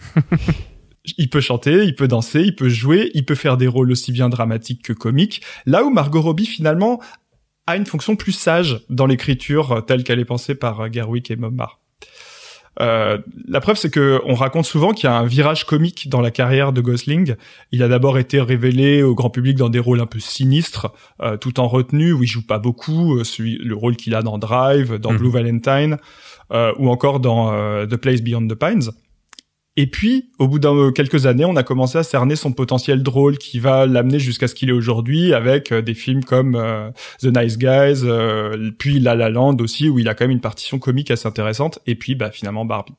[1.18, 4.12] il peut chanter, il peut danser, il peut jouer, il peut faire des rôles aussi
[4.12, 5.42] bien dramatiques que comiques.
[5.66, 7.00] Là où Margot Robbie finalement
[7.66, 11.81] a une fonction plus sage dans l'écriture telle qu'elle est pensée par Gerwig et Momar.
[12.80, 16.20] Euh, la preuve, c'est que on raconte souvent qu'il y a un virage comique dans
[16.20, 17.34] la carrière de Gosling.
[17.70, 21.36] Il a d'abord été révélé au grand public dans des rôles un peu sinistres, euh,
[21.36, 23.18] tout en retenue, où il joue pas beaucoup.
[23.18, 25.18] Euh, celui, le rôle qu'il a dans Drive, dans mhm.
[25.18, 25.98] Blue Valentine.
[26.52, 28.90] Euh, ou encore dans euh, The Place Beyond the Pines.
[29.76, 33.38] Et puis, au bout de quelques années, on a commencé à cerner son potentiel drôle
[33.38, 36.60] qui va l'amener jusqu'à ce qu'il est aujourd'hui avec euh, des films comme
[37.20, 38.02] The Nice Guys,
[38.78, 41.78] puis La La Land aussi, où il a quand même une partition comique assez intéressante,
[41.86, 42.94] et puis bah, finalement Barbie.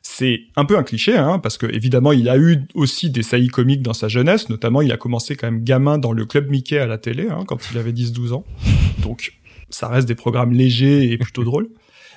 [0.00, 3.48] C'est un peu un cliché, hein, parce que évidemment, il a eu aussi des saillies
[3.48, 6.78] comiques dans sa jeunesse, notamment il a commencé quand même gamin dans le Club Mickey
[6.78, 8.44] à la télé, hein, quand il avait 10-12 ans.
[9.02, 9.34] Donc,
[9.70, 11.68] ça reste des programmes légers et plutôt drôles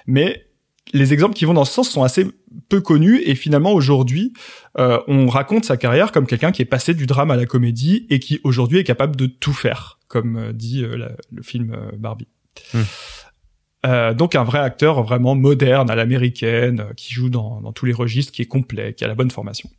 [0.08, 0.47] mais
[0.94, 2.28] les exemples qui vont dans ce sens sont assez
[2.70, 4.34] peu connus et finalement aujourd'hui
[4.78, 8.06] euh, on raconte sa carrière comme quelqu'un qui est passé du drame à la comédie
[8.10, 12.28] et qui aujourd'hui est capable de tout faire comme euh, dit euh, le film Barbie.
[12.74, 14.14] Hmm.
[14.16, 18.32] donc un vrai acteur vraiment moderne à l'américaine qui joue dans, dans tous les registres,
[18.32, 19.70] qui est complet, qui a la bonne formation.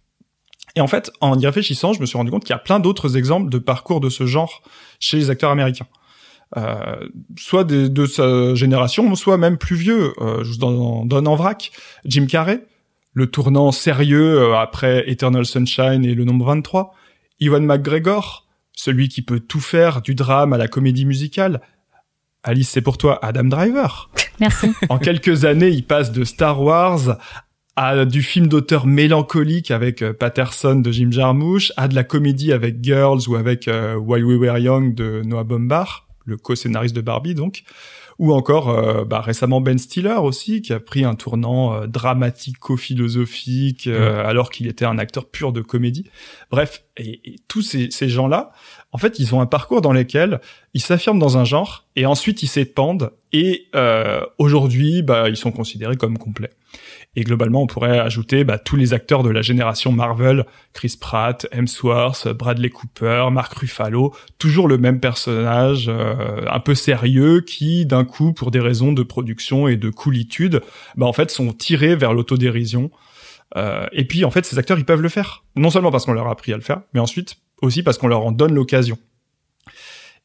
[0.77, 2.79] Et en fait, en y réfléchissant, je me suis rendu compte qu'il y a plein
[2.79, 4.63] d'autres exemples de parcours de ce genre
[5.01, 5.89] chez les acteurs américains.
[6.57, 10.13] Euh, soit de, sa génération, soit même plus vieux.
[10.19, 11.73] Euh, je vous donne en vrac.
[12.05, 12.65] Jim Carrey,
[13.13, 16.95] le tournant sérieux euh, après Eternal Sunshine et le nombre 23.
[17.41, 21.61] Iwan McGregor, celui qui peut tout faire, du drame à la comédie musicale.
[22.43, 24.11] Alice, c'est pour toi, Adam Driver.
[24.41, 24.73] Merci.
[24.89, 27.19] En quelques années, il passe de Star Wars
[27.77, 32.83] à du film d'auteur mélancolique avec Patterson de Jim Jarmusch, à de la comédie avec
[32.83, 37.65] Girls ou avec While We Were Young de Noah Baumbach le co-scénariste de Barbie donc,
[38.19, 43.87] ou encore euh, bah, récemment Ben Stiller aussi qui a pris un tournant euh, dramatico-philosophique
[43.87, 46.11] euh, alors qu'il était un acteur pur de comédie.
[46.51, 48.51] Bref, et, tous ces, ces gens-là,
[48.93, 50.41] en fait, ils ont un parcours dans lequel
[50.75, 53.69] ils s'affirment dans un genre et ensuite ils s'épandent et
[54.39, 56.51] aujourd'hui, bah, ils sont considérés comme complets.
[57.17, 61.47] Et globalement, on pourrait ajouter bah, tous les acteurs de la génération Marvel, Chris Pratt,
[61.51, 68.05] Hemsworth, Bradley Cooper, Mark Ruffalo, toujours le même personnage, euh, un peu sérieux, qui d'un
[68.05, 70.61] coup, pour des raisons de production et de coolitude,
[70.97, 72.91] bah, en fait, sont tirés vers l'autodérision.
[73.57, 75.45] Euh, et puis, en fait, ces acteurs, ils peuvent le faire.
[75.57, 78.09] Non seulement parce qu'on leur a appris à le faire, mais ensuite aussi parce qu'on
[78.09, 78.99] leur en donne l'occasion.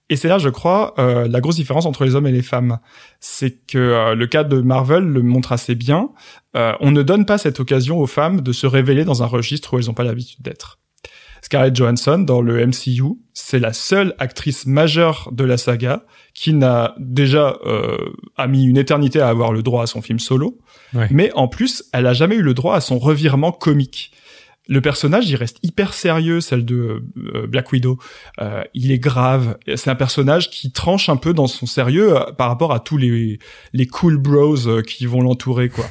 [0.10, 2.80] Et c'est là, je crois, euh, la grosse différence entre les hommes et les femmes.
[3.20, 6.10] C'est que euh, le cas de Marvel le montre assez bien.
[6.56, 9.74] Euh, on ne donne pas cette occasion aux femmes de se révéler dans un registre
[9.74, 10.80] où elles n'ont pas l'habitude d'être.
[11.42, 16.96] Scarlett Johansson, dans le MCU, c'est la seule actrice majeure de la saga qui n'a
[16.98, 17.58] déjà
[18.38, 20.58] a mis une éternité à avoir le droit à son film solo,
[21.12, 24.13] mais en plus, elle a jamais eu le droit à son revirement comique
[24.68, 28.00] le personnage, il reste hyper sérieux, celle de euh, Black Widow.
[28.40, 29.58] Euh, il est grave.
[29.76, 32.98] C'est un personnage qui tranche un peu dans son sérieux euh, par rapport à tous
[32.98, 33.40] les
[33.74, 35.86] les cool bros qui vont l'entourer, quoi.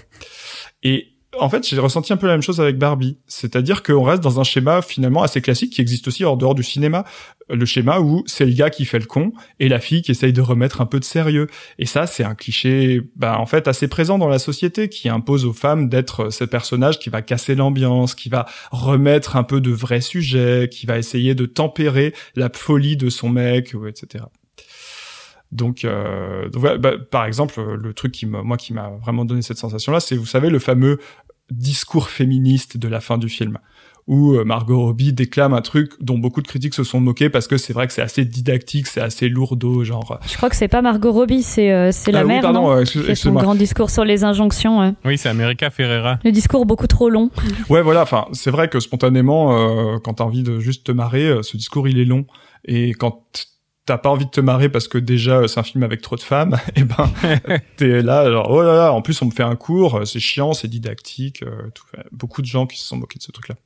[0.83, 3.19] Et en fait, j'ai ressenti un peu la même chose avec Barbie.
[3.27, 6.63] C'est-à-dire qu'on reste dans un schéma finalement assez classique qui existe aussi hors dehors du
[6.63, 7.05] cinéma.
[7.49, 10.33] Le schéma où c'est le gars qui fait le con et la fille qui essaye
[10.33, 11.47] de remettre un peu de sérieux.
[11.79, 15.47] Et ça, c'est un cliché, bah, en fait, assez présent dans la société qui impose
[15.47, 19.71] aux femmes d'être ce personnage qui va casser l'ambiance, qui va remettre un peu de
[19.71, 24.25] vrais sujets, qui va essayer de tempérer la folie de son mec, etc.
[25.53, 30.01] Donc, euh, bah, par exemple, le truc qui moi qui m'a vraiment donné cette sensation-là,
[30.01, 30.99] c'est vous savez le fameux
[31.53, 33.59] discours féministe de la fin du film
[34.09, 37.47] où euh, Margot Robbie déclame un truc dont beaucoup de critiques se sont moqués parce
[37.47, 40.19] que c'est vrai que c'est assez didactique, c'est assez lourdeau, genre.
[40.27, 42.71] Je crois que c'est pas Margot Robbie, c'est euh, c'est la ah, mère, oui, non
[42.71, 44.95] euh, son grand discours sur les injonctions.
[45.05, 46.19] Oui, c'est America Ferrera.
[46.25, 47.31] Le discours beaucoup trop long.
[47.69, 48.03] Ouais, voilà.
[48.03, 51.99] Enfin, c'est vrai que spontanément, quand t'as envie de juste te marrer, ce discours il
[51.99, 52.27] est long
[52.65, 53.23] et quand
[53.87, 56.21] t'as pas envie de te marrer parce que déjà c'est un film avec trop de
[56.21, 57.11] femmes, et ben
[57.77, 60.53] t'es là genre oh là là, en plus on me fait un cours, c'est chiant,
[60.53, 61.85] c'est didactique, euh, tout.
[62.13, 63.57] beaucoup de gens qui se sont moqués de ce truc-là.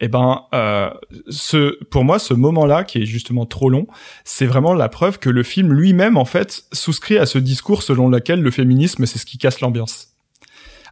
[0.00, 0.90] Et ben euh,
[1.28, 3.86] ce pour moi ce moment-là qui est justement trop long,
[4.24, 8.08] c'est vraiment la preuve que le film lui-même en fait souscrit à ce discours selon
[8.08, 10.08] lequel le féminisme c'est ce qui casse l'ambiance.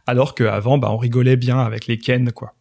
[0.07, 2.53] Alors qu'avant bah on rigolait bien avec les Ken quoi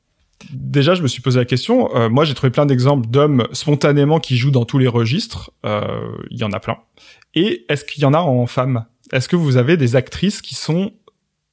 [0.52, 1.94] déjà, je me suis posé la question.
[1.94, 5.50] Euh, moi, j'ai trouvé plein d'exemples d'hommes spontanément qui jouent dans tous les registres.
[5.64, 5.82] Euh,
[6.30, 6.78] il y en a plein.
[7.34, 8.86] Et est-ce qu'il y en a en femmes?
[9.12, 10.92] Est-ce que vous avez des actrices qui sont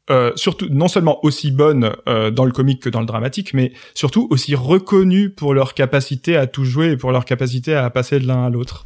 [0.09, 4.27] euh, surtout non seulement aussi bonnes dans le comique que dans le dramatique, mais surtout
[4.31, 8.27] aussi reconnues pour leur capacité à tout jouer et pour leur capacité à passer de
[8.27, 8.85] l'un à l'autre?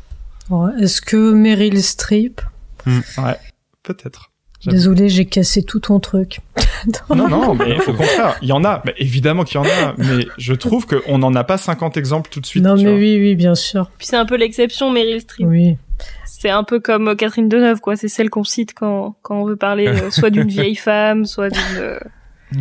[0.79, 2.41] Est-ce que Meryl Streep?
[2.85, 2.99] Hmm.
[3.17, 3.37] Ouais,
[3.83, 4.30] peut-être.
[4.65, 6.41] Désolé, j'ai cassé tout ton truc.
[7.09, 8.81] non, non, mais au contraire, il y en a.
[8.85, 12.29] Mais évidemment qu'il y en a, mais je trouve qu'on n'en a pas 50 exemples
[12.29, 12.63] tout de suite.
[12.63, 13.89] Non, mais oui, oui, bien sûr.
[13.97, 15.47] Puis c'est un peu l'exception, Meryl Streep.
[15.47, 15.77] Oui.
[16.25, 17.95] C'est un peu comme euh, Catherine Deneuve, quoi.
[17.95, 21.49] C'est celle qu'on cite quand, quand on veut parler euh, soit d'une vieille femme, soit
[21.49, 21.77] d'une...
[21.77, 21.99] Euh,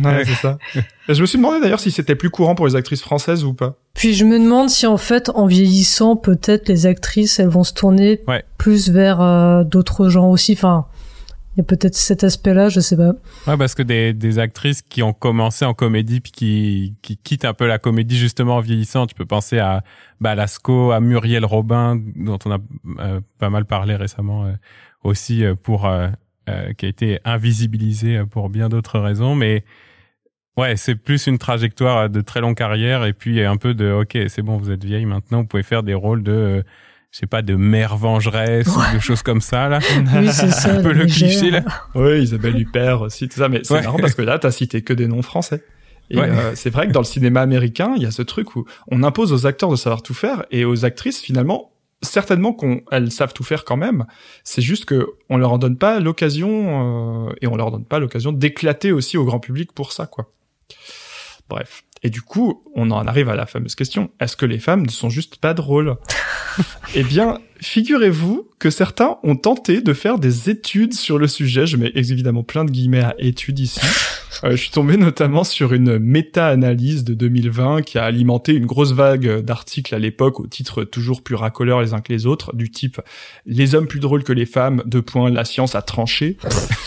[0.03, 0.57] ouais, c'est ça.
[1.09, 3.75] je me suis demandé d'ailleurs si c'était plus courant pour les actrices françaises ou pas.
[3.95, 7.73] Puis je me demande si en fait, en vieillissant, peut-être les actrices, elles vont se
[7.73, 8.21] tourner
[8.57, 10.53] plus vers d'autres gens aussi.
[10.53, 10.85] Enfin,
[11.53, 13.11] il y a peut-être cet aspect-là, je sais pas.
[13.45, 17.43] Ouais, parce que des, des actrices qui ont commencé en comédie puis qui, qui quittent
[17.43, 19.83] un peu la comédie justement en vieillissant, tu peux penser à
[20.21, 22.57] bah, Lasco, à Muriel Robin, dont on a
[22.99, 24.53] euh, pas mal parlé récemment euh,
[25.03, 25.89] aussi euh, pour
[26.77, 29.63] qui a été invisibilisée pour bien d'autres raisons, mais
[30.57, 34.17] ouais, c'est plus une trajectoire de très longue carrière et puis un peu de ok,
[34.27, 36.65] c'est bon, vous êtes vieille maintenant, vous pouvez faire des rôles de
[37.11, 39.79] je sais pas, de mère vengeresse ou de choses comme ça, là.
[40.15, 40.75] Oui, c'est ça.
[40.75, 41.63] un peu le cliché, là.
[41.93, 43.49] Oui, Isabelle Huppert aussi, tout ça.
[43.49, 45.63] Mais c'est marrant parce que là, t'as cité que des noms français.
[46.09, 48.65] Et euh, c'est vrai que dans le cinéma américain, il y a ce truc où
[48.89, 51.71] on impose aux acteurs de savoir tout faire et aux actrices, finalement,
[52.01, 54.05] certainement qu'elles savent tout faire quand même.
[54.43, 57.99] C'est juste que on leur en donne pas l'occasion euh, et on leur donne pas
[57.99, 60.31] l'occasion d'éclater aussi au grand public pour ça, quoi.
[61.49, 61.83] Bref.
[62.03, 64.91] Et du coup, on en arrive à la fameuse question est-ce que les femmes ne
[64.91, 65.95] sont juste pas drôles?
[66.95, 71.65] Eh bien, figurez-vous que certains ont tenté de faire des études sur le sujet.
[71.65, 73.79] Je mets évidemment plein de guillemets à études ici.
[74.43, 78.91] Euh, je suis tombé notamment sur une méta-analyse de 2020 qui a alimenté une grosse
[78.91, 82.71] vague d'articles à l'époque au titre toujours plus racoleurs les uns que les autres, du
[82.71, 83.01] type
[83.45, 86.37] les hommes plus drôles que les femmes, deux points, la science a tranché.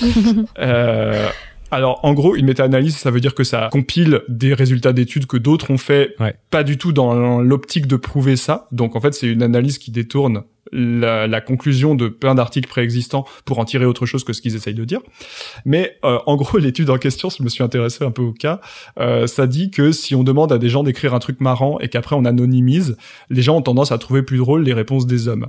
[0.59, 1.29] euh,
[1.75, 5.37] alors, en gros, une méta-analyse, ça veut dire que ça compile des résultats d'études que
[5.37, 6.17] d'autres ont fait,
[6.51, 8.69] pas du tout dans l'optique de prouver ça.
[8.73, 13.59] Donc, en fait, c'est une analyse qui détourne la, conclusion de plein d'articles préexistants pour
[13.59, 15.01] en tirer autre chose que ce qu'ils essayent de dire.
[15.65, 18.61] Mais euh, en gros, l'étude en question, je me suis intéressé un peu au cas,
[18.99, 21.89] euh, ça dit que si on demande à des gens d'écrire un truc marrant et
[21.89, 22.97] qu'après on anonymise,
[23.31, 25.49] les gens ont tendance à trouver plus drôle les réponses des hommes.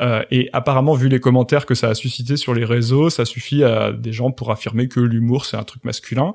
[0.00, 3.64] Euh, et apparemment, vu les commentaires que ça a suscité sur les réseaux, ça suffit
[3.64, 6.34] à des gens pour affirmer que l'humour c'est un truc masculin.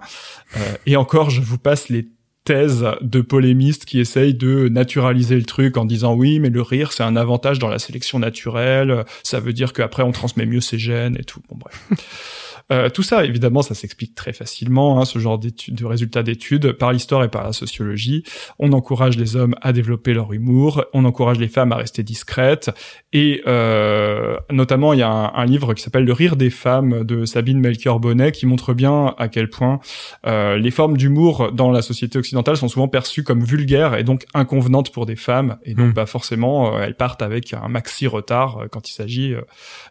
[0.58, 2.08] Euh, et encore, je vous passe les
[2.44, 6.92] thèses de polémistes qui essayent de naturaliser le truc en disant oui, mais le rire
[6.92, 10.80] c'est un avantage dans la sélection naturelle, ça veut dire qu'après on transmet mieux ses
[10.80, 11.42] gènes et tout.
[11.50, 12.51] Bon bref.
[12.72, 16.92] Euh, tout ça, évidemment, ça s'explique très facilement, hein, ce genre de résultats d'études, par
[16.94, 18.24] l'histoire et par la sociologie.
[18.60, 22.72] On encourage les hommes à développer leur humour, on encourage les femmes à rester discrètes,
[23.14, 27.26] et euh, notamment, il y a un, livre qui s'appelle Le rire des femmes de
[27.26, 29.80] Sabine Melchior-Bonnet qui montre bien à quel point
[30.26, 34.26] euh, les formes d'humour dans la société occidentale sont souvent perçues comme vulgaires et donc
[34.34, 38.90] inconvenantes pour des femmes, et donc bah, forcément, elles partent avec un maxi retard quand
[38.90, 39.34] il s'agit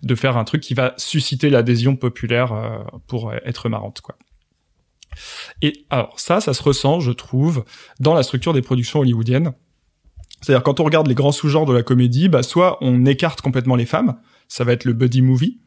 [0.02, 2.69] de faire un truc qui va susciter l'adhésion populaire euh,
[3.06, 4.16] pour être marrante, quoi.
[5.62, 7.64] Et alors ça, ça se ressent, je trouve,
[7.98, 9.52] dans la structure des productions hollywoodiennes.
[10.40, 13.76] C'est-à-dire quand on regarde les grands sous-genres de la comédie, bah soit on écarte complètement
[13.76, 14.16] les femmes,
[14.48, 15.60] ça va être le buddy movie.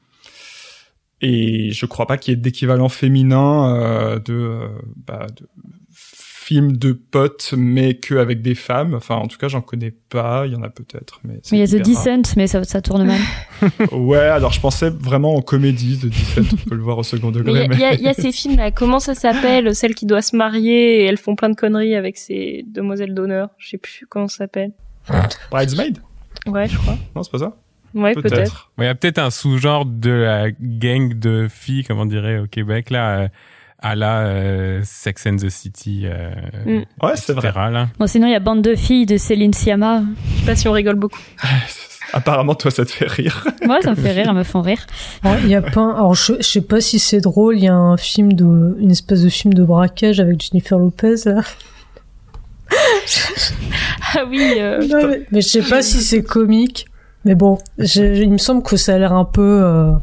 [1.21, 4.67] Et je crois pas qu'il y ait d'équivalent féminin euh, de, euh,
[4.97, 5.47] bah, de
[6.43, 8.93] film de potes, mais que avec des femmes.
[8.93, 10.45] Enfin, en tout cas, j'en connais pas.
[10.45, 11.39] Il y en a peut-être, mais.
[11.51, 13.19] il y a The Descent, mais ça, ça tourne mal.
[13.91, 16.55] ouais, alors je pensais vraiment en comédie The Descent.
[16.65, 17.67] On peut le voir au second degré.
[17.71, 18.71] Il y, a, y, a ces films là.
[18.71, 22.17] Comment ça s'appelle Celle qui doit se marier et elles font plein de conneries avec
[22.17, 23.49] ses demoiselles d'honneur?
[23.57, 24.71] Je sais plus comment ça s'appelle.
[25.49, 25.99] Bridesmaid?
[26.47, 26.97] Ouais, je crois.
[27.15, 27.55] Non, c'est pas ça.
[27.93, 28.71] Ouais, peut-être.
[28.79, 32.47] Il y a peut-être un sous-genre de la gang de filles, comment on dirait au
[32.47, 33.19] Québec là.
[33.19, 33.27] Euh,
[33.83, 36.03] à la euh, Sex and the City.
[36.05, 36.31] Euh,
[36.65, 37.05] mm.
[37.05, 37.51] Ouais, c'est vrai.
[37.99, 40.01] Bon, sinon, il y a Bande de filles de Céline Sciamma.
[40.33, 41.19] Je sais pas si on rigole beaucoup.
[42.13, 43.45] Apparemment, toi, ça te fait rire.
[43.65, 44.85] Moi, ça me fait rire, elles me font rire.
[45.25, 47.97] Il y a pas, alors je, sais pas si c'est drôle, il y a un
[47.97, 51.41] film de, une espèce de film de braquage avec Jennifer Lopez, là.
[54.13, 54.53] ah oui.
[54.59, 55.23] Euh...
[55.31, 56.85] mais, je sais pas si c'est comique.
[57.25, 59.93] Mais bon, il me semble que ça a l'air un peu.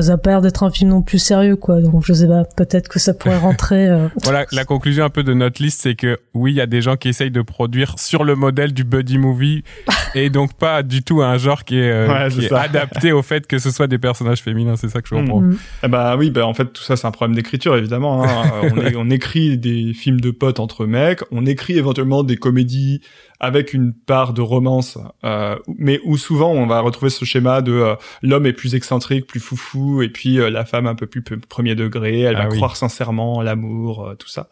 [0.00, 1.80] Ça a pas l'air d'être un film non plus sérieux, quoi.
[1.80, 3.88] Donc je sais pas, peut-être que ça pourrait rentrer.
[3.88, 4.08] Euh.
[4.22, 6.82] voilà, la conclusion un peu de notre liste, c'est que oui, il y a des
[6.82, 9.64] gens qui essayent de produire sur le modèle du buddy movie
[10.14, 13.70] et donc pas du tout un genre qui est, euh, adapté au fait que ce
[13.70, 14.76] soit des personnages féminins.
[14.76, 15.28] C'est ça que je mm.
[15.28, 15.42] comprends.
[15.82, 18.24] Eh bah oui, bah en fait tout ça c'est un problème d'écriture évidemment.
[18.24, 18.44] Hein.
[18.62, 23.00] on, on écrit des films de potes entre mecs, on écrit éventuellement des comédies
[23.40, 27.72] avec une part de romance, euh, mais où souvent on va retrouver ce schéma de
[27.72, 31.22] euh, l'homme est plus excentrique, plus foufou, et puis euh, la femme un peu plus
[31.22, 34.48] premier degré, elle ah va croire sincèrement l'amour, tout ça.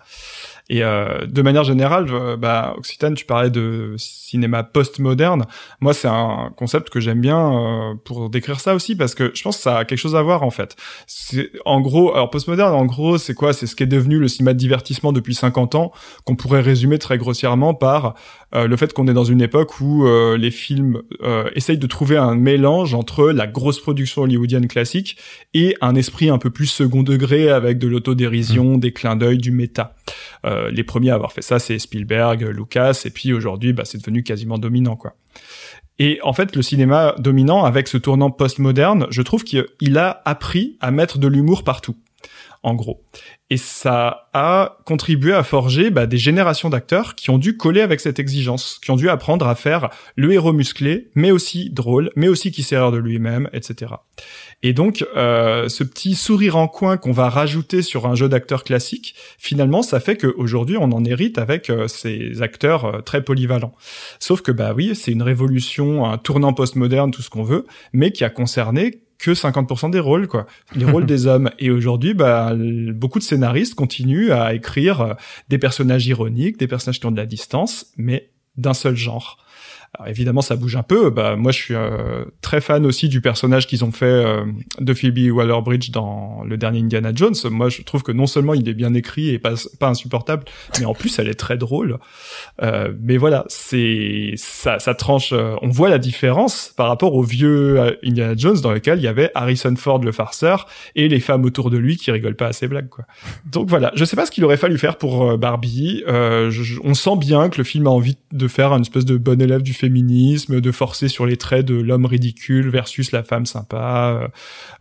[0.69, 5.45] Et euh, de manière générale, euh, bah, Occitane, tu parlais de cinéma post-moderne.
[5.81, 9.43] Moi, c'est un concept que j'aime bien euh, pour décrire ça aussi, parce que je
[9.43, 10.75] pense que ça a quelque chose à voir en fait.
[11.07, 13.53] C'est en gros, alors post-moderne, en gros, c'est quoi?
[13.53, 15.93] C'est ce qui est devenu le cinéma de divertissement depuis 50 ans,
[16.25, 18.15] qu'on pourrait résumer très grossièrement par
[18.55, 21.87] euh, le fait qu'on est dans une époque où euh, les films euh, essayent de
[21.87, 25.17] trouver un mélange entre la grosse production hollywoodienne classique
[25.53, 28.81] et un esprit un peu plus second degré avec de l'autodérision, mmh.
[28.81, 29.95] des clins d'œil, du méta.
[30.70, 34.23] Les premiers à avoir fait ça, c'est Spielberg, Lucas, et puis aujourd'hui, bah, c'est devenu
[34.23, 35.15] quasiment dominant, quoi.
[35.99, 40.77] Et en fait, le cinéma dominant, avec ce tournant postmoderne, je trouve qu'il a appris
[40.81, 41.97] à mettre de l'humour partout
[42.67, 43.05] en gros.
[43.49, 48.01] Et ça a contribué à forger bah, des générations d'acteurs qui ont dû coller avec
[48.01, 52.27] cette exigence, qui ont dû apprendre à faire le héros musclé, mais aussi drôle, mais
[52.27, 53.93] aussi qui sert de lui-même, etc.
[54.65, 58.65] Et donc, euh, ce petit sourire en coin qu'on va rajouter sur un jeu d'acteurs
[58.65, 63.77] classique, finalement, ça fait qu'aujourd'hui, on en hérite avec euh, ces acteurs euh, très polyvalents.
[64.19, 68.11] Sauf que, bah oui, c'est une révolution, un tournant postmoderne, tout ce qu'on veut, mais
[68.11, 70.47] qui a concerné que 50% des rôles, quoi.
[70.75, 71.51] Les rôles des hommes.
[71.59, 72.53] Et aujourd'hui, bah,
[72.95, 75.15] beaucoup de scénaristes continuent à écrire euh,
[75.49, 79.39] des personnages ironiques, des personnages qui ont de la distance, mais d'un seul genre.
[79.98, 81.10] Alors évidemment, ça bouge un peu.
[81.10, 84.44] Bah, moi, je suis euh, très fan aussi du personnage qu'ils ont fait euh,
[84.78, 87.35] de Phoebe Waller-Bridge dans le dernier Indiana Jones.
[87.51, 90.44] Moi, je trouve que non seulement il est bien écrit et pas, pas insupportable,
[90.78, 91.98] mais en plus, elle est très drôle.
[92.62, 95.32] Euh, mais voilà, c'est ça, ça tranche.
[95.32, 99.31] on voit la différence par rapport au vieux Indiana Jones dans lequel il y avait
[99.35, 102.68] Harrison Ford le farceur et les femmes autour de lui qui rigolent pas à ses
[102.68, 102.89] blagues.
[102.89, 103.06] Quoi.
[103.47, 106.05] Donc voilà, je sais pas ce qu'il aurait fallu faire pour Barbie.
[106.06, 109.62] on sent bien que le film a envie de faire une espèce de bon élève
[109.62, 114.31] du de forcer sur les traits de l'homme ridicule versus la femme sympa,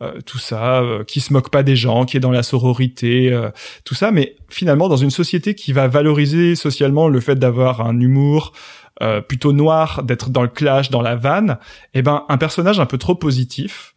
[0.01, 2.43] euh, euh, tout ça, euh, qui se moque pas des gens, qui est dans la
[2.43, 3.35] sororité,
[3.83, 4.11] tout ça.
[4.11, 8.53] Mais finalement, dans une société qui va valoriser socialement le fait d'avoir un humour,
[9.27, 11.57] plutôt noir, d'être dans le clash, dans la vanne,
[11.93, 13.94] eh ben un personnage un peu trop positif,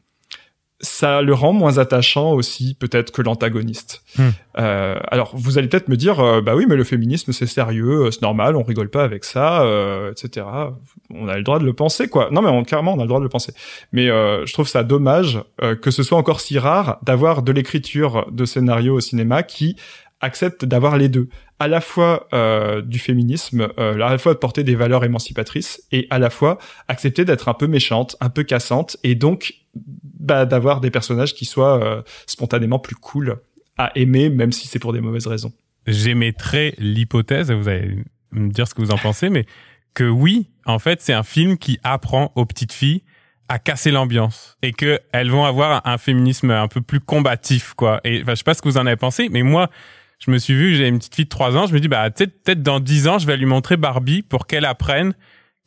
[0.80, 4.02] ça le rend moins attachant aussi peut-être que l'antagoniste.
[4.16, 4.28] Hmm.
[4.58, 8.06] Euh, alors vous allez peut-être me dire euh, bah oui mais le féminisme c'est sérieux,
[8.06, 10.46] euh, c'est normal, on rigole pas avec ça, euh, etc.
[11.10, 12.28] On a le droit de le penser quoi.
[12.30, 13.52] Non mais on, carrément on a le droit de le penser.
[13.92, 15.40] Mais je trouve ça dommage
[15.82, 19.76] que ce soit encore si rare d'avoir de l'écriture de scénario au cinéma qui
[20.20, 21.28] accepte d'avoir les deux,
[21.60, 26.06] à la fois euh, du féminisme, euh, à la fois porter des valeurs émancipatrices et
[26.10, 30.80] à la fois accepter d'être un peu méchante, un peu cassante et donc bah, d'avoir
[30.80, 33.40] des personnages qui soient euh, spontanément plus cool
[33.76, 35.52] à aimer, même si c'est pour des mauvaises raisons.
[35.86, 39.46] J'émettrais l'hypothèse, vous allez me dire ce que vous en pensez, mais
[39.94, 43.02] que oui, en fait, c'est un film qui apprend aux petites filles
[43.48, 48.00] à casser l'ambiance et que elles vont avoir un féminisme un peu plus combatif quoi.
[48.04, 49.70] Et enfin, je sais pas ce que vous en avez pensé, mais moi
[50.18, 52.10] je me suis vu, j'ai une petite fille de 3 ans, je me dis bah
[52.10, 55.14] peut-être dans 10 ans, je vais lui montrer Barbie pour qu'elle apprenne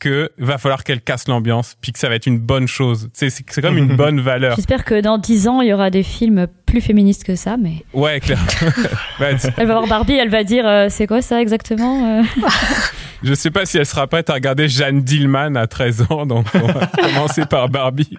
[0.01, 3.09] que va falloir qu'elle casse l'ambiance, puis que ça va être une bonne chose.
[3.13, 4.55] C'est c'est comme une bonne valeur.
[4.55, 7.85] J'espère que dans 10 ans, il y aura des films plus féministes que ça, mais.
[7.93, 8.39] Ouais, clair.
[9.19, 12.23] elle va voir Barbie, elle va dire euh, c'est quoi ça exactement euh
[13.23, 16.47] Je sais pas si elle sera prête à regarder Jeanne Dillman à 13 ans, donc
[16.55, 18.17] on va commencer par Barbie.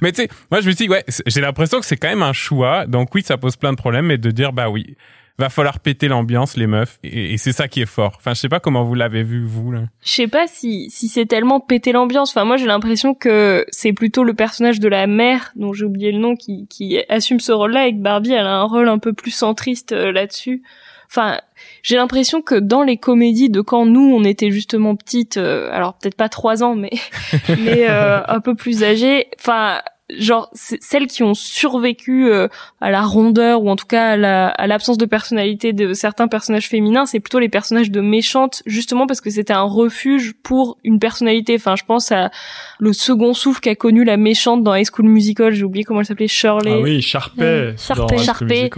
[0.00, 2.32] mais tu sais, moi je me dis ouais, j'ai l'impression que c'est quand même un
[2.32, 2.86] choix.
[2.86, 4.96] Donc oui, ça pose plein de problèmes, mais de dire bah oui,
[5.38, 8.14] va falloir péter l'ambiance, les meufs, et, c'est ça qui est fort.
[8.16, 9.82] Enfin, je sais pas comment vous l'avez vu vous là.
[10.04, 12.30] Je sais pas si si c'est tellement péter l'ambiance.
[12.30, 16.12] Enfin, moi j'ai l'impression que c'est plutôt le personnage de la mère, dont j'ai oublié
[16.12, 18.98] le nom, qui qui assume ce rôle-là, et que Barbie elle a un rôle un
[18.98, 20.62] peu plus centriste euh, là-dessus.
[21.06, 21.38] Enfin,
[21.82, 25.94] j'ai l'impression que dans les comédies de quand nous on était justement petites, euh, alors
[25.94, 26.90] peut-être pas trois ans, mais
[27.48, 29.28] mais euh, un peu plus âgées.
[29.38, 32.48] Enfin, genre celles qui ont survécu euh,
[32.80, 37.06] à la rondeur ou en tout cas à l'absence de personnalité de certains personnages féminins,
[37.06, 41.54] c'est plutôt les personnages de méchantes justement parce que c'était un refuge pour une personnalité.
[41.56, 42.30] Enfin, je pense à
[42.78, 46.06] le second souffle qu'a connu la méchante dans High School Musical, j'ai oublié comment elle
[46.06, 46.74] s'appelait, Shirley.
[46.74, 47.74] Ah oui, Sharpay.
[47.78, 48.70] Sharpay.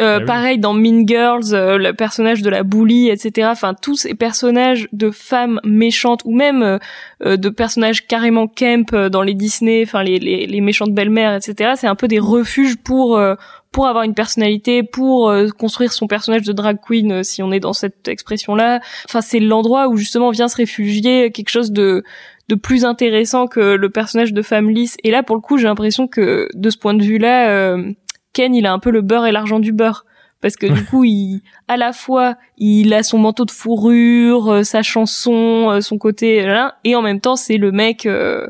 [0.00, 0.26] Euh, Ah oui.
[0.26, 3.48] Pareil dans Mean Girls, euh, le personnage de la bully, etc.
[3.50, 6.78] Enfin, tous ces personnages de femmes méchantes ou même euh,
[7.24, 11.34] euh, de personnages carrément camp euh, dans les Disney, enfin les, les, les méchantes belles-mères,
[11.34, 11.72] etc.
[11.76, 13.34] C'est un peu des refuges pour euh,
[13.70, 17.60] pour avoir une personnalité, pour euh, construire son personnage de drag queen, si on est
[17.60, 18.80] dans cette expression-là.
[19.06, 22.02] Enfin, c'est l'endroit où justement vient se réfugier quelque chose de
[22.48, 24.96] de plus intéressant que le personnage de femme lisse.
[25.04, 27.92] Et là, pour le coup, j'ai l'impression que de ce point de vue-là, euh,
[28.32, 30.04] Ken, il a un peu le beurre et l'argent du beurre.
[30.40, 34.62] Parce que du coup, il, à la fois, il a son manteau de fourrure, euh,
[34.64, 38.46] sa chanson, euh, son côté, là, et en même temps, c'est le mec euh,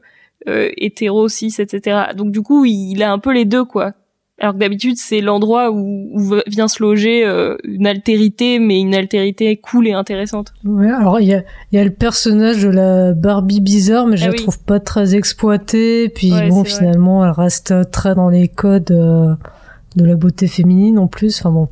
[0.48, 2.00] euh, hétéro, cis, etc.
[2.16, 3.92] Donc du coup, il, il a un peu les deux, quoi.
[4.40, 8.94] Alors que d'habitude, c'est l'endroit où, où vient se loger euh, une altérité, mais une
[8.94, 10.52] altérité cool et intéressante.
[10.64, 14.16] Ouais, alors il y a, il y a le personnage de la Barbie bizarre, mais
[14.16, 14.38] je Ah la oui.
[14.38, 16.08] trouve pas très exploitée.
[16.08, 16.70] Puis Ouais, bon, vrai.
[16.70, 19.34] finalement, elle reste très dans les codes euh,
[19.96, 21.38] de la beauté féminine en plus.
[21.40, 21.68] Enfin bon,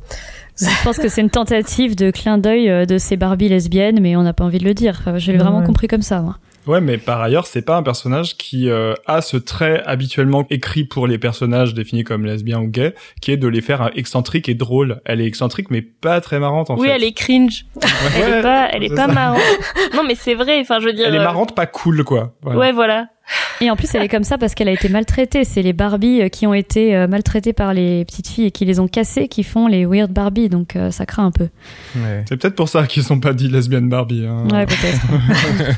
[0.59, 4.15] Je pense que c'est une tentative de clin d'œil euh, de ces Barbie lesbiennes, mais
[4.15, 4.97] on n'a pas envie de le dire.
[4.99, 5.65] Enfin, je l'ai vraiment Ouais.
[5.65, 6.37] compris comme ça, moi.
[6.67, 10.83] Ouais, mais par ailleurs, c'est pas un personnage qui euh, a ce trait habituellement écrit
[10.83, 14.47] pour les personnages définis comme lesbiens ou gays, qui est de les faire euh, excentriques
[14.47, 15.01] et drôles.
[15.05, 16.93] Elle est excentrique, mais pas très marrante en oui, fait.
[16.93, 17.65] elle est cringe.
[18.15, 19.41] Elle est pas, elle est pas marrante.
[19.95, 20.59] Non, mais c'est vrai.
[20.61, 21.07] Enfin, je veux dire.
[21.07, 22.35] Elle est euh, marrante, pas cool, quoi.
[22.43, 22.59] Voilà.
[22.59, 23.07] Ouais, voilà.
[23.61, 25.43] Et en plus, elle est comme ça parce qu'elle a été maltraitée.
[25.43, 28.65] C'est les Barbie euh, qui ont été euh, maltraitées par les petites filles et qui
[28.65, 30.49] les ont cassées qui font les weird Barbie.
[30.49, 31.49] Donc euh, ça craint un peu.
[31.95, 32.23] Ouais.
[32.27, 34.25] C'est peut-être pour ça qu'ils sont pas dit lesbiennes Barbie.
[34.25, 34.47] Hein.
[34.51, 35.01] Ouais, peut-être.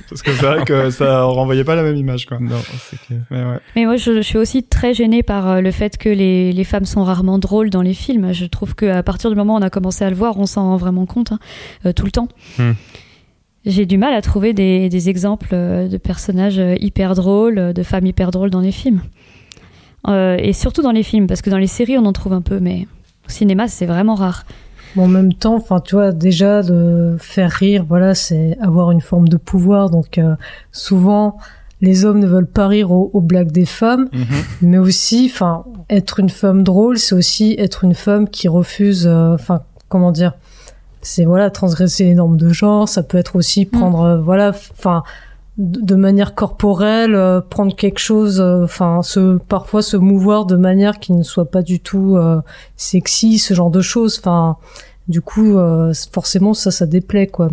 [0.09, 2.37] Parce que c'est vrai que ça renvoyait pas la même image, quoi.
[2.39, 3.19] Non, c'est clair.
[3.29, 3.59] Mais ouais.
[3.75, 6.85] Mais moi, je, je suis aussi très gênée par le fait que les, les femmes
[6.85, 8.33] sont rarement drôles dans les films.
[8.33, 10.63] Je trouve qu'à partir du moment où on a commencé à le voir, on s'en
[10.63, 11.39] rend vraiment compte hein,
[11.85, 12.27] euh, tout le temps.
[12.57, 12.71] Hmm.
[13.65, 17.73] J'ai du mal à trouver des, des exemples euh, de personnages euh, hyper drôles, euh,
[17.73, 19.01] de femmes hyper drôles dans les films.
[20.07, 22.41] Euh, et surtout dans les films, parce que dans les séries, on en trouve un
[22.41, 22.87] peu, mais
[23.25, 24.43] au cinéma, c'est vraiment rare.
[24.95, 29.01] Bon, en même temps, enfin, tu vois, déjà de faire rire, voilà, c'est avoir une
[29.01, 29.89] forme de pouvoir.
[29.89, 30.35] Donc, euh,
[30.71, 31.37] souvent,
[31.81, 34.09] les hommes ne veulent pas rire aux, aux blagues des femmes,
[34.61, 39.33] mais aussi, enfin, être une femme drôle, c'est aussi être une femme qui refuse, euh,
[39.33, 40.33] enfin, comment dire,
[41.03, 42.89] c'est voilà, transgresser les normes de genre.
[42.89, 45.03] Ça peut être aussi prendre, euh, voilà, enfin,
[45.57, 50.99] de manière corporelle, euh, prendre quelque chose, euh, enfin, se parfois se mouvoir de manière
[50.99, 52.41] qui ne soit pas du tout euh,
[52.75, 54.17] sexy, ce genre de choses.
[54.19, 54.57] Enfin,
[55.07, 57.49] du coup, euh, forcément, ça, ça déplaît, quoi.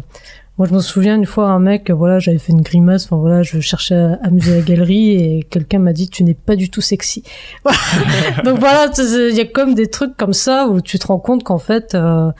[0.57, 3.43] Moi, je me souviens une fois, un mec, voilà, j'avais fait une grimace, enfin voilà,
[3.43, 6.83] je cherchais à amuser la galerie et quelqu'un m'a dit, tu n'es pas du tout
[6.83, 7.23] sexy.
[8.45, 11.45] Donc voilà, il y a comme des trucs comme ça où tu te rends compte
[11.45, 12.31] qu'en fait, euh,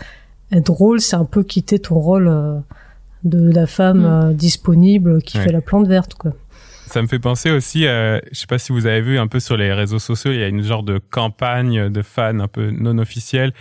[0.53, 2.59] être drôle, c'est un peu quitter ton rôle euh,
[3.25, 4.05] de la femme Mm.
[4.31, 5.45] euh, disponible qui Ouais.
[5.45, 6.33] fait la plante verte, quoi.
[6.87, 9.39] Ça me fait penser aussi, euh, je sais pas si vous avez vu un peu
[9.39, 12.71] sur les réseaux sociaux, il y a une genre de campagne de fans un peu
[12.73, 13.53] non officielle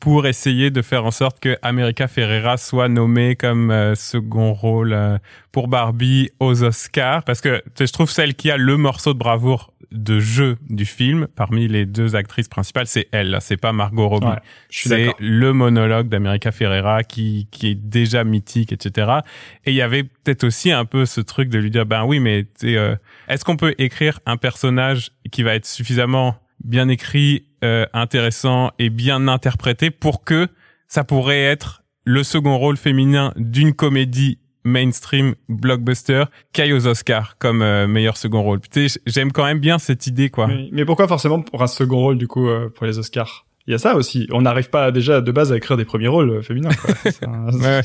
[0.00, 4.92] pour essayer de faire en sorte que America Ferrera soit nommée comme euh, second rôle
[4.92, 5.16] euh,
[5.50, 9.72] pour Barbie aux Oscars parce que je trouve celle qui a le morceau de bravoure
[9.94, 14.26] de jeu du film parmi les deux actrices principales, c'est elle, c'est pas Margot Robbie.
[14.26, 14.38] Ouais,
[14.70, 19.20] C'est le monologue d'America Ferrera qui, qui est déjà mythique, etc.
[19.64, 22.18] Et il y avait peut-être aussi un peu ce truc de lui dire, ben oui,
[22.18, 22.96] mais euh,
[23.28, 28.90] est-ce qu'on peut écrire un personnage qui va être suffisamment bien écrit, euh, intéressant et
[28.90, 30.48] bien interprété pour que
[30.88, 37.36] ça pourrait être le second rôle féminin d'une comédie mainstream blockbuster qui aille aux Oscars
[37.38, 38.60] comme euh, meilleur second rôle.
[39.06, 40.46] J'aime quand même bien cette idée, quoi.
[40.46, 43.46] Mais, mais pourquoi forcément pour un second rôle, du coup, euh, pour les Oscars?
[43.66, 44.26] Il y a ça aussi.
[44.32, 46.94] On n'arrive pas déjà de base à écrire des premiers rôles euh, féminins, quoi.
[47.28, 47.80] Un- Ouais, ouais.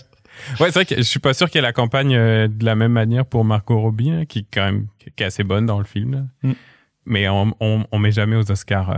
[0.59, 2.63] Ouais, c'est vrai que je suis pas sûr qu'il y ait la campagne euh, de
[2.63, 5.79] la même manière pour Margot Robbie, hein, qui quand même qui est assez bonne dans
[5.79, 6.29] le film.
[6.43, 6.51] Mm.
[7.05, 8.95] Mais on, on, on met jamais aux Oscars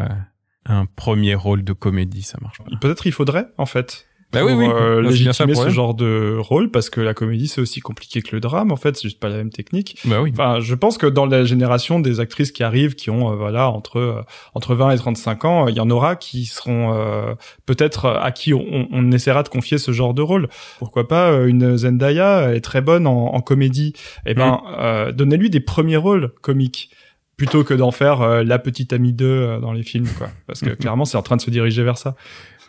[0.65, 2.65] un premier rôle de comédie, ça marche pas.
[2.79, 4.07] Peut-être il faudrait, en fait.
[4.33, 4.65] Bah pour, oui, oui.
[4.73, 8.33] euh, ça légitimer ce genre de rôle parce que la comédie c'est aussi compliqué que
[8.33, 10.31] le drame en fait c'est juste pas la même technique Bah oui.
[10.33, 13.69] Enfin, je pense que dans la génération des actrices qui arrivent, qui ont euh, voilà
[13.69, 14.21] entre euh,
[14.53, 17.33] entre 20 et 35 ans, il y en aura qui seront euh,
[17.65, 20.47] peut-être à qui on, on essaiera de confier ce genre de rôle.
[20.79, 23.93] Pourquoi pas une Zendaya est très bonne en, en comédie.
[24.25, 26.89] Eh ben, euh, donnez-lui des premiers rôles comiques
[27.37, 30.29] plutôt que d'en faire la petite amie d'eux euh, dans les films, quoi.
[30.45, 32.15] Parce que clairement, c'est en train de se diriger vers ça.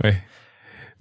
[0.02, 0.16] Ouais.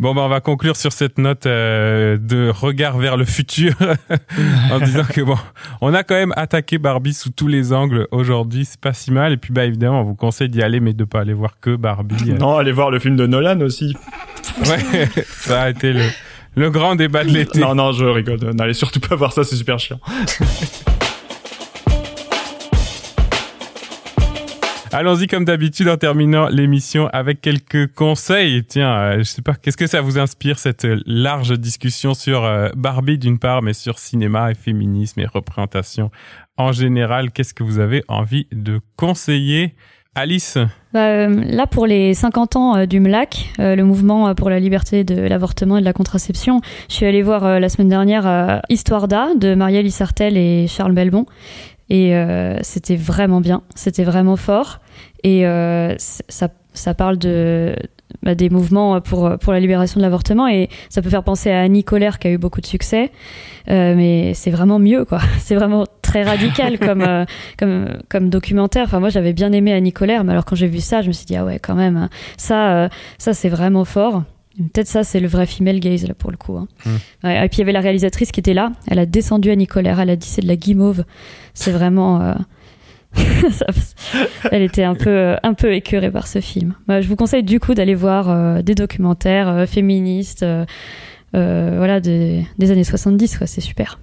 [0.02, 3.74] Bon, bah, on va conclure sur cette note euh, de regard vers le futur
[4.72, 5.38] en disant que bon,
[5.80, 9.32] on a quand même attaqué Barbie sous tous les angles aujourd'hui, c'est pas si mal.
[9.32, 11.76] Et puis, bah, évidemment, on vous conseille d'y aller, mais de pas aller voir que
[11.76, 12.34] Barbie.
[12.34, 13.96] Non, allez voir le film de Nolan aussi.
[14.62, 16.06] Ouais, ça a été le,
[16.56, 17.60] le grand débat de l'été.
[17.60, 18.40] Non, non, je rigole.
[18.56, 20.00] N'allez surtout pas voir ça, c'est super chiant.
[24.94, 28.66] Allons-y comme d'habitude en terminant l'émission avec quelques conseils.
[28.66, 32.70] Tiens, euh, je sais pas, qu'est-ce que ça vous inspire cette large discussion sur euh,
[32.76, 36.12] Barbie d'une part, mais sur cinéma et féminisme et représentation
[36.58, 37.32] en général?
[37.32, 39.76] Qu'est-ce que vous avez envie de conseiller?
[40.14, 40.58] Alice?
[40.94, 44.60] Bah, euh, Là, pour les 50 ans euh, du MLAC, euh, le mouvement pour la
[44.60, 46.60] liberté de l'avortement et de la contraception,
[46.90, 51.26] je suis allée voir la semaine dernière Histoire d'A de Marielle Issartel et Charles Belbon.
[51.94, 52.14] Et
[52.62, 54.80] c'était vraiment bien, c'était vraiment fort.
[55.24, 55.44] Et
[55.98, 57.76] ça, ça parle de,
[58.24, 60.48] bah, des mouvements pour, pour la libération de l'avortement.
[60.48, 63.12] Et ça peut faire penser à Annie Colère qui a eu beaucoup de succès.
[63.70, 65.20] Euh, mais c'est vraiment mieux quoi.
[65.40, 67.26] C'est vraiment très radical comme, euh,
[67.58, 68.86] comme, comme documentaire.
[68.86, 71.14] Enfin moi j'avais bien aimé Annie Colère mais alors quand j'ai vu ça je me
[71.14, 72.10] suis dit ah ouais quand même hein.
[72.38, 74.24] ça euh, ça c'est vraiment fort
[74.58, 76.58] Peut-être ça, c'est le vrai female gaze, là, pour le coup.
[76.58, 76.68] Hein.
[76.86, 77.28] Hmm.
[77.28, 78.72] et puis, il y avait la réalisatrice qui était là.
[78.88, 80.00] Elle a descendu Annie Colère.
[80.00, 81.06] Elle a dit c'est de la guimauve.
[81.54, 82.36] C'est vraiment...
[84.52, 86.76] Elle était un peu, un peu écœurée par ce film.
[86.88, 90.66] je vous conseille du coup d'aller voir euh, des documentaires euh, féministes, euh,
[91.34, 93.48] voilà, des, des, années 70, quoi.
[93.48, 94.00] C'est super.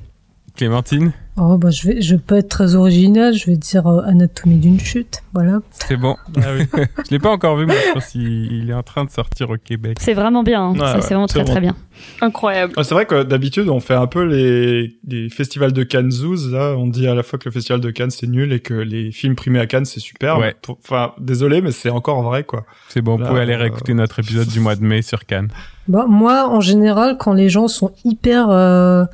[0.59, 4.03] Clémentine Oh, bah, je vais, je vais pas être très original, je vais dire euh,
[4.05, 5.61] Anatomie d'une chute, voilà.
[5.71, 6.17] C'est bon.
[6.37, 6.67] Ah oui.
[7.07, 9.57] je l'ai pas encore vu, mais je pense qu'il est en train de sortir au
[9.57, 9.99] Québec.
[10.01, 10.99] C'est vraiment bien, hein.
[11.01, 11.77] c'est vraiment très très bien.
[12.21, 12.73] Incroyable.
[12.83, 16.75] c'est vrai que d'habitude, on fait un peu les, les festivals de Cannes Zouz, là,
[16.77, 19.13] on dit à la fois que le festival de Cannes c'est nul et que les
[19.13, 20.41] films primés à Cannes c'est super.
[20.41, 20.57] Ouais.
[20.69, 22.65] Enfin, désolé, mais c'est encore vrai, quoi.
[22.89, 25.53] C'est bon, vous pouvez aller réécouter notre épisode du mois de mai sur Cannes.
[25.87, 29.05] Bah, moi, en général, quand les gens sont hyper, euh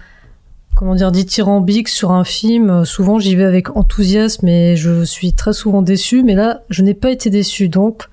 [0.75, 2.85] comment dire dithyrambique sur un film.
[2.85, 6.23] Souvent, j'y vais avec enthousiasme et je suis très souvent déçu.
[6.23, 8.05] Mais là, je n'ai pas été déçu, donc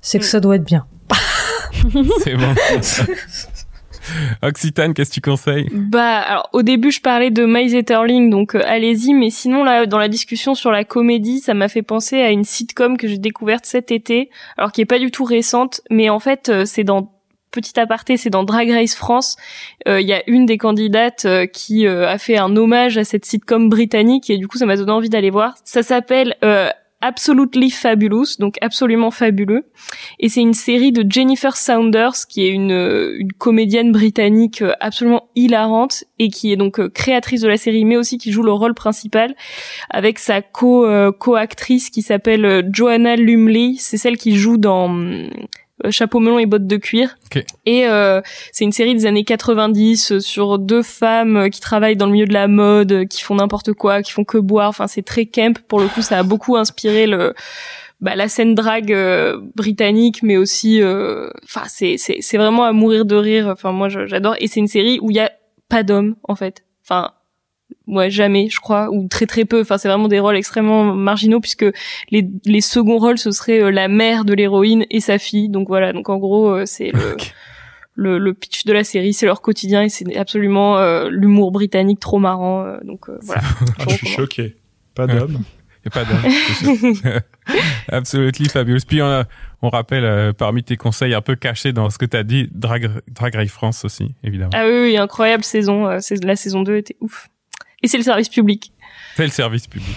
[0.00, 0.86] c'est que ça doit être bien.
[2.22, 2.54] c'est bon.
[4.42, 5.68] Occitane, qu'est-ce que tu conseilles?
[5.72, 9.14] Bah, alors au début je parlais de Maze Etterling, donc euh, allez-y.
[9.14, 12.44] Mais sinon là, dans la discussion sur la comédie, ça m'a fait penser à une
[12.44, 16.20] sitcom que j'ai découverte cet été, alors qui est pas du tout récente, mais en
[16.20, 17.13] fait euh, c'est dans
[17.54, 19.36] petit aparté, c'est dans Drag Race France.
[19.86, 23.04] Euh, il y a une des candidates euh, qui euh, a fait un hommage à
[23.04, 25.54] cette sitcom britannique et du coup ça m'a donné envie d'aller voir.
[25.64, 26.36] Ça s'appelle
[27.00, 29.66] Absolutely Fabulous, donc absolument fabuleux.
[30.20, 36.04] Et c'est une série de Jennifer Saunders, qui est une, une comédienne britannique absolument hilarante
[36.18, 39.34] et qui est donc créatrice de la série, mais aussi qui joue le rôle principal
[39.90, 40.86] avec sa co
[41.18, 43.74] co-actrice qui s'appelle Joanna Lumley.
[43.76, 45.28] C'est celle qui joue dans euh,
[45.90, 47.16] chapeau melon et bottes de cuir.
[47.66, 48.20] Et euh,
[48.52, 52.26] c'est une série des années 90 euh, sur deux femmes qui travaillent dans le milieu
[52.26, 54.68] de la mode, qui font n'importe quoi, qui font que boire.
[54.68, 55.58] Enfin, c'est très camp.
[55.66, 57.34] Pour le coup, ça a beaucoup inspiré le
[58.00, 58.94] bah, la scène drague
[59.56, 63.48] britannique, mais aussi, enfin, c'est c'est c'est vraiment à mourir de rire.
[63.48, 64.36] Enfin, moi, j'adore.
[64.40, 65.30] Et c'est une série où il y a
[65.68, 66.64] pas d'hommes en fait.
[66.84, 67.12] Enfin,
[67.86, 69.60] ouais jamais je crois ou très très peu.
[69.60, 71.66] Enfin c'est vraiment des rôles extrêmement marginaux puisque
[72.10, 75.48] les les seconds rôles ce serait euh, la mère de l'héroïne et sa fille.
[75.48, 76.92] Donc voilà donc en gros euh, c'est
[77.96, 79.12] le, le, pitch de la série.
[79.12, 83.42] C'est leur quotidien et c'est absolument euh, l'humour britannique trop marrant donc voilà.
[83.78, 84.56] Ah, je suis choqué.
[84.94, 85.42] Pas d'homme.
[85.86, 87.02] Et pas d'homme
[87.88, 89.24] absolument fabuleux puis on,
[89.60, 92.88] on rappelle parmi tes conseils un peu cachés dans ce que tu as dit Drag,
[93.08, 94.52] Drag Race France aussi évidemment.
[94.54, 97.28] Ah oui, oui incroyable saison c'est la saison 2 était ouf
[97.84, 98.72] et c'est le service public.
[99.14, 99.94] C'est le service public.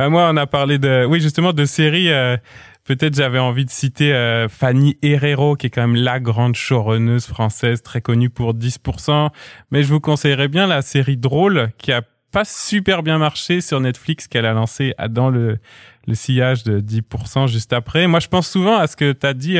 [0.00, 2.10] Euh, moi, on a parlé de, oui, justement, de séries.
[2.10, 2.38] Euh,
[2.84, 7.26] peut-être j'avais envie de citer euh, Fanny Herrero, qui est quand même la grande showrunneuse
[7.26, 9.28] française, très connue pour 10%.
[9.70, 12.00] Mais je vous conseillerais bien la série Drôle, qui a
[12.32, 15.58] pas super bien marché sur Netflix, qu'elle a lancé dans le,
[16.06, 18.06] le sillage de 10% juste après.
[18.06, 19.58] Moi, je pense souvent à ce que tu as dit,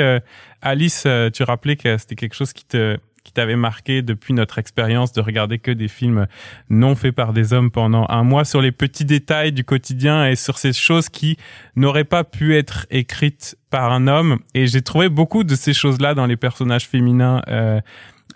[0.63, 1.07] Alice.
[1.35, 5.21] tu rappelais que c'était quelque chose qui te qui t'avait marqué depuis notre expérience de
[5.21, 6.27] regarder que des films
[6.71, 10.35] non faits par des hommes pendant un mois sur les petits détails du quotidien et
[10.35, 11.37] sur ces choses qui
[11.77, 14.39] n'auraient pas pu être écrites par un homme.
[14.55, 17.43] Et j'ai trouvé beaucoup de ces choses-là dans les personnages féminins.
[17.49, 17.81] Euh,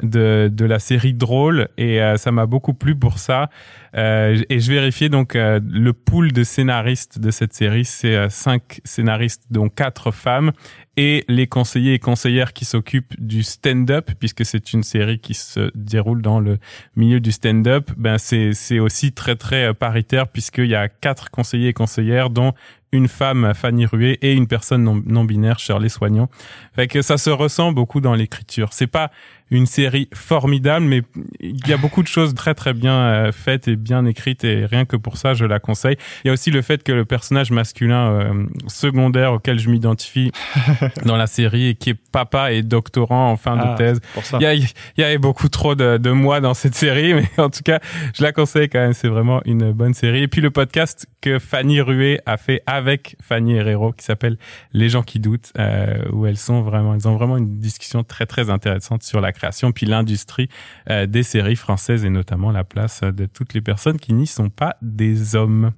[0.03, 3.51] de, de la série drôle et euh, ça m'a beaucoup plu pour ça
[3.95, 8.29] euh, et je vérifiais donc euh, le pool de scénaristes de cette série c'est euh,
[8.31, 10.53] cinq scénaristes dont quatre femmes
[10.97, 15.71] et les conseillers et conseillères qui s'occupent du stand-up puisque c'est une série qui se
[15.75, 16.59] déroule dans le
[16.97, 21.69] milieu du stand-up ben c'est c'est aussi très très paritaire puisqu'il y a quatre conseillers
[21.69, 22.53] et conseillères dont
[22.93, 26.29] une femme, Fanny Rué, et une personne non, non binaire, Shirley Soignant.
[26.75, 28.69] Fait que ça se ressent beaucoup dans l'écriture.
[28.73, 29.11] C'est pas
[29.53, 31.03] une série formidable, mais
[31.41, 34.65] il y a beaucoup de choses très très bien euh, faites et bien écrites et
[34.67, 35.97] rien que pour ça, je la conseille.
[36.25, 40.33] Il y a aussi le fait que le personnage masculin euh, secondaire auquel je m'identifie
[41.05, 44.01] dans la série et qui est papa et doctorant en fin de Ah, thèse.
[44.35, 44.67] Il y, a- il
[44.97, 47.79] y avait beaucoup trop de, de moi dans cette série, mais en tout cas,
[48.17, 48.95] je la conseille quand même.
[48.95, 50.23] C'est vraiment une bonne série.
[50.23, 54.39] Et puis le podcast que Fanny Rué a fait avec Fanny Herrero, qui s'appelle
[54.73, 58.25] Les gens qui doutent, euh, où elles sont vraiment, elles ont vraiment une discussion très
[58.25, 59.42] très intéressante sur la création
[59.73, 60.49] puis l'industrie
[60.91, 64.51] euh, des séries françaises et notamment la place de toutes les personnes qui n'y sont
[64.51, 65.73] pas des hommes.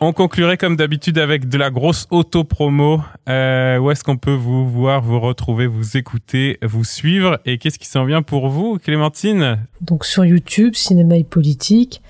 [0.00, 3.00] On conclurait comme d'habitude avec de la grosse auto-promo.
[3.28, 7.40] Euh, où est-ce qu'on peut vous voir, vous retrouver, vous écouter, vous suivre?
[7.44, 9.58] Et qu'est-ce qui s'en vient pour vous, Clémentine?
[9.80, 12.00] Donc sur YouTube, cinéma et politique.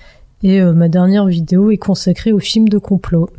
[0.43, 3.31] Et euh, ma dernière vidéo est consacrée au film de complot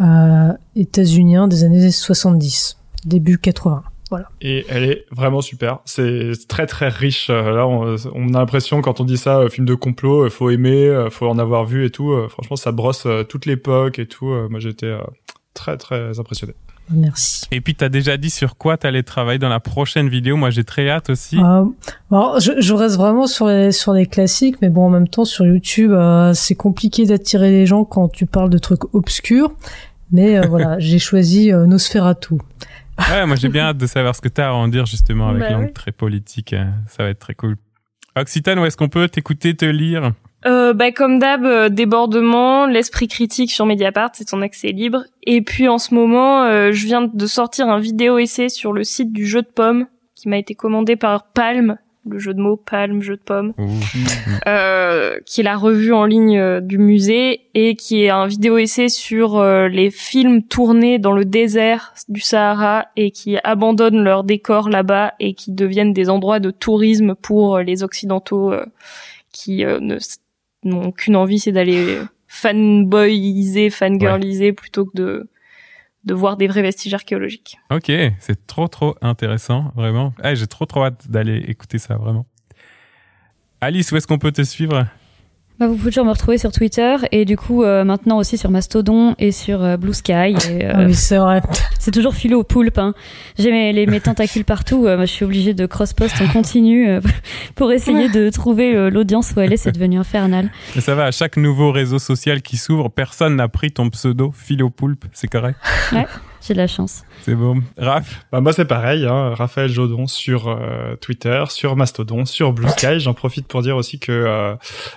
[0.00, 3.82] euh, états-unien des années 70, début 80.
[4.10, 4.28] Voilà.
[4.40, 5.78] Et elle est vraiment super.
[5.84, 7.30] C'est très très riche.
[7.30, 10.30] Euh, Là, on, on a l'impression quand on dit ça, euh, film de complot, euh,
[10.30, 12.12] faut aimer, faut en avoir vu et tout.
[12.28, 14.26] Franchement, ça brosse toute l'époque et tout.
[14.50, 14.92] Moi, j'étais
[15.54, 16.54] très très impressionné.
[16.92, 17.44] Merci.
[17.52, 20.36] Et puis, t'as déjà dit sur quoi t'allais travailler dans la prochaine vidéo.
[20.36, 21.38] Moi, j'ai très hâte aussi.
[21.38, 21.64] Euh,
[22.10, 25.24] alors, je, je reste vraiment sur les, sur les classiques, mais bon, en même temps,
[25.24, 29.52] sur YouTube, euh, c'est compliqué d'attirer les gens quand tu parles de trucs obscurs.
[30.12, 32.34] Mais euh, voilà, j'ai choisi euh, Nosferatu.
[33.10, 35.42] Ouais, moi, j'ai bien hâte de savoir ce que t'as à en dire justement avec
[35.42, 35.72] Bah l'angle oui.
[35.72, 36.52] très politique.
[36.52, 37.56] Euh, Ça va être très cool.
[38.16, 40.12] Occitane, où est-ce qu'on peut t'écouter, te lire?
[40.46, 45.04] Euh, bah, comme d'hab, euh, débordement, l'esprit critique sur Mediapart, c'est son accès libre.
[45.24, 48.82] Et puis en ce moment, euh, je viens de sortir un vidéo essai sur le
[48.84, 51.76] site du jeu de pommes qui m'a été commandé par Palm,
[52.08, 53.52] le jeu de mots Palm, jeu de pommes,
[54.46, 58.58] euh, qui est la revue en ligne euh, du musée et qui est un vidéo
[58.58, 64.24] essai sur euh, les films tournés dans le désert du Sahara et qui abandonnent leur
[64.24, 68.52] décor là-bas et qui deviennent des endroits de tourisme pour les occidentaux
[69.32, 69.98] qui ne
[70.62, 71.98] n'ont qu'une envie, c'est d'aller
[72.28, 75.28] fanboyiser, fangirliser plutôt que de
[76.04, 77.58] de voir des vrais vestiges archéologiques.
[77.70, 80.14] Ok, c'est trop trop intéressant, vraiment.
[80.22, 82.26] Ah, j'ai trop trop hâte d'aller écouter ça, vraiment.
[83.60, 84.86] Alice, où est-ce qu'on peut te suivre?
[85.60, 88.50] Bah, vous pouvez toujours me retrouver sur Twitter et du coup euh, maintenant aussi sur
[88.50, 90.12] Mastodon et sur euh, Blue Sky.
[90.48, 91.42] Et, euh, Ah oui, c'est vrai.
[91.78, 92.78] C'est toujours philo au poulpe.
[92.78, 92.94] Hein.
[93.38, 94.86] J'ai mes, les, mes tentacules partout.
[94.86, 97.00] euh, je suis obligée de cross-post en continu euh,
[97.56, 99.58] pour essayer de trouver euh, l'audience où elle est.
[99.58, 100.50] C'est devenu infernal.
[100.74, 104.32] Mais ça va, à chaque nouveau réseau social qui s'ouvre, personne n'a pris ton pseudo
[104.34, 105.58] Philopoulpe, c'est correct?
[106.42, 107.02] J'ai de la chance.
[107.22, 107.62] C'est bon.
[107.76, 109.04] Raph Bah, moi, c'est pareil.
[109.06, 112.98] Hein, Raphaël Jodon sur euh, Twitter, sur Mastodon, sur Blue Sky.
[112.98, 114.54] J'en profite pour dire aussi que euh,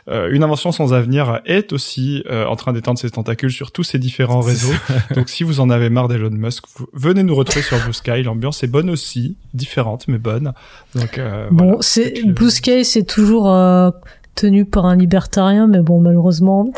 [0.08, 3.84] euh, une invention sans avenir est aussi euh, en train d'étendre ses tentacules sur tous
[3.84, 4.74] ces différents réseaux.
[5.16, 8.24] Donc, si vous en avez marre d'Elon Musk, vous- venez nous retrouver sur Blue Sky.
[8.24, 10.54] L'ambiance est bonne aussi, différente mais bonne.
[10.96, 11.78] Donc, euh, Bon, voilà.
[11.82, 13.92] c'est Blue Sky, c'est toujours euh,
[14.36, 16.72] tenu par un libertarien, mais bon, malheureusement,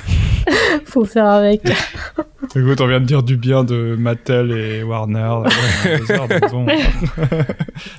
[0.84, 1.62] faut faire avec.
[2.54, 5.18] Écoute, on vient de dire du bien de Mattel et Warner.
[5.20, 5.44] heures,
[6.50, 6.66] bon.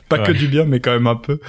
[0.10, 0.38] Pas que Ouais.
[0.38, 1.39] du bien, mais quand même un peu.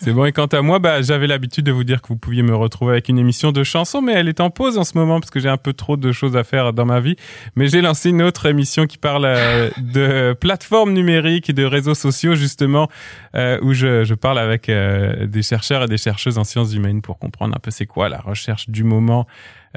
[0.00, 0.24] C'est bon.
[0.24, 2.92] Et quant à moi, bah, j'avais l'habitude de vous dire que vous pouviez me retrouver
[2.92, 5.40] avec une émission de chansons, mais elle est en pause en ce moment parce que
[5.40, 7.16] j'ai un peu trop de choses à faire dans ma vie.
[7.56, 11.94] Mais j'ai lancé une autre émission qui parle euh, de plateformes numériques et de réseaux
[11.94, 12.88] sociaux, justement,
[13.34, 17.02] euh, où je, je parle avec euh, des chercheurs et des chercheuses en sciences humaines
[17.02, 19.26] pour comprendre un peu c'est quoi la recherche du moment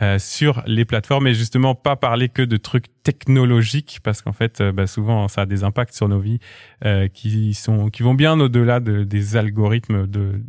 [0.01, 4.59] euh, sur les plateformes et justement pas parler que de trucs technologiques parce qu'en fait
[4.59, 6.39] euh, bah, souvent ça a des impacts sur nos vies
[6.83, 10.41] euh, qui sont qui vont bien au-delà de, des algorithmes de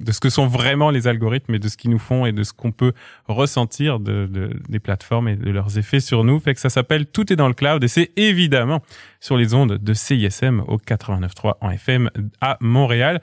[0.00, 2.42] de ce que sont vraiment les algorithmes et de ce qu'ils nous font et de
[2.42, 2.92] ce qu'on peut
[3.28, 6.40] ressentir de, de des plateformes et de leurs effets sur nous.
[6.40, 8.82] Fait que ça s'appelle tout est dans le cloud et c'est évidemment
[9.20, 12.10] sur les ondes de CISM au 89.3 en FM
[12.40, 13.20] à Montréal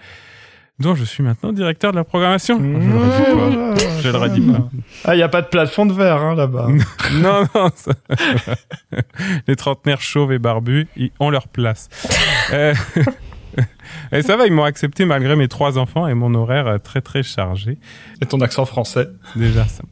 [0.80, 2.60] dont je suis maintenant directeur de la programmation.
[2.60, 4.02] Je le redis pas.
[4.02, 4.70] Je le redis pas.
[5.06, 6.68] Ah, il y a pas de plafond de verre hein, là-bas.
[7.14, 7.70] non, non.
[7.76, 7.94] ça-
[9.48, 11.90] Les trentenaires chauves et barbus, ils ont leur place.
[12.52, 12.74] Euh,
[14.12, 17.24] Et ça va, ils m'ont accepté malgré mes trois enfants et mon horaire très très
[17.24, 17.78] chargé.
[18.22, 19.08] Et ton accent français.
[19.36, 19.84] Déjà ça.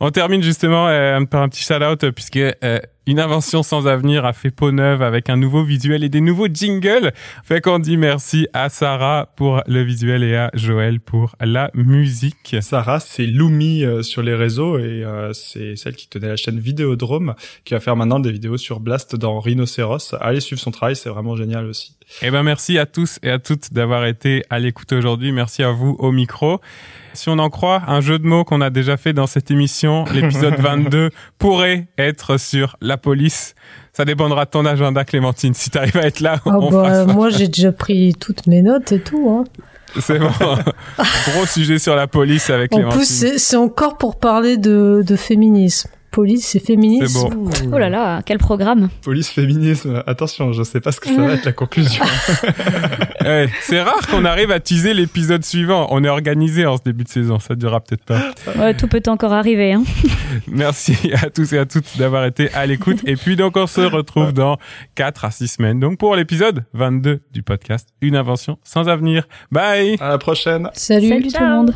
[0.00, 4.32] On termine justement euh, par un petit shout-out puisque euh, une invention sans avenir a
[4.32, 7.12] fait peau neuve avec un nouveau visuel et des nouveaux jingles.
[7.42, 12.56] Fait qu'on dit merci à Sarah pour le visuel et à Joël pour la musique.
[12.60, 16.60] Sarah, c'est Lumi euh, sur les réseaux et euh, c'est celle qui tenait la chaîne
[16.60, 17.34] Vidéodrome
[17.64, 20.14] qui va faire maintenant des vidéos sur Blast dans Rhinocéros.
[20.20, 21.96] Allez suivre son travail, c'est vraiment génial aussi.
[22.20, 25.32] Eh ben merci à tous et à toutes d'avoir été à l'écoute aujourd'hui.
[25.32, 26.60] Merci à vous au micro.
[27.14, 30.04] Si on en croit, un jeu de mots qu'on a déjà fait dans cette émission,
[30.14, 33.54] l'épisode 22 pourrait être sur la police.
[33.92, 35.52] Ça dépendra de ton agenda, Clémentine.
[35.54, 37.12] Si t'arrives à être là, Ah on bah, fera ça.
[37.12, 39.28] moi, j'ai déjà pris toutes mes notes et tout.
[39.30, 39.44] Hein.
[40.00, 40.30] C'est bon.
[41.34, 42.98] Gros sujet sur la police avec En Clémentine.
[43.00, 45.90] plus, c'est c'est encore pour parler de, de féminisme.
[46.12, 47.06] Police et féminisme.
[47.06, 47.50] C'est bon.
[47.72, 50.02] Oh là là, quel programme Police féminisme.
[50.06, 52.04] Attention, je sais pas ce que ça va être la conclusion.
[53.22, 55.86] Ouais, c'est rare qu'on arrive à teaser l'épisode suivant.
[55.90, 57.38] On est organisé en ce début de saison.
[57.38, 58.32] Ça durera peut-être pas.
[58.58, 59.72] Ouais, tout peut encore arriver.
[59.72, 59.84] Hein.
[60.48, 62.98] Merci à tous et à toutes d'avoir été à l'écoute.
[63.06, 64.58] Et puis donc on se retrouve dans
[64.96, 65.78] 4 à 6 semaines.
[65.78, 69.28] Donc pour l'épisode 22 du podcast Une invention sans avenir.
[69.52, 70.68] Bye à la prochaine.
[70.72, 71.08] Salut.
[71.08, 71.72] Salut tout le monde.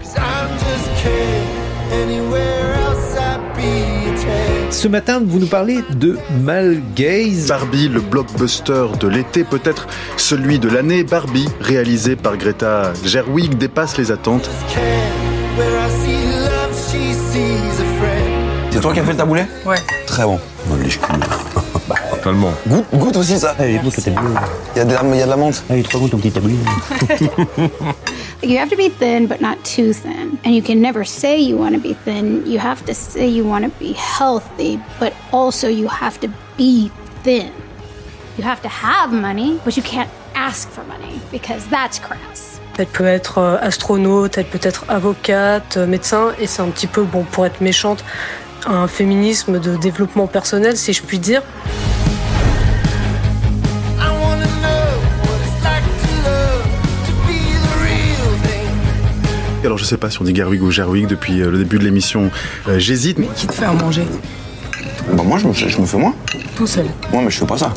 [4.70, 7.48] Ce matin, vous nous parlez de Malgaze.
[7.48, 9.86] Barbie, le blockbuster de l'été, peut-être
[10.16, 11.02] celui de l'année.
[11.04, 14.50] Barbie, réalisé par Greta Gerwig, dépasse les attentes.
[18.70, 19.78] C'est toi qui as fait le taboulet Ouais.
[20.06, 20.38] Très bon.
[22.18, 22.52] Totalement.
[22.66, 23.54] Goûte, goûte aussi ça.
[23.58, 23.66] Vu.
[23.68, 25.62] Il y a de la, il y a de la menthe.
[25.70, 26.58] Allez, trois goûts ton petit tablier.
[28.42, 30.38] You have to be thin, but not too thin.
[30.44, 32.44] And you can never say you want to be thin.
[32.46, 36.90] You have to say you want to be healthy, but also you have to be
[37.24, 37.50] thin.
[38.36, 42.60] You have to have money, but you can't ask for money because that's crass.
[42.78, 46.86] Elle peut être euh, astronaute, elle peut être avocate, euh, médecin, et c'est un petit
[46.86, 48.04] peu, bon, pour être méchante,
[48.66, 51.42] un féminisme de développement personnel, si je puis dire.
[59.66, 61.84] Alors je sais pas si on dit Gerwig ou Gerwig depuis euh, le début de
[61.84, 62.30] l'émission.
[62.68, 64.04] Euh, J'hésite, mais Qui te fait à manger?
[65.12, 66.14] Bah moi je me, fais- je me fais moi.
[66.56, 66.86] Tout seul.
[67.12, 67.72] Moi mais je fais pas ça.